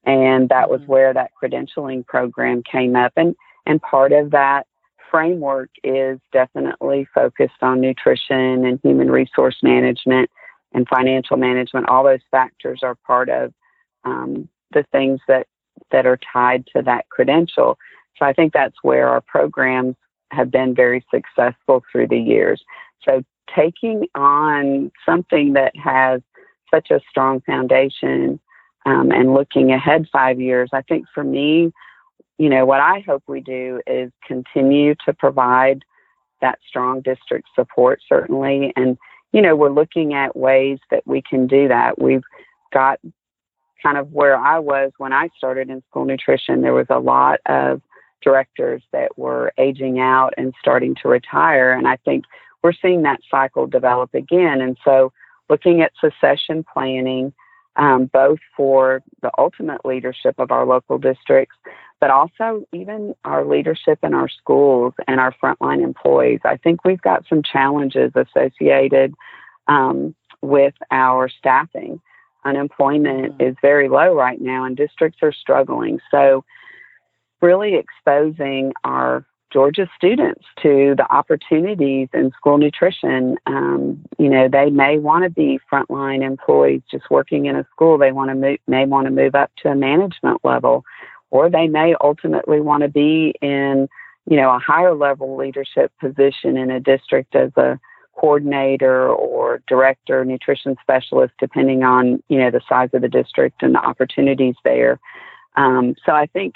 And 0.05 0.49
that 0.49 0.69
was 0.69 0.81
mm-hmm. 0.81 0.91
where 0.91 1.13
that 1.13 1.31
credentialing 1.41 2.05
program 2.05 2.61
came 2.69 2.95
up. 2.95 3.13
And, 3.15 3.35
and 3.65 3.81
part 3.81 4.11
of 4.11 4.31
that 4.31 4.67
framework 5.09 5.69
is 5.83 6.19
definitely 6.31 7.07
focused 7.13 7.61
on 7.61 7.81
nutrition 7.81 8.65
and 8.65 8.79
human 8.83 9.09
resource 9.09 9.57
management 9.63 10.29
and 10.73 10.87
financial 10.87 11.37
management. 11.37 11.87
All 11.89 12.03
those 12.03 12.19
factors 12.31 12.81
are 12.83 12.95
part 12.95 13.29
of 13.29 13.53
um, 14.03 14.49
the 14.73 14.83
things 14.91 15.19
that, 15.27 15.47
that 15.91 16.05
are 16.05 16.19
tied 16.31 16.67
to 16.75 16.81
that 16.83 17.07
credential. 17.09 17.77
So 18.17 18.25
I 18.25 18.33
think 18.33 18.53
that's 18.53 18.75
where 18.81 19.07
our 19.07 19.21
programs 19.21 19.95
have 20.31 20.51
been 20.51 20.75
very 20.75 21.05
successful 21.13 21.83
through 21.91 22.07
the 22.07 22.19
years. 22.19 22.61
So 23.03 23.23
taking 23.53 24.07
on 24.15 24.91
something 25.05 25.53
that 25.53 25.75
has 25.75 26.21
such 26.73 26.91
a 26.91 26.99
strong 27.09 27.41
foundation 27.41 28.39
um, 28.85 29.11
and 29.11 29.33
looking 29.33 29.71
ahead 29.71 30.07
five 30.11 30.39
years, 30.39 30.69
I 30.73 30.81
think 30.81 31.05
for 31.13 31.23
me, 31.23 31.71
you 32.37 32.49
know, 32.49 32.65
what 32.65 32.81
I 32.81 33.03
hope 33.05 33.23
we 33.27 33.41
do 33.41 33.81
is 33.87 34.11
continue 34.27 34.95
to 35.05 35.13
provide 35.13 35.83
that 36.41 36.59
strong 36.67 37.01
district 37.01 37.47
support, 37.55 38.01
certainly. 38.07 38.73
And, 38.75 38.97
you 39.31 39.41
know, 39.41 39.55
we're 39.55 39.71
looking 39.71 40.13
at 40.13 40.35
ways 40.35 40.79
that 40.91 41.03
we 41.07 41.21
can 41.21 41.47
do 41.47 41.67
that. 41.69 41.99
We've 41.99 42.23
got 42.73 42.99
kind 43.81 43.97
of 43.97 44.11
where 44.11 44.37
I 44.37 44.59
was 44.59 44.91
when 44.97 45.13
I 45.13 45.29
started 45.37 45.69
in 45.69 45.83
school 45.89 46.05
nutrition, 46.05 46.61
there 46.61 46.73
was 46.73 46.87
a 46.89 46.99
lot 46.99 47.39
of 47.45 47.81
directors 48.21 48.81
that 48.91 49.17
were 49.17 49.53
aging 49.57 49.99
out 49.99 50.33
and 50.37 50.53
starting 50.59 50.95
to 51.01 51.07
retire. 51.07 51.71
And 51.71 51.87
I 51.87 51.97
think 51.97 52.25
we're 52.65 52.73
seeing 52.81 53.03
that 53.03 53.19
cycle 53.29 53.67
develop 53.67 54.11
again. 54.15 54.59
And 54.59 54.75
so 54.83 55.13
looking 55.51 55.81
at 55.81 55.91
succession 56.01 56.65
planning, 56.73 57.31
um, 57.75 58.09
both 58.11 58.39
for 58.57 59.03
the 59.21 59.29
ultimate 59.37 59.85
leadership 59.85 60.33
of 60.39 60.49
our 60.49 60.65
local 60.65 60.97
districts, 60.97 61.55
but 62.01 62.09
also 62.09 62.65
even 62.73 63.13
our 63.23 63.45
leadership 63.45 63.99
in 64.01 64.15
our 64.15 64.27
schools 64.27 64.95
and 65.07 65.19
our 65.19 65.31
frontline 65.33 65.83
employees. 65.83 66.39
I 66.43 66.57
think 66.57 66.83
we've 66.83 67.01
got 67.01 67.23
some 67.29 67.43
challenges 67.43 68.11
associated 68.15 69.13
um, 69.67 70.15
with 70.41 70.73
our 70.89 71.29
staffing. 71.29 72.01
Unemployment 72.45 73.33
mm-hmm. 73.37 73.47
is 73.47 73.55
very 73.61 73.89
low 73.89 74.15
right 74.15 74.41
now, 74.41 74.63
and 74.63 74.75
districts 74.75 75.19
are 75.21 75.31
struggling. 75.31 75.99
So, 76.09 76.43
really 77.43 77.75
exposing 77.75 78.73
our 78.83 79.23
Georgia 79.51 79.89
students 79.95 80.43
to 80.61 80.95
the 80.97 81.05
opportunities 81.09 82.09
in 82.13 82.31
school 82.31 82.57
nutrition. 82.57 83.37
Um, 83.45 84.03
you 84.17 84.29
know, 84.29 84.49
they 84.49 84.69
may 84.69 84.97
want 84.97 85.23
to 85.23 85.29
be 85.29 85.59
frontline 85.71 86.23
employees 86.25 86.81
just 86.89 87.09
working 87.09 87.45
in 87.45 87.55
a 87.55 87.65
school. 87.71 87.97
They 87.97 88.11
want 88.11 88.29
to 88.31 88.35
move, 88.35 88.57
may 88.67 88.85
want 88.85 89.05
to 89.05 89.11
move 89.11 89.35
up 89.35 89.51
to 89.63 89.69
a 89.69 89.75
management 89.75 90.41
level, 90.43 90.83
or 91.31 91.49
they 91.49 91.67
may 91.67 91.95
ultimately 92.01 92.59
want 92.59 92.83
to 92.83 92.89
be 92.89 93.33
in, 93.41 93.87
you 94.29 94.37
know, 94.37 94.53
a 94.53 94.59
higher 94.59 94.93
level 94.93 95.37
leadership 95.37 95.91
position 95.99 96.57
in 96.57 96.69
a 96.69 96.79
district 96.79 97.35
as 97.35 97.51
a 97.55 97.79
coordinator 98.15 99.09
or 99.09 99.61
director, 99.67 100.25
nutrition 100.25 100.75
specialist, 100.81 101.33
depending 101.39 101.83
on 101.83 102.23
you 102.29 102.39
know 102.39 102.49
the 102.49 102.61
size 102.67 102.89
of 102.93 103.01
the 103.01 103.09
district 103.09 103.61
and 103.61 103.75
the 103.75 103.79
opportunities 103.79 104.55
there. 104.63 104.99
Um, 105.55 105.95
so 106.05 106.13
I 106.13 106.25
think 106.25 106.55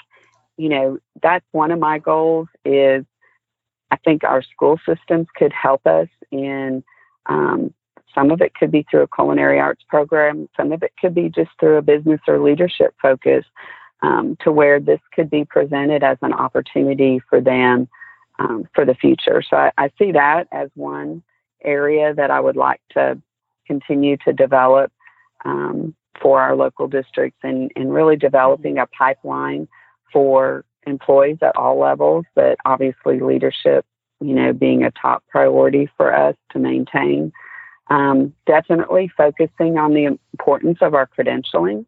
you 0.60 0.68
know 0.68 0.98
that's 1.22 1.46
one 1.52 1.70
of 1.70 1.78
my 1.78 1.98
goals 1.98 2.48
is 2.64 3.04
I 3.90 3.96
think 3.96 4.24
our 4.24 4.42
school 4.42 4.78
systems 4.86 5.26
could 5.34 5.52
help 5.52 5.86
us 5.86 6.08
in 6.30 6.84
um, 7.26 7.72
some 8.14 8.30
of 8.30 8.42
it 8.42 8.54
could 8.54 8.70
be 8.70 8.84
through 8.90 9.02
a 9.02 9.08
culinary 9.08 9.58
arts 9.58 9.82
program, 9.88 10.48
some 10.56 10.72
of 10.72 10.82
it 10.82 10.92
could 11.00 11.14
be 11.14 11.30
just 11.30 11.50
through 11.58 11.76
a 11.76 11.82
business 11.82 12.20
or 12.28 12.38
leadership 12.40 12.94
focus, 13.00 13.44
um, 14.02 14.36
to 14.42 14.52
where 14.52 14.80
this 14.80 15.00
could 15.14 15.30
be 15.30 15.44
presented 15.44 16.02
as 16.02 16.18
an 16.22 16.32
opportunity 16.32 17.20
for 17.28 17.40
them 17.40 17.88
um, 18.38 18.68
for 18.74 18.84
the 18.84 18.94
future. 18.94 19.42
So 19.48 19.56
I, 19.56 19.72
I 19.78 19.90
see 19.98 20.12
that 20.12 20.48
as 20.52 20.70
one 20.74 21.22
area 21.64 22.12
that 22.14 22.30
I 22.30 22.40
would 22.40 22.56
like 22.56 22.80
to 22.90 23.20
continue 23.66 24.16
to 24.24 24.32
develop 24.32 24.92
um, 25.44 25.94
for 26.20 26.40
our 26.40 26.56
local 26.56 26.88
districts 26.88 27.38
and, 27.42 27.70
and 27.76 27.94
really 27.94 28.16
developing 28.16 28.78
a 28.78 28.86
pipeline 28.86 29.68
for 30.12 30.64
employees 30.86 31.38
at 31.42 31.56
all 31.56 31.78
levels, 31.78 32.24
but 32.34 32.56
obviously 32.64 33.20
leadership, 33.20 33.84
you 34.20 34.34
know, 34.34 34.52
being 34.52 34.84
a 34.84 34.90
top 34.90 35.22
priority 35.28 35.88
for 35.96 36.14
us 36.14 36.36
to 36.52 36.58
maintain. 36.58 37.32
Um, 37.88 38.34
definitely 38.46 39.10
focusing 39.16 39.76
on 39.76 39.94
the 39.94 40.04
importance 40.04 40.78
of 40.80 40.94
our 40.94 41.08
credentialing. 41.08 41.84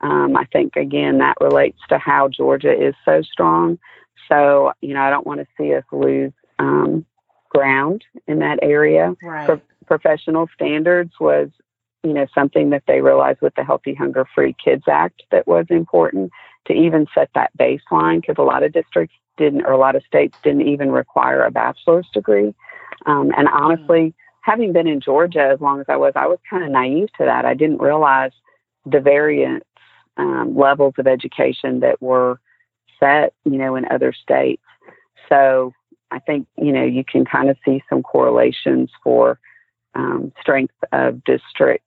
Um, 0.00 0.36
I 0.36 0.44
think, 0.52 0.76
again, 0.76 1.18
that 1.18 1.36
relates 1.40 1.78
to 1.88 1.98
how 1.98 2.28
Georgia 2.28 2.72
is 2.72 2.94
so 3.04 3.22
strong. 3.22 3.78
So, 4.28 4.72
you 4.80 4.94
know, 4.94 5.02
I 5.02 5.10
don't 5.10 5.26
want 5.26 5.40
to 5.40 5.46
see 5.58 5.74
us 5.74 5.84
lose 5.92 6.32
um, 6.58 7.04
ground 7.50 8.04
in 8.26 8.38
that 8.40 8.58
area. 8.62 9.14
Right. 9.22 9.46
Pro- 9.46 9.60
professional 9.86 10.48
standards 10.54 11.12
was, 11.20 11.50
you 12.02 12.12
know, 12.12 12.26
something 12.34 12.70
that 12.70 12.84
they 12.86 13.00
realized 13.00 13.40
with 13.40 13.54
the 13.54 13.64
Healthy 13.64 13.94
Hunger 13.94 14.26
Free 14.34 14.54
Kids 14.62 14.84
Act 14.90 15.22
that 15.30 15.46
was 15.46 15.66
important 15.70 16.32
to 16.66 16.72
even 16.72 17.06
set 17.14 17.30
that 17.34 17.50
baseline 17.58 18.20
because 18.20 18.36
a 18.38 18.42
lot 18.42 18.62
of 18.62 18.72
districts 18.72 19.14
didn't, 19.36 19.62
or 19.62 19.72
a 19.72 19.78
lot 19.78 19.96
of 19.96 20.02
states 20.04 20.36
didn't 20.42 20.68
even 20.68 20.90
require 20.90 21.44
a 21.44 21.50
bachelor's 21.50 22.08
degree. 22.12 22.54
Um, 23.06 23.32
and 23.36 23.48
mm-hmm. 23.48 23.56
honestly, 23.56 24.14
having 24.40 24.72
been 24.72 24.86
in 24.86 25.00
Georgia 25.00 25.50
as 25.52 25.60
long 25.60 25.80
as 25.80 25.86
I 25.88 25.96
was, 25.96 26.12
I 26.14 26.26
was 26.26 26.38
kind 26.48 26.64
of 26.64 26.70
naive 26.70 27.08
to 27.18 27.24
that. 27.24 27.44
I 27.44 27.54
didn't 27.54 27.78
realize 27.78 28.32
the 28.86 29.00
variant 29.00 29.62
um, 30.16 30.56
levels 30.56 30.94
of 30.98 31.06
education 31.06 31.80
that 31.80 32.00
were 32.00 32.40
set, 33.00 33.32
you 33.44 33.58
know, 33.58 33.74
in 33.74 33.84
other 33.90 34.12
states. 34.12 34.62
So 35.28 35.72
I 36.10 36.18
think, 36.20 36.46
you 36.56 36.72
know, 36.72 36.84
you 36.84 37.04
can 37.04 37.24
kind 37.24 37.50
of 37.50 37.56
see 37.64 37.82
some 37.88 38.02
correlations 38.02 38.90
for 39.02 39.38
um, 39.94 40.32
strength 40.40 40.74
of 40.92 41.24
district 41.24 41.84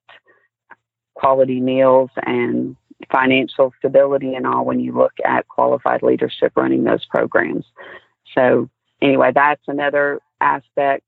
quality 1.14 1.60
meals 1.60 2.10
and 2.26 2.76
financial 3.10 3.72
stability 3.78 4.34
and 4.34 4.46
all 4.46 4.64
when 4.64 4.80
you 4.80 4.92
look 4.92 5.12
at 5.24 5.48
qualified 5.48 6.02
leadership 6.02 6.52
running 6.56 6.84
those 6.84 7.04
programs. 7.06 7.64
So, 8.34 8.68
anyway, 9.00 9.32
that's 9.34 9.62
another 9.68 10.20
aspect. 10.40 11.04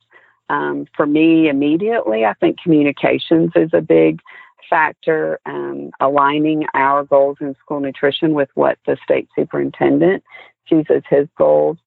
Um, 0.49 0.87
for 0.97 1.07
me, 1.07 1.49
immediately, 1.49 2.25
I 2.25 2.35
think 2.35 2.61
communications 2.61 3.53
is 3.55 3.71
a 3.73 3.81
big 3.81 4.21
factor. 4.69 5.41
Um, 5.47 5.91
aligning 6.01 6.67
our 6.75 7.05
goals 7.05 7.39
in 7.41 7.55
school 7.57 7.81
nutrition 7.81 8.35
with 8.35 8.49
what 8.55 8.79
the 8.87 8.97
state 9.05 9.29
superintendent 9.37 10.23
sees 10.69 10.87
as 10.91 11.03
his 11.09 11.29
goals 11.37 11.79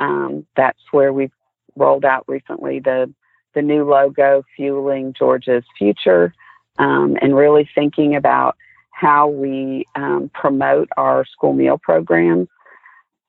um, 0.00 0.46
that's 0.56 0.80
where 0.90 1.12
we've 1.12 1.32
rolled 1.76 2.04
out 2.04 2.24
recently 2.28 2.80
the 2.80 3.12
the 3.54 3.62
new 3.62 3.88
logo, 3.88 4.44
fueling 4.54 5.14
Georgia's 5.18 5.64
future, 5.76 6.34
um, 6.78 7.16
and 7.20 7.34
really 7.34 7.68
thinking 7.74 8.14
about 8.14 8.56
how 8.98 9.28
we 9.28 9.84
um, 9.94 10.30
promote 10.34 10.88
our 10.96 11.24
school 11.24 11.52
meal 11.52 11.78
programs. 11.78 12.48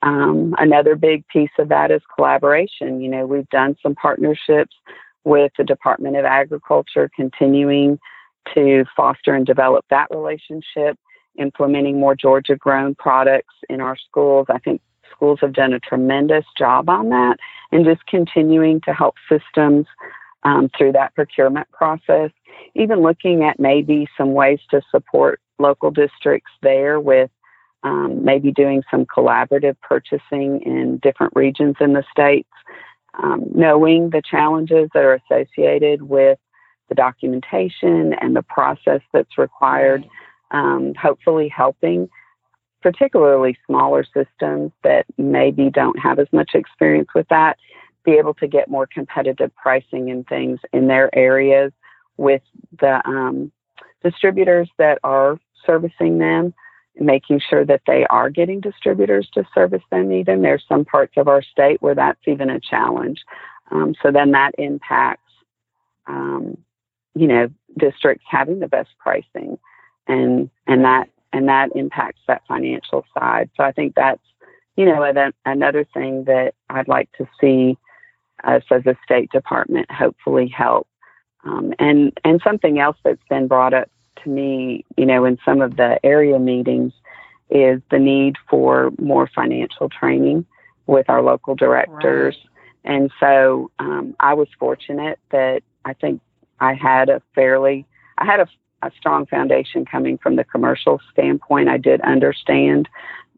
Um, 0.02 0.56
another 0.58 0.96
big 0.96 1.28
piece 1.28 1.52
of 1.60 1.70
that 1.70 1.92
is 1.92 2.02
collaboration. 2.16 3.02
You 3.02 3.10
know, 3.10 3.26
we've 3.26 3.50
done 3.50 3.76
some 3.84 3.94
partnerships 3.96 4.76
with 5.26 5.52
the 5.58 5.64
Department 5.64 6.16
of 6.16 6.26
Agriculture, 6.26 7.10
continuing 7.16 8.00
to 8.56 8.86
foster 8.96 9.36
and 9.36 9.46
develop 9.46 9.86
that 9.90 10.08
relationship, 10.10 10.98
implementing 11.38 12.00
more 12.00 12.16
Georgia 12.16 12.56
grown 12.56 12.96
products 12.96 13.54
in 13.70 13.80
our 13.80 13.98
schools. 13.98 14.48
I 14.50 14.58
think 14.60 14.82
schools 15.12 15.40
have 15.42 15.54
done 15.54 15.74
a 15.74 15.80
tremendous 15.80 16.46
job 16.58 16.90
on 16.90 17.10
that 17.10 17.38
and 17.72 17.86
just 17.86 18.06
continuing 18.08 18.82
to 18.82 18.94
help 18.94 19.16
systems 19.30 19.86
um, 20.44 20.70
through 20.76 20.94
that 20.94 21.14
procurement 21.14 21.70
process. 21.72 22.32
Even 22.74 23.02
looking 23.02 23.44
at 23.44 23.60
maybe 23.60 24.08
some 24.18 24.34
ways 24.34 24.60
to 24.72 24.82
support 24.90 25.40
local 25.60 25.92
districts 25.92 26.52
there 26.62 27.00
with 27.00 27.30
um, 27.84 28.24
maybe 28.24 28.52
doing 28.52 28.84
some 28.92 29.06
collaborative 29.06 29.76
purchasing 29.82 30.62
in 30.66 31.00
different 31.02 31.34
regions 31.36 31.76
in 31.80 31.94
the 31.94 32.04
states, 32.12 32.50
um, 33.22 33.46
knowing 33.54 34.10
the 34.10 34.22
challenges 34.22 34.90
that 34.94 35.04
are 35.04 35.20
associated 35.30 36.02
with 36.02 36.38
the 36.90 36.96
documentation 36.96 38.14
and 38.20 38.36
the 38.36 38.42
process 38.42 39.02
that's 39.14 39.38
required, 39.38 40.06
um, 40.52 40.94
hopefully 40.96 41.48
helping 41.48 42.10
particularly 42.82 43.58
smaller 43.66 44.04
systems 44.04 44.72
that 44.84 45.06
maybe 45.18 45.70
don't 45.70 46.00
have 46.00 46.20
as 46.20 46.28
much 46.32 46.52
experience 46.54 47.10
with 47.14 47.28
that, 47.30 47.58
be 48.06 48.14
able 48.14 48.34
to 48.34 48.48
get 48.48 48.70
more 48.70 48.88
competitive 48.88 49.52
pricing 49.56 50.10
and 50.10 50.26
things 50.28 50.60
in 50.74 50.88
their 50.88 51.14
areas 51.16 51.72
with 52.18 52.42
the 52.80 53.02
um, 53.08 53.52
distributors 54.04 54.70
that 54.78 54.98
are 55.04 55.40
servicing 55.66 56.18
them, 56.18 56.54
making 57.00 57.42
sure 57.50 57.66
that 57.66 57.82
they 57.88 58.06
are 58.10 58.30
getting 58.30 58.60
distributors 58.60 59.30
to 59.34 59.48
service 59.54 59.84
them. 59.92 60.12
Even 60.12 60.42
there's 60.42 60.66
some 60.68 60.86
parts 60.86 61.14
of 61.18 61.28
our 61.28 61.42
state 61.42 61.82
where 61.82 61.96
that's 61.96 62.20
even 62.28 62.50
a 62.50 62.60
challenge. 62.60 63.22
Um, 63.72 63.96
so 64.02 64.12
then 64.12 64.32
that 64.32 64.56
impacts, 64.58 65.32
um, 66.08 66.58
you 67.16 67.28
know, 67.28 67.50
districts 67.78 68.26
having 68.30 68.60
the 68.60 68.68
best 68.68 68.90
pricing, 69.00 69.58
and 70.08 70.50
and 70.68 70.84
that 70.84 71.10
and 71.32 71.48
that 71.48 71.76
impacts 71.76 72.22
that 72.28 72.42
financial 72.48 73.06
side. 73.18 73.50
So 73.56 73.64
I 73.64 73.72
think 73.72 73.96
that's 73.96 74.22
you 74.76 74.86
know 74.86 75.32
another 75.46 75.86
thing 75.94 76.24
that 76.26 76.56
I'd 76.70 76.88
like 76.88 77.12
to 77.18 77.28
see 77.40 77.78
us 78.44 78.64
as 78.72 78.86
a 78.86 78.98
state 79.04 79.32
department 79.32 79.92
hopefully 79.92 80.48
help. 80.48 80.88
Um, 81.44 81.74
and 81.80 82.18
and 82.24 82.42
something 82.44 82.80
else 82.80 82.98
that's 83.04 83.24
been 83.30 83.48
brought 83.48 83.74
up 83.74 83.90
to 84.24 84.30
me, 84.30 84.86
you 84.98 85.06
know, 85.06 85.26
in 85.26 85.38
some 85.44 85.62
of 85.62 85.78
the 85.78 86.00
area 86.04 86.40
meetings 86.40 86.94
is 87.50 87.82
the 87.90 88.00
need 88.00 88.36
for 88.50 88.92
more 89.00 89.30
financial 89.34 89.90
training 89.90 90.46
with 90.88 91.10
our 91.10 91.22
local 91.22 91.56
directors. 91.56 92.38
Right. 92.86 92.96
And 92.96 93.12
so 93.20 93.72
um, 93.80 94.16
I 94.20 94.34
was 94.34 94.48
fortunate 94.58 95.20
that 95.32 95.62
I 95.86 95.94
think 95.94 96.22
I 96.60 96.74
had 96.74 97.10
a 97.10 97.22
fairly, 97.36 97.86
I 98.18 98.26
had 98.26 98.40
a, 98.40 98.48
a 98.82 98.92
strong 98.98 99.26
foundation 99.26 99.86
coming 99.86 100.18
from 100.18 100.36
the 100.36 100.44
commercial 100.44 101.00
standpoint. 101.12 101.70
I 101.70 101.78
did 101.78 102.02
understand 102.02 102.88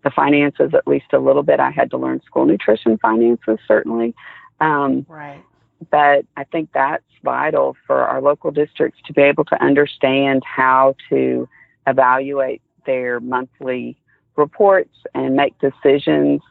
the 0.04 0.12
finances 0.12 0.74
at 0.74 0.88
least 0.88 1.14
a 1.14 1.20
little 1.20 1.44
bit. 1.44 1.60
I 1.60 1.72
had 1.72 1.92
to 1.92 1.98
learn 1.98 2.22
school 2.26 2.46
nutrition 2.46 2.98
finances, 2.98 3.60
certainly. 3.68 4.16
Um, 4.60 5.06
right. 5.10 5.44
But 5.90 6.26
I 6.38 6.44
think 6.44 6.70
that's 6.74 7.04
vital 7.24 7.76
for 7.88 8.06
our 8.06 8.22
local 8.22 8.52
districts 8.52 9.00
to 9.06 9.14
be 9.14 9.22
able 9.22 9.46
to 9.46 9.64
understand 9.64 10.44
how 10.46 10.96
to 11.10 11.48
evaluate 11.88 12.62
their 12.86 13.20
monthly 13.20 13.98
reports 14.36 14.96
and 15.14 15.36
make 15.36 15.54
decisions 15.60 16.42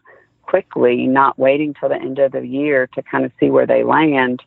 quickly, 0.43 1.07
not 1.07 1.39
waiting 1.39 1.75
till 1.75 1.89
the 1.89 1.95
end 1.95 2.19
of 2.19 2.33
the 2.33 2.47
year 2.47 2.89
to 2.89 3.03
kind 3.03 3.25
of 3.25 3.33
see 3.39 3.51
where 3.51 3.67
they 3.67 3.85
land, 3.85 4.43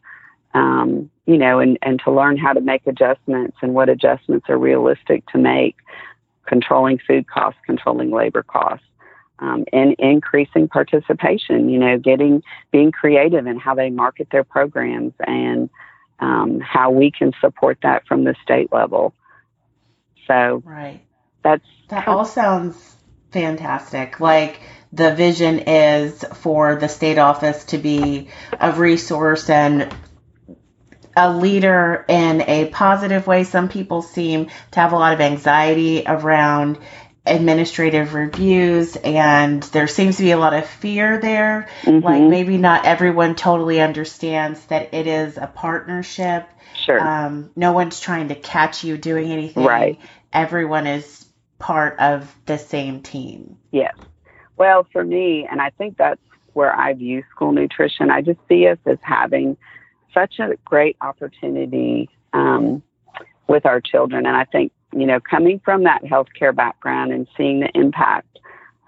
um, 0.53 1.09
you 1.25 1.37
know, 1.37 1.59
and, 1.59 1.77
and 1.81 2.01
to 2.03 2.11
learn 2.11 2.37
how 2.37 2.51
to 2.51 2.61
make 2.61 2.85
adjustments 2.85 3.57
and 3.61 3.73
what 3.73 3.89
adjustments 3.89 4.47
are 4.49 4.57
realistic 4.57 5.25
to 5.27 5.37
make, 5.37 5.77
controlling 6.45 6.99
food 7.07 7.25
costs, 7.27 7.59
controlling 7.65 8.11
labor 8.11 8.43
costs. 8.43 8.85
Um, 9.39 9.65
and 9.73 9.95
increasing 9.97 10.69
participation, 10.69 11.67
you 11.67 11.79
know, 11.79 11.97
getting 11.97 12.43
being 12.71 12.91
creative 12.91 13.45
in 13.47 13.57
how 13.59 13.73
they 13.75 13.89
market 13.89 14.27
their 14.31 14.43
programs 14.43 15.13
and 15.19 15.69
um, 16.19 16.59
how 16.61 16.91
we 16.91 17.11
can 17.11 17.33
support 17.41 17.79
that 17.83 18.07
from 18.07 18.23
the 18.23 18.35
state 18.43 18.71
level. 18.71 19.13
So, 20.27 20.61
right, 20.63 21.01
that's 21.43 21.65
that 21.89 22.07
all 22.07 22.25
sounds 22.25 22.95
fantastic. 23.31 24.19
Like 24.19 24.61
the 24.93 25.13
vision 25.13 25.59
is 25.59 26.23
for 26.35 26.75
the 26.75 26.87
state 26.87 27.17
office 27.17 27.65
to 27.65 27.77
be 27.77 28.29
a 28.59 28.71
resource 28.71 29.49
and 29.49 29.93
a 31.15 31.35
leader 31.35 32.05
in 32.07 32.41
a 32.41 32.67
positive 32.69 33.27
way. 33.27 33.43
Some 33.43 33.69
people 33.69 34.01
seem 34.01 34.47
to 34.71 34.79
have 34.79 34.93
a 34.93 34.95
lot 34.95 35.13
of 35.13 35.21
anxiety 35.21 36.03
around 36.05 36.77
administrative 37.25 38.13
reviews 38.13 38.97
and 38.97 39.63
there 39.63 39.87
seems 39.87 40.17
to 40.17 40.23
be 40.23 40.31
a 40.31 40.37
lot 40.37 40.53
of 40.53 40.65
fear 40.65 41.19
there. 41.19 41.69
Mm-hmm. 41.83 42.05
Like 42.05 42.21
maybe 42.23 42.57
not 42.57 42.85
everyone 42.85 43.35
totally 43.35 43.79
understands 43.79 44.65
that 44.65 44.93
it 44.93 45.07
is 45.07 45.37
a 45.37 45.47
partnership. 45.47 46.47
Sure. 46.85 46.99
Um, 46.99 47.51
no 47.55 47.71
one's 47.71 47.99
trying 47.99 48.27
to 48.27 48.35
catch 48.35 48.83
you 48.83 48.97
doing 48.97 49.31
anything. 49.31 49.63
Right. 49.63 49.99
Everyone 50.33 50.85
is 50.85 51.25
part 51.59 51.97
of 51.99 52.35
the 52.45 52.57
same 52.57 53.01
team? 53.01 53.57
Yes. 53.71 53.95
Well, 54.57 54.85
for 54.91 55.03
me, 55.03 55.47
and 55.49 55.61
I 55.61 55.69
think 55.69 55.97
that's 55.97 56.19
where 56.51 56.75
I 56.75 56.93
view 56.93 57.23
school 57.31 57.53
nutrition, 57.53 58.11
I 58.11 58.21
just 58.21 58.39
see 58.49 58.67
us 58.67 58.77
as 58.85 58.97
having 59.01 59.57
such 60.13 60.39
a 60.39 60.57
great 60.65 60.97
opportunity 61.01 62.09
um, 62.33 62.83
with 63.47 63.65
our 63.65 63.79
children. 63.81 64.25
And 64.25 64.35
I 64.35 64.43
think, 64.43 64.71
you 64.95 65.05
know, 65.05 65.19
coming 65.19 65.59
from 65.63 65.83
that 65.83 66.03
healthcare 66.03 66.55
background 66.55 67.11
and 67.11 67.27
seeing 67.35 67.59
the 67.59 67.69
impact 67.75 68.39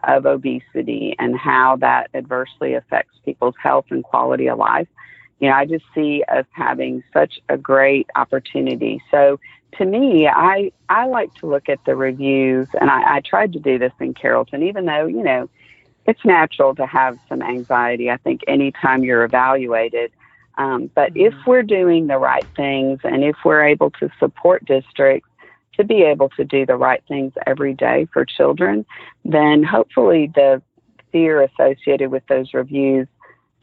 of 0.03 0.26
obesity 0.26 1.16
and 1.20 1.38
how 1.38 1.78
that 1.78 2.10
adversely 2.14 2.76
affects 2.76 3.18
people's 3.26 3.56
health 3.62 3.86
and 3.89 4.03
quality 4.03 4.47
of 4.47 4.58
life, 4.58 4.88
you 5.39 5.49
know, 5.49 5.56
I 5.56 5.66
just 5.66 5.86
see 5.93 6.24
us 6.28 6.45
having 6.51 7.03
such 7.12 7.39
a 7.49 7.58
great 7.58 8.08
opportunity. 8.16 9.01
So 9.12 9.39
to 9.78 9.86
me, 9.86 10.28
I 10.28 10.72
I 10.89 11.08
like 11.08 11.34
to 11.36 11.47
look 11.47 11.70
at 11.70 11.84
the 11.86 11.95
reviews, 11.95 12.68
and 12.80 12.89
I, 12.89 13.18
I 13.18 13.22
tried 13.22 13.53
to 13.53 13.60
do 13.60 13.78
this 13.78 13.91
in 13.99 14.14
Carrollton, 14.14 14.64
even 14.64 14.86
though 14.86 15.06
you 15.06 15.24
know 15.24 15.49
it's 16.06 16.24
natural 16.24 16.76
to 16.76 16.86
have 16.86 17.18
some 17.28 17.41
anxiety. 17.41 18.10
I 18.10 18.18
think 18.18 18.41
anytime 18.47 19.03
you're 19.03 19.24
evaluated, 19.24 20.12
um, 20.58 20.89
but 20.95 21.14
mm-hmm. 21.14 21.28
if 21.28 21.34
we're 21.45 21.64
doing 21.64 22.08
the 22.08 22.18
right 22.18 22.45
things, 22.56 22.99
and 23.03 23.24
if 23.24 23.36
we're 23.43 23.66
able 23.66 23.91
to 23.91 24.10
support 24.20 24.64
districts 24.66 25.30
to 25.78 25.84
be 25.84 26.04
able 26.04 26.30
to 26.30 26.44
do 26.44 26.66
the 26.66 26.76
right 26.76 27.04
things 27.08 27.34
every 27.46 27.74
day 27.74 28.08
for 28.14 28.26
children, 28.26 28.86
then 29.24 29.64
hopefully 29.64 30.32
the 30.34 30.62
fear 31.12 31.42
associated 31.42 32.12
with 32.12 32.24
those 32.28 32.54
reviews 32.54 33.08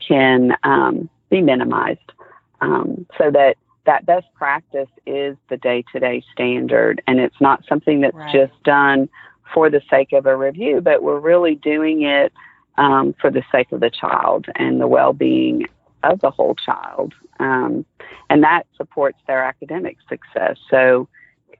can 0.06 0.56
um, 0.64 1.08
be 1.30 1.40
minimized, 1.40 2.12
um, 2.60 3.06
so 3.18 3.30
that 3.30 3.56
that 3.84 4.06
best 4.06 4.26
practice 4.34 4.88
is 5.06 5.36
the 5.48 5.56
day 5.56 5.84
to 5.92 5.98
day 5.98 6.22
standard. 6.32 7.02
And 7.06 7.18
it's 7.18 7.40
not 7.40 7.64
something 7.68 8.00
that's 8.00 8.14
right. 8.14 8.32
just 8.32 8.62
done 8.62 9.08
for 9.52 9.70
the 9.70 9.82
sake 9.90 10.12
of 10.12 10.26
a 10.26 10.36
review, 10.36 10.80
but 10.80 11.02
we're 11.02 11.18
really 11.18 11.56
doing 11.56 12.02
it 12.02 12.32
um, 12.78 13.14
for 13.20 13.30
the 13.30 13.42
sake 13.50 13.72
of 13.72 13.80
the 13.80 13.90
child 13.90 14.46
and 14.56 14.80
the 14.80 14.86
well 14.86 15.12
being 15.12 15.66
of 16.02 16.20
the 16.20 16.30
whole 16.30 16.54
child. 16.54 17.14
Um, 17.38 17.84
and 18.30 18.42
that 18.42 18.66
supports 18.76 19.18
their 19.26 19.42
academic 19.42 19.96
success. 20.08 20.58
So, 20.70 21.08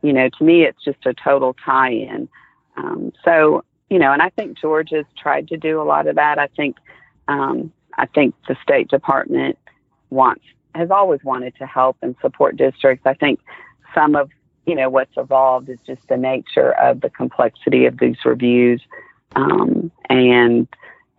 you 0.02 0.12
know, 0.12 0.28
to 0.28 0.44
me, 0.44 0.64
it's 0.64 0.82
just 0.84 1.04
a 1.06 1.14
total 1.14 1.54
tie 1.64 1.92
in. 1.92 2.28
Um, 2.76 3.12
so, 3.24 3.64
you 3.90 3.98
know, 3.98 4.12
and 4.12 4.22
I 4.22 4.30
think 4.30 4.58
George 4.58 4.90
has 4.90 5.04
tried 5.16 5.48
to 5.48 5.56
do 5.56 5.80
a 5.80 5.84
lot 5.84 6.06
of 6.06 6.16
that. 6.16 6.38
I 6.38 6.48
think, 6.48 6.76
um, 7.28 7.72
I 7.96 8.06
think 8.06 8.34
the 8.48 8.56
State 8.62 8.88
Department 8.88 9.58
wants 10.10 10.44
has 10.74 10.90
always 10.90 11.22
wanted 11.22 11.54
to 11.56 11.66
help 11.66 11.96
and 12.00 12.16
support 12.22 12.56
districts. 12.56 13.06
I 13.06 13.14
think 13.14 13.40
some 13.94 14.16
of 14.16 14.30
you 14.66 14.74
know 14.74 14.88
what's 14.88 15.16
evolved 15.16 15.68
is 15.68 15.78
just 15.86 16.06
the 16.08 16.16
nature 16.16 16.72
of 16.72 17.00
the 17.02 17.10
complexity 17.10 17.84
of 17.84 17.98
these 17.98 18.16
reviews, 18.24 18.82
um, 19.36 19.90
and 20.08 20.66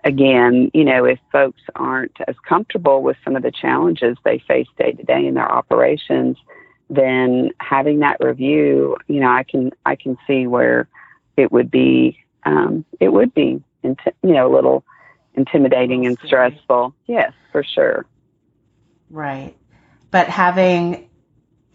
again, 0.04 0.70
you 0.74 0.84
know, 0.84 1.06
if 1.06 1.20
folks 1.32 1.62
aren't 1.76 2.16
as 2.28 2.36
comfortable 2.48 3.02
with 3.02 3.18
some 3.24 3.36
of 3.36 3.44
the 3.44 3.52
challenges 3.52 4.18
they 4.24 4.40
face 4.40 4.68
day 4.78 4.92
to 4.92 5.04
day 5.04 5.26
in 5.26 5.36
their 5.36 5.52
operations, 5.52 6.38
then 6.96 7.52
having 7.60 8.00
that 8.00 8.18
review, 8.20 8.98
you 9.08 9.20
know, 9.20 9.30
I 9.30 9.44
can 9.44 9.72
I 9.86 9.96
can 9.96 10.18
see 10.28 10.48
where 10.48 10.88
it 11.38 11.52
would 11.52 11.72
be 11.72 12.20
um, 12.46 12.86
it 13.00 13.10
would 13.10 13.34
be 13.34 13.62
you 13.82 13.96
know 14.22 14.52
a 14.52 14.54
little 14.54 14.84
intimidating 15.36 16.06
and 16.06 16.18
stressful. 16.26 16.94
Yes, 17.08 17.34
for 17.52 17.64
sure. 17.64 18.06
Right. 19.10 19.56
But 20.12 20.28
having 20.30 21.10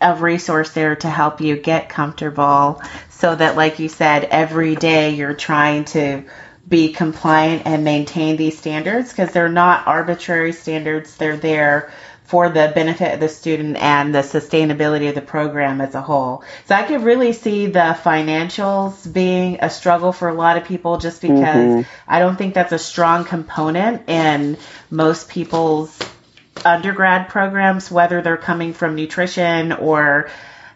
a 0.01 0.15
resource 0.15 0.73
there 0.73 0.97
to 0.97 1.11
help 1.11 1.41
you 1.41 1.57
get 1.57 1.89
comfortable 1.89 2.81
so 3.11 3.35
that, 3.35 3.57
like 3.57 3.79
you 3.79 3.89
said, 3.89 4.25
every 4.25 4.77
day 4.77 5.11
you're 5.11 5.35
trying 5.35 5.85
to 5.87 6.25
be 6.69 6.93
compliant 6.93 7.63
and 7.65 7.83
maintain 7.83 8.37
these 8.37 8.59
standards 8.59 9.11
because 9.11 9.33
they're 9.33 9.49
not 9.49 9.87
arbitrary 9.87 10.53
standards. 10.53 11.17
They're 11.17 11.37
there 11.37 11.93
for 12.29 12.51
the 12.51 12.71
benefit 12.75 13.15
of 13.15 13.21
the 13.21 13.29
student 13.29 13.79
and 13.79 14.15
the 14.15 14.19
sustainability 14.19 15.09
of 15.09 15.15
the 15.15 15.23
program 15.23 15.81
as 15.81 15.95
a 15.95 16.03
whole. 16.03 16.45
So 16.67 16.75
I 16.75 16.83
could 16.83 17.03
really 17.03 17.33
see 17.33 17.69
the 17.69 17.99
financials 18.03 19.11
being 19.11 19.61
a 19.63 19.71
struggle 19.71 20.13
for 20.13 20.29
a 20.29 20.35
lot 20.35 20.59
of 20.59 20.65
people 20.65 20.99
just 20.99 21.23
because 21.23 21.39
mm-hmm. 21.39 21.91
I 22.07 22.19
don't 22.19 22.37
think 22.37 22.53
that's 22.53 22.73
a 22.73 22.79
strong 22.79 23.25
component 23.25 24.11
in 24.11 24.59
most 24.91 25.31
people's 25.31 25.99
undergrad 26.67 27.31
programs, 27.31 27.91
whether 27.91 28.21
they're 28.21 28.37
coming 28.37 28.75
from 28.75 28.95
nutrition 28.95 29.73
or 29.73 30.29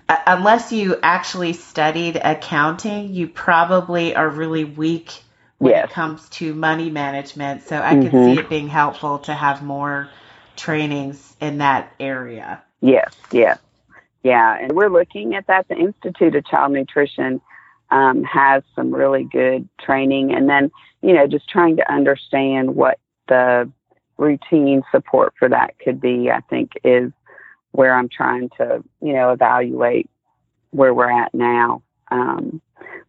uh, 0.08 0.16
unless 0.26 0.72
you 0.72 0.96
actually 1.02 1.52
studied 1.52 2.16
accounting, 2.16 3.12
you 3.12 3.28
probably 3.28 4.16
are 4.16 4.28
really 4.30 4.64
weak 4.64 5.22
when 5.58 5.72
yes. 5.72 5.90
it 5.90 5.92
comes 5.92 6.26
to 6.30 6.54
money 6.54 6.88
management. 6.88 7.64
So 7.64 7.76
I 7.76 7.96
mm-hmm. 7.96 8.08
can 8.08 8.34
see 8.34 8.40
it 8.40 8.48
being 8.48 8.68
helpful 8.68 9.18
to 9.20 9.34
have 9.34 9.62
more 9.62 10.08
trainings 10.56 11.31
in 11.42 11.58
that 11.58 11.92
area. 12.00 12.62
Yes, 12.80 13.14
yes. 13.32 13.58
Yeah, 14.22 14.56
and 14.58 14.72
we're 14.72 14.88
looking 14.88 15.34
at 15.34 15.48
that. 15.48 15.66
The 15.68 15.74
Institute 15.74 16.36
of 16.36 16.46
Child 16.46 16.72
Nutrition 16.72 17.40
um, 17.90 18.22
has 18.22 18.62
some 18.76 18.94
really 18.94 19.24
good 19.24 19.68
training, 19.80 20.32
and 20.32 20.48
then 20.48 20.70
you 21.02 21.12
know 21.12 21.26
just 21.26 21.48
trying 21.48 21.76
to 21.76 21.92
understand 21.92 22.76
what 22.76 22.98
the 23.28 23.70
routine 24.16 24.82
support 24.92 25.34
for 25.36 25.48
that 25.48 25.76
could 25.80 26.00
be, 26.00 26.30
I 26.30 26.40
think, 26.48 26.72
is 26.84 27.10
where 27.72 27.94
I'm 27.94 28.08
trying 28.08 28.50
to, 28.58 28.84
you 29.00 29.14
know, 29.14 29.32
evaluate 29.32 30.08
where 30.70 30.94
we're 30.94 31.10
at 31.10 31.34
now 31.34 31.82
um, 32.10 32.60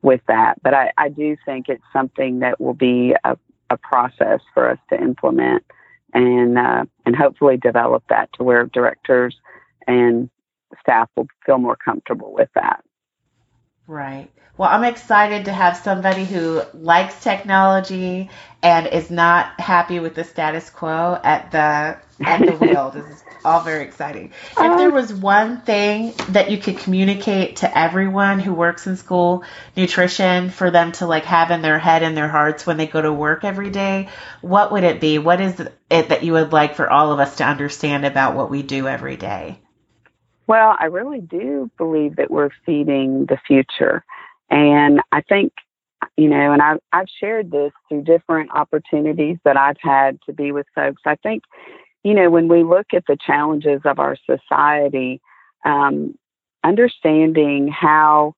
with 0.02 0.22
that. 0.28 0.64
But 0.64 0.74
I, 0.74 0.92
I 0.98 1.10
do 1.10 1.38
think 1.46 1.70
it's 1.70 1.84
something 1.92 2.40
that 2.40 2.60
will 2.60 2.74
be 2.74 3.14
a, 3.24 3.38
a 3.70 3.78
process 3.78 4.40
for 4.54 4.70
us 4.70 4.80
to 4.90 5.00
implement 5.00 5.64
and 6.14 6.58
uh, 6.58 6.86
and 7.06 7.16
hopefully 7.16 7.58
develop 7.58 8.04
that 8.10 8.30
to 8.34 8.44
where 8.44 8.66
directors 8.66 9.36
and 9.88 10.30
staff 10.80 11.10
will 11.16 11.28
feel 11.46 11.58
more 11.58 11.76
comfortable 11.76 12.34
with 12.34 12.50
that. 12.56 12.84
Right. 13.88 14.30
Well, 14.56 14.70
I'm 14.70 14.84
excited 14.84 15.46
to 15.46 15.52
have 15.52 15.78
somebody 15.78 16.26
who 16.26 16.62
likes 16.74 17.24
technology 17.24 18.30
and 18.62 18.86
is 18.86 19.10
not 19.10 19.60
happy 19.60 20.00
with 20.00 20.14
the 20.14 20.24
status 20.24 20.70
quo 20.70 21.20
at 21.24 21.52
the 21.52 21.98
at 22.24 22.46
the 22.46 22.52
wheel. 22.62 22.92
This 22.92 23.06
is 23.06 23.24
all 23.44 23.62
very 23.62 23.84
exciting. 23.84 24.32
If 24.52 24.58
uh-huh. 24.60 24.78
there 24.78 24.92
was 24.92 25.12
one 25.12 25.62
thing 25.62 26.14
that 26.30 26.52
you 26.52 26.60
could 26.60 26.78
communicate 26.78 27.58
to 27.58 27.78
everyone 27.78 28.40
who 28.40 28.54
works 28.54 28.86
in 28.86 28.96
school 28.96 29.44
nutrition 29.76 30.52
for 30.52 30.70
them 30.70 30.92
to 30.94 31.08
like 31.08 31.26
have 31.26 31.50
in 31.50 31.64
their 31.64 31.80
head 31.80 32.04
and 32.04 32.16
their 32.16 32.30
hearts 32.30 32.66
when 32.66 32.78
they 32.78 32.88
go 32.88 33.02
to 33.02 33.12
work 33.12 33.44
every 33.44 33.72
day, 33.72 34.10
what 34.42 34.72
would 34.72 34.84
it 34.84 35.02
be? 35.02 35.18
What 35.18 35.42
is 35.42 35.60
it 35.60 36.10
that 36.10 36.24
you 36.24 36.34
would 36.34 36.54
like 36.54 36.76
for 36.76 36.90
all 36.90 37.12
of 37.12 37.20
us 37.20 37.38
to 37.38 37.44
understand 37.44 38.06
about 38.06 38.36
what 38.36 38.52
we 38.52 38.62
do 38.62 38.88
every 38.88 39.18
day? 39.18 39.60
Well, 40.48 40.76
I 40.80 40.86
really 40.86 41.22
do 41.22 41.72
believe 41.78 42.18
that 42.18 42.32
we're 42.32 42.50
feeding 42.66 43.26
the 43.28 43.38
future. 43.48 44.04
And 44.50 45.02
I 45.12 45.22
think, 45.22 45.54
you 46.18 46.28
know, 46.28 46.52
and 46.52 46.62
I've, 46.62 46.80
I've 46.92 47.08
shared 47.20 47.52
this 47.52 47.72
through 47.88 48.04
different 48.04 48.52
opportunities 48.54 49.38
that 49.46 49.58
I've 49.58 49.78
had 49.80 50.20
to 50.26 50.34
be 50.34 50.52
with 50.52 50.68
folks. 50.76 51.02
I 51.06 51.16
think, 51.16 51.44
you 52.04 52.14
know, 52.14 52.30
when 52.30 52.50
we 52.50 52.64
look 52.64 52.88
at 52.94 53.06
the 53.08 53.18
challenges 53.26 53.82
of 53.86 54.00
our 54.00 54.18
society, 54.26 55.22
um, 55.66 56.16
understanding 56.64 57.70
how 57.70 58.36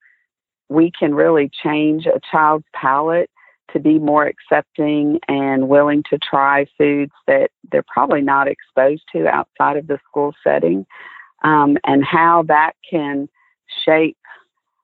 we 0.70 0.92
can 0.98 1.14
really 1.14 1.50
change 1.64 2.06
a 2.06 2.20
child's 2.32 2.66
palate 2.74 3.30
to 3.74 3.80
be 3.80 4.00
more 4.00 4.26
accepting 4.26 5.20
and 5.28 5.68
willing 5.68 6.04
to 6.10 6.18
try 6.18 6.66
foods 6.78 7.12
that 7.28 7.50
they're 7.72 7.84
probably 7.88 8.22
not 8.22 8.48
exposed 8.48 9.04
to 9.12 9.28
outside 9.28 9.78
of 9.78 9.88
the 9.88 10.00
school 10.08 10.34
setting, 10.44 10.86
um, 11.46 11.78
and 11.86 12.04
how 12.04 12.44
that 12.48 12.74
can 12.90 13.30
shape 13.86 14.18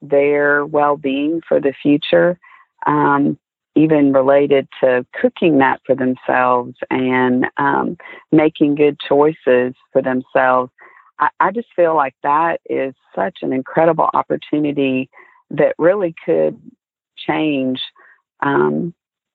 their 0.02 0.66
well 0.66 0.96
being 0.96 1.42
for 1.48 1.60
the 1.60 1.74
future, 1.82 2.40
um, 2.86 3.38
even 3.76 4.14
related 4.14 4.68
to 4.80 5.06
cooking 5.20 5.58
that 5.58 5.82
for 5.86 5.96
themselves 5.96 6.76
and 6.92 7.48
um, 7.58 7.98
making 8.32 8.76
good 8.76 8.98
choices 9.00 9.74
for 9.92 10.04
themselves. 10.04 10.72
I, 11.20 11.30
I 11.40 11.52
just 11.52 11.70
feel 11.76 11.96
like 11.96 12.16
that 12.22 12.62
is 12.70 12.94
such 13.16 13.40
an 13.42 13.54
incredible 13.54 14.10
opportunity 14.14 15.10
that 15.50 15.74
really 15.80 16.14
could 16.24 16.62
change 17.18 17.82
um, 18.42 18.94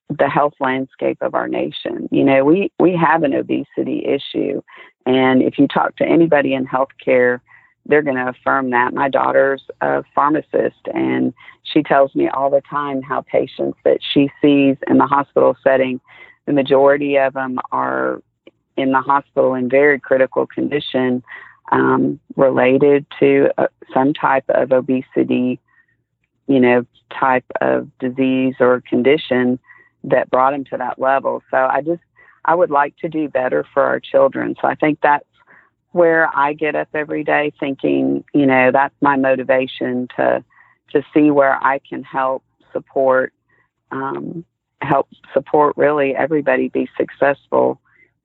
the 0.09 0.29
health 0.29 0.55
landscape 0.61 1.19
of 1.21 1.35
our 1.35 1.49
nation. 1.49 2.09
You 2.11 2.25
know, 2.25 2.45
we, 2.45 2.71
we 2.79 2.97
have 2.97 3.23
an 3.23 3.35
obesity 3.35 4.05
issue. 4.07 4.63
And 5.05 5.43
if 5.43 5.59
you 5.59 5.67
talk 5.67 5.97
to 5.97 6.05
anybody 6.05 6.55
in 6.55 6.67
healthcare, 6.67 7.41
they're 7.87 8.03
going 8.03 8.17
to 8.17 8.29
affirm 8.29 8.71
that. 8.71 8.95
My 8.95 9.09
daughter's 9.09 9.63
a 9.81 10.03
pharmacist, 10.15 10.89
and 10.93 11.33
she 11.63 11.83
tells 11.83 12.15
me 12.15 12.29
all 12.29 12.51
the 12.51 12.63
time 12.69 13.03
how 13.03 13.23
patients 13.23 13.79
that 13.85 13.99
she 14.13 14.31
sees 14.43 14.77
in 14.89 14.99
the 14.99 15.07
hospital 15.07 15.57
setting, 15.63 16.01
the 16.47 16.53
majority 16.53 17.17
of 17.17 17.35
them 17.35 17.59
are 17.73 18.23
in 18.77 18.93
the 18.93 19.01
hospital 19.01 19.55
in 19.55 19.69
very 19.69 19.99
critical 19.99 20.47
condition 20.47 21.23
um, 21.73 22.21
related 22.37 23.07
to 23.19 23.49
uh, 23.59 23.67
some 23.93 24.13
type 24.13 24.45
of 24.49 24.73
obesity, 24.73 25.61
you 26.47 26.61
know, 26.61 26.85
type 27.19 27.45
of 27.61 27.89
disease 27.99 28.55
or 28.61 28.83
condition 28.89 29.59
that 30.07 30.31
brought 30.31 30.53
them 30.53 30.65
to 30.65 30.77
that 30.79 30.99
level. 30.99 31.43
So 31.51 31.57
I 31.57 31.83
just, 31.83 32.03
I 32.45 32.55
would 32.55 32.71
like 32.71 32.97
to 32.99 33.09
do 33.09 33.29
better 33.29 33.65
for 33.75 33.83
our 33.83 34.01
children. 34.01 34.55
So 34.61 34.69
I 34.69 34.75
think 34.75 35.01
that's 35.03 35.27
where 35.93 36.29
I 36.35 36.53
get 36.53 36.75
up 36.75 36.89
every 36.95 37.25
day 37.25 37.53
thinking, 37.59 38.25
you 38.35 38.47
know, 38.47 38.71
that's 38.73 38.95
my 39.01 39.17
motivation 39.17 40.09
to 40.17 40.45
to 40.93 41.03
see 41.13 41.31
where 41.31 41.63
I 41.63 41.81
can 41.81 42.05
help 42.05 42.45
support 42.73 43.33
um, 43.91 44.45
help 44.83 45.09
support 45.33 45.77
really 45.77 46.15
everybody 46.15 46.69
be 46.69 46.89
successful 46.97 47.81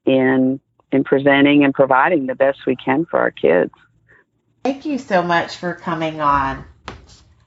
in 0.06 0.60
in 0.92 1.04
presenting 1.04 1.64
and 1.64 1.74
providing 1.74 2.26
the 2.28 2.36
best 2.36 2.60
we 2.68 2.76
can 2.76 3.06
for 3.06 3.20
our 3.20 3.32
kids. 3.32 3.72
Thank 4.64 4.86
you 4.86 4.98
so 4.98 5.24
much 5.24 5.56
for 5.58 5.74
coming 5.74 6.20
on. 6.20 6.66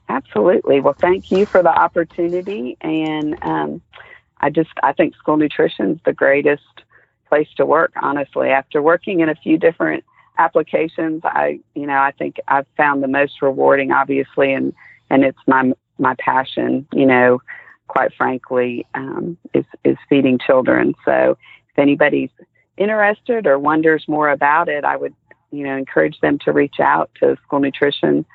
Absolutely. 0.09 0.81
Well, 0.81 0.95
thank 0.99 1.31
you 1.31 1.45
for 1.45 1.63
the 1.63 1.69
opportunity, 1.69 2.77
and 2.81 3.37
um, 3.43 3.81
I 4.41 4.49
just 4.49 4.71
I 4.83 4.93
think 4.93 5.15
school 5.15 5.37
nutrition 5.37 5.91
is 5.91 5.99
the 6.05 6.13
greatest 6.13 6.63
place 7.27 7.47
to 7.57 7.65
work. 7.65 7.91
Honestly, 8.01 8.49
after 8.49 8.81
working 8.81 9.21
in 9.21 9.29
a 9.29 9.35
few 9.35 9.57
different 9.57 10.03
applications 10.37 11.21
i 11.23 11.59
you 11.75 11.85
know 11.85 11.97
i 11.97 12.11
think 12.11 12.37
i've 12.47 12.67
found 12.75 13.01
the 13.01 13.07
most 13.07 13.41
rewarding 13.41 13.91
obviously 13.91 14.53
and 14.53 14.73
and 15.09 15.23
it's 15.23 15.39
my 15.47 15.71
my 15.97 16.15
passion 16.19 16.85
you 16.93 17.05
know 17.05 17.41
quite 17.87 18.13
frankly 18.17 18.85
um, 18.95 19.37
is 19.53 19.65
is 19.83 19.97
feeding 20.09 20.37
children 20.37 20.93
so 21.05 21.37
if 21.69 21.79
anybody's 21.79 22.31
interested 22.77 23.47
or 23.47 23.57
wonders 23.57 24.03
more 24.07 24.29
about 24.29 24.67
it 24.67 24.83
i 24.83 24.97
would 24.97 25.13
you 25.51 25.63
know 25.63 25.75
encourage 25.75 26.19
them 26.19 26.37
to 26.39 26.51
reach 26.51 26.79
out 26.81 27.09
to 27.15 27.31
a 27.31 27.37
school 27.45 27.59
nutrition 27.59 28.25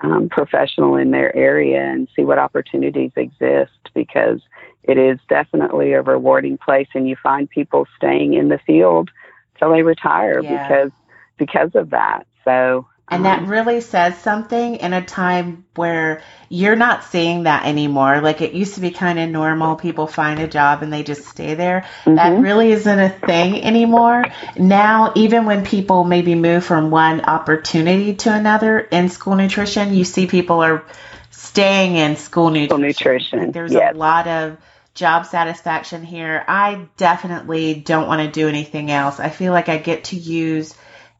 um, 0.00 0.28
professional 0.28 0.96
in 0.96 1.10
their 1.10 1.34
area 1.34 1.82
and 1.82 2.06
see 2.14 2.22
what 2.22 2.38
opportunities 2.38 3.12
exist 3.16 3.72
because 3.94 4.40
it 4.86 4.98
is 4.98 5.18
definitely 5.28 5.92
a 5.92 6.02
rewarding 6.02 6.58
place 6.58 6.88
and 6.94 7.08
you 7.08 7.16
find 7.22 7.50
people 7.50 7.86
staying 7.96 8.34
in 8.34 8.48
the 8.48 8.58
field 8.58 9.10
till 9.58 9.72
they 9.72 9.82
retire 9.82 10.40
yeah. 10.42 10.68
because 10.68 10.92
because 11.38 11.70
of 11.74 11.90
that. 11.90 12.26
So 12.44 12.86
and 13.08 13.24
that 13.24 13.42
um, 13.42 13.48
really 13.48 13.80
says 13.80 14.18
something 14.18 14.76
in 14.76 14.92
a 14.92 15.04
time 15.04 15.64
where 15.76 16.22
you're 16.48 16.74
not 16.74 17.04
seeing 17.04 17.44
that 17.44 17.64
anymore. 17.64 18.20
Like 18.20 18.40
it 18.40 18.52
used 18.52 18.74
to 18.74 18.80
be 18.80 18.90
kind 18.90 19.20
of 19.20 19.30
normal. 19.30 19.76
People 19.76 20.08
find 20.08 20.40
a 20.40 20.48
job 20.48 20.82
and 20.82 20.92
they 20.92 21.04
just 21.04 21.24
stay 21.26 21.54
there. 21.54 21.86
Mm-hmm. 22.02 22.16
That 22.16 22.40
really 22.40 22.72
isn't 22.72 22.98
a 22.98 23.10
thing 23.10 23.62
anymore. 23.62 24.24
Now, 24.56 25.12
even 25.14 25.44
when 25.46 25.64
people 25.64 26.02
maybe 26.02 26.34
move 26.34 26.64
from 26.64 26.90
one 26.90 27.20
opportunity 27.20 28.14
to 28.14 28.32
another 28.32 28.80
in 28.80 29.08
school 29.08 29.36
nutrition, 29.36 29.94
you 29.94 30.04
see 30.04 30.26
people 30.26 30.60
are 30.60 30.84
staying 31.30 31.94
in 31.94 32.16
school 32.16 32.50
nutrition. 32.50 32.68
School 32.68 32.78
nutrition. 32.78 33.52
There's 33.52 33.72
yes. 33.72 33.94
a 33.94 33.96
lot 33.96 34.26
of 34.26 34.56
job 34.96 35.26
satisfaction 35.26 36.02
here. 36.02 36.44
I 36.48 36.88
definitely 36.96 37.74
don't 37.74 38.08
want 38.08 38.22
to 38.22 38.40
do 38.40 38.48
anything 38.48 38.90
else. 38.90 39.20
I 39.20 39.28
feel 39.28 39.52
like 39.52 39.68
I 39.68 39.78
get 39.78 40.04
to 40.04 40.16
use 40.16 40.74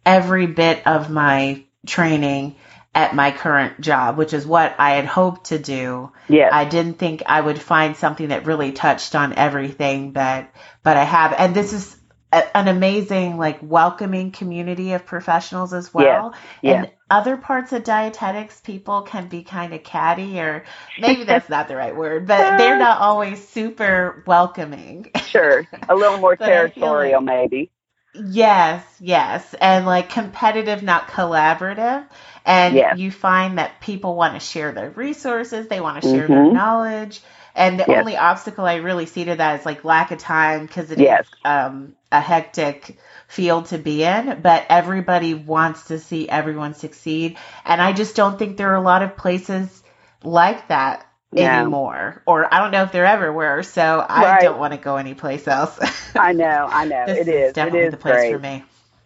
every 0.05 0.47
bit 0.47 0.87
of 0.87 1.11
my 1.11 1.65
training 1.87 2.57
at 2.95 3.15
my 3.15 3.31
current 3.31 3.81
job, 3.81 4.17
which 4.17 4.33
is 4.33 4.47
what 4.47 4.75
I 4.79 4.93
had 4.93 5.05
hoped 5.05 5.47
to 5.47 5.59
do. 5.59 6.13
Yeah. 6.29 6.49
I 6.51 6.65
didn't 6.65 6.95
think 6.95 7.23
I 7.27 7.41
would 7.41 7.61
find 7.61 7.97
something 7.97 8.29
that 8.29 8.47
really 8.47 8.73
touched 8.73 9.15
on 9.15 9.35
everything, 9.35 10.13
but 10.13 10.49
but 10.83 10.97
I 10.97 11.05
have. 11.05 11.35
And 11.37 11.55
this 11.55 11.73
is 11.73 11.96
a, 12.33 12.57
an 12.57 12.69
amazing 12.69 13.39
like 13.39 13.59
welcoming 13.63 14.33
community 14.33 14.93
of 14.93 15.07
professionals 15.07 15.73
as 15.73 15.93
well. 15.93 16.35
Yeah. 16.63 16.71
yeah. 16.71 16.83
And 16.83 16.91
other 17.09 17.37
parts 17.37 17.73
of 17.73 17.85
dietetics, 17.85 18.61
people 18.61 19.03
can 19.03 19.29
be 19.29 19.43
kind 19.43 19.73
of 19.73 19.85
catty 19.85 20.41
or 20.41 20.65
maybe 20.99 21.25
that's 21.25 21.49
not 21.49 21.69
the 21.69 21.77
right 21.77 21.95
word, 21.95 22.27
but 22.27 22.57
they're 22.59 22.79
not 22.79 23.01
always 23.01 23.47
super 23.49 24.23
welcoming. 24.27 25.11
Sure. 25.27 25.67
A 25.89 25.95
little 25.95 26.19
more 26.19 26.37
territorial 26.37 27.23
like, 27.23 27.27
maybe. 27.27 27.71
Yes, 28.15 28.85
yes. 29.01 29.55
And 29.61 29.87
like 29.87 30.11
competitive, 30.11 30.83
not 30.83 31.09
collaborative. 31.09 32.07
And 32.45 32.75
yes. 32.75 32.99
you 32.99 33.11
find 33.11 33.59
that 33.59 33.81
people 33.81 34.15
want 34.15 34.35
to 34.35 34.41
share 34.41 34.73
their 34.73 34.91
resources, 34.91 35.69
they 35.69 35.81
want 35.81 36.03
to 36.03 36.09
share 36.09 36.25
mm-hmm. 36.25 36.33
their 36.33 36.53
knowledge. 36.53 37.21
And 37.57 37.81
the 37.81 37.87
yes. 37.89 37.99
only 37.99 38.17
obstacle 38.17 38.65
I 38.65 38.77
really 38.77 39.07
see 39.07 39.25
to 39.25 39.37
that 39.37 39.61
is 39.61 39.67
like 39.67 39.85
lack 39.85 40.11
of 40.11 40.19
time 40.19 40.67
because 40.67 40.91
it 40.91 40.99
yes. 40.99 41.23
is 41.23 41.31
um, 41.45 41.97
a 42.13 42.21
hectic 42.21 42.99
field 43.29 43.67
to 43.67 43.79
be 43.79 44.05
in. 44.05 44.41
But 44.43 44.67
everybody 44.69 45.35
wants 45.35 45.89
to 45.89 45.99
see 45.99 46.29
everyone 46.29 46.75
succeed. 46.75 47.39
And 47.65 47.81
I 47.81 47.93
just 47.93 48.15
don't 48.15 48.39
think 48.39 48.57
there 48.57 48.71
are 48.73 48.77
a 48.77 48.83
lot 48.83 49.03
of 49.03 49.17
places 49.17 49.83
like 50.23 50.69
that 50.69 51.07
yeah. 51.33 51.61
anymore, 51.61 52.23
or 52.27 52.53
I 52.53 52.59
don't 52.61 52.71
know 52.71 52.83
if 52.83 52.93
there 52.93 53.07
ever 53.07 53.33
were. 53.33 53.63
So 53.63 54.05
I 54.07 54.41
don't 54.41 54.59
want 54.59 54.73
to 54.75 54.79
go 54.79 54.97
anyplace 54.97 55.49
else. 55.49 55.79
I 56.15 56.33
know, 56.33 56.69
I 56.71 56.85
know. 56.85 57.07
this 57.07 57.19
it 57.19 57.29
is, 57.29 57.49
is 57.49 57.53
definitely 57.55 57.81
it 57.81 57.85
is 57.87 57.91
the 57.93 57.97
place 57.97 58.15
great. 58.15 58.33
for 58.33 58.39
me. 58.39 58.65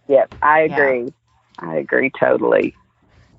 Yep, 0.08 0.34
I 0.42 0.60
agree. 0.60 1.04
Yeah. 1.04 1.10
I 1.58 1.76
agree 1.76 2.10
totally. 2.10 2.74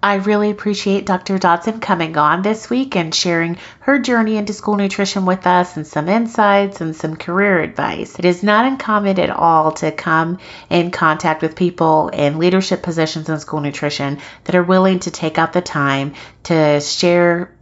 I 0.04 0.16
really 0.16 0.50
appreciate 0.50 1.06
Dr. 1.06 1.38
Dodson 1.38 1.80
coming 1.80 2.18
on 2.18 2.42
this 2.42 2.72
week 2.72 2.96
and 2.96 3.14
sharing 3.14 3.58
her 3.82 4.00
journey 4.00 4.38
into 4.38 4.52
school 4.52 4.76
nutrition 4.76 5.28
with 5.28 5.46
us 5.46 5.78
and 5.78 5.86
some 5.86 6.10
insights 6.10 6.82
and 6.82 6.96
some 6.96 7.16
career 7.16 7.60
advice. 7.60 8.18
It 8.18 8.26
is 8.26 8.42
not 8.42 8.66
uncommon 8.66 9.20
at 9.20 9.30
all 9.30 9.74
to 9.74 9.92
come 9.92 10.40
in 10.72 10.90
contact 10.90 11.44
with 11.44 11.56
people 11.56 12.10
in 12.10 12.40
leadership 12.40 12.82
positions 12.82 13.30
in 13.30 13.40
school 13.40 13.60
nutrition 13.60 14.18
that 14.46 14.56
are 14.56 14.64
willing 14.64 15.00
to 15.02 15.12
take 15.12 15.38
out 15.38 15.54
the 15.54 15.62
time 15.62 16.14
to 16.44 16.82
share 16.82 17.54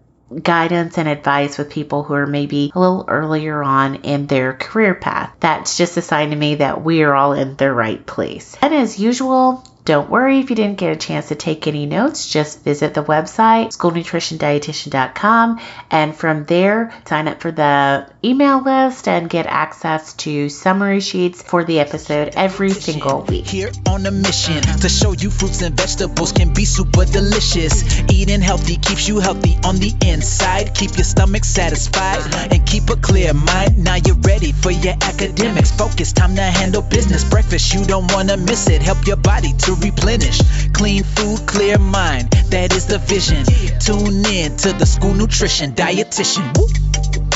guidance 0.41 0.97
and 0.97 1.09
advice 1.09 1.57
with 1.57 1.71
people 1.71 2.03
who 2.03 2.13
are 2.13 2.27
maybe 2.27 2.71
a 2.73 2.79
little 2.79 3.03
earlier 3.07 3.61
on 3.61 3.95
in 3.95 4.27
their 4.27 4.53
career 4.53 4.95
path. 4.95 5.35
That's 5.41 5.75
just 5.75 5.97
a 5.97 6.01
sign 6.01 6.29
to 6.29 6.35
me 6.37 6.55
that 6.55 6.83
we 6.83 7.03
are 7.03 7.15
all 7.15 7.33
in 7.33 7.57
the 7.57 7.73
right 7.73 8.05
place. 8.05 8.55
And 8.61 8.73
as 8.73 8.97
usual, 8.99 9.63
don't 9.89 10.07
worry 10.07 10.37
if 10.37 10.51
you 10.51 10.55
didn't 10.55 10.77
get 10.77 10.91
a 10.91 10.95
chance 10.95 11.29
to 11.29 11.35
take 11.35 11.65
any 11.65 11.87
notes. 11.87 12.29
Just 12.29 12.63
visit 12.63 12.93
the 12.93 13.01
website, 13.03 13.75
schoolnutritiondietitian.com, 13.75 15.59
and 15.89 16.15
from 16.15 16.45
there, 16.45 16.93
sign 17.07 17.27
up 17.27 17.41
for 17.41 17.51
the 17.51 18.07
email 18.23 18.61
list 18.61 19.07
and 19.07 19.27
get 19.27 19.47
access 19.47 20.13
to 20.13 20.47
summary 20.49 20.99
sheets 20.99 21.41
for 21.41 21.63
the 21.63 21.79
episode 21.79 22.33
every 22.35 22.69
single 22.69 23.23
week. 23.23 23.47
Here 23.47 23.71
on 23.87 24.05
a 24.05 24.11
mission 24.11 24.61
to 24.61 24.89
show 24.89 25.13
you 25.13 25.31
fruits 25.31 25.63
and 25.63 25.75
vegetables 25.75 26.33
can 26.33 26.53
be 26.53 26.65
super 26.65 27.05
delicious. 27.05 27.99
Eating 28.11 28.41
healthy 28.41 28.75
keeps 28.75 29.07
you 29.07 29.17
healthy 29.17 29.57
on 29.63 29.77
the 29.77 29.91
inside. 30.05 30.75
Keep 30.75 30.97
your 30.97 31.03
stomach 31.03 31.43
satisfied 31.43 32.21
and 32.53 32.63
keep 32.63 32.91
a 32.91 32.95
clear 32.95 33.33
mind. 33.33 33.83
Now 33.83 33.95
you're 33.95 34.21
ready 34.21 34.51
for 34.51 34.69
your 34.69 34.93
academics. 35.01 35.71
Focus, 35.71 36.13
time 36.13 36.35
to 36.35 36.43
handle 36.43 36.83
business. 36.83 37.27
Breakfast, 37.27 37.73
you 37.73 37.83
don't 37.85 38.11
want 38.13 38.29
to 38.29 38.37
miss 38.37 38.69
it. 38.69 38.83
Help 38.83 39.07
your 39.07 39.17
body 39.17 39.53
to 39.65 39.78
replenish. 39.81 40.39
Clean 40.73 41.03
food, 41.03 41.45
clear 41.47 41.77
mind. 41.77 42.31
That 42.51 42.73
is 42.75 42.87
the 42.87 42.97
vision. 42.97 43.45
Tune 43.79 44.25
in 44.25 44.57
to 44.57 44.73
the 44.73 44.85
School 44.85 45.13
Nutrition 45.13 45.73
Dietitian. 45.73 46.57
Woo. 46.57 47.28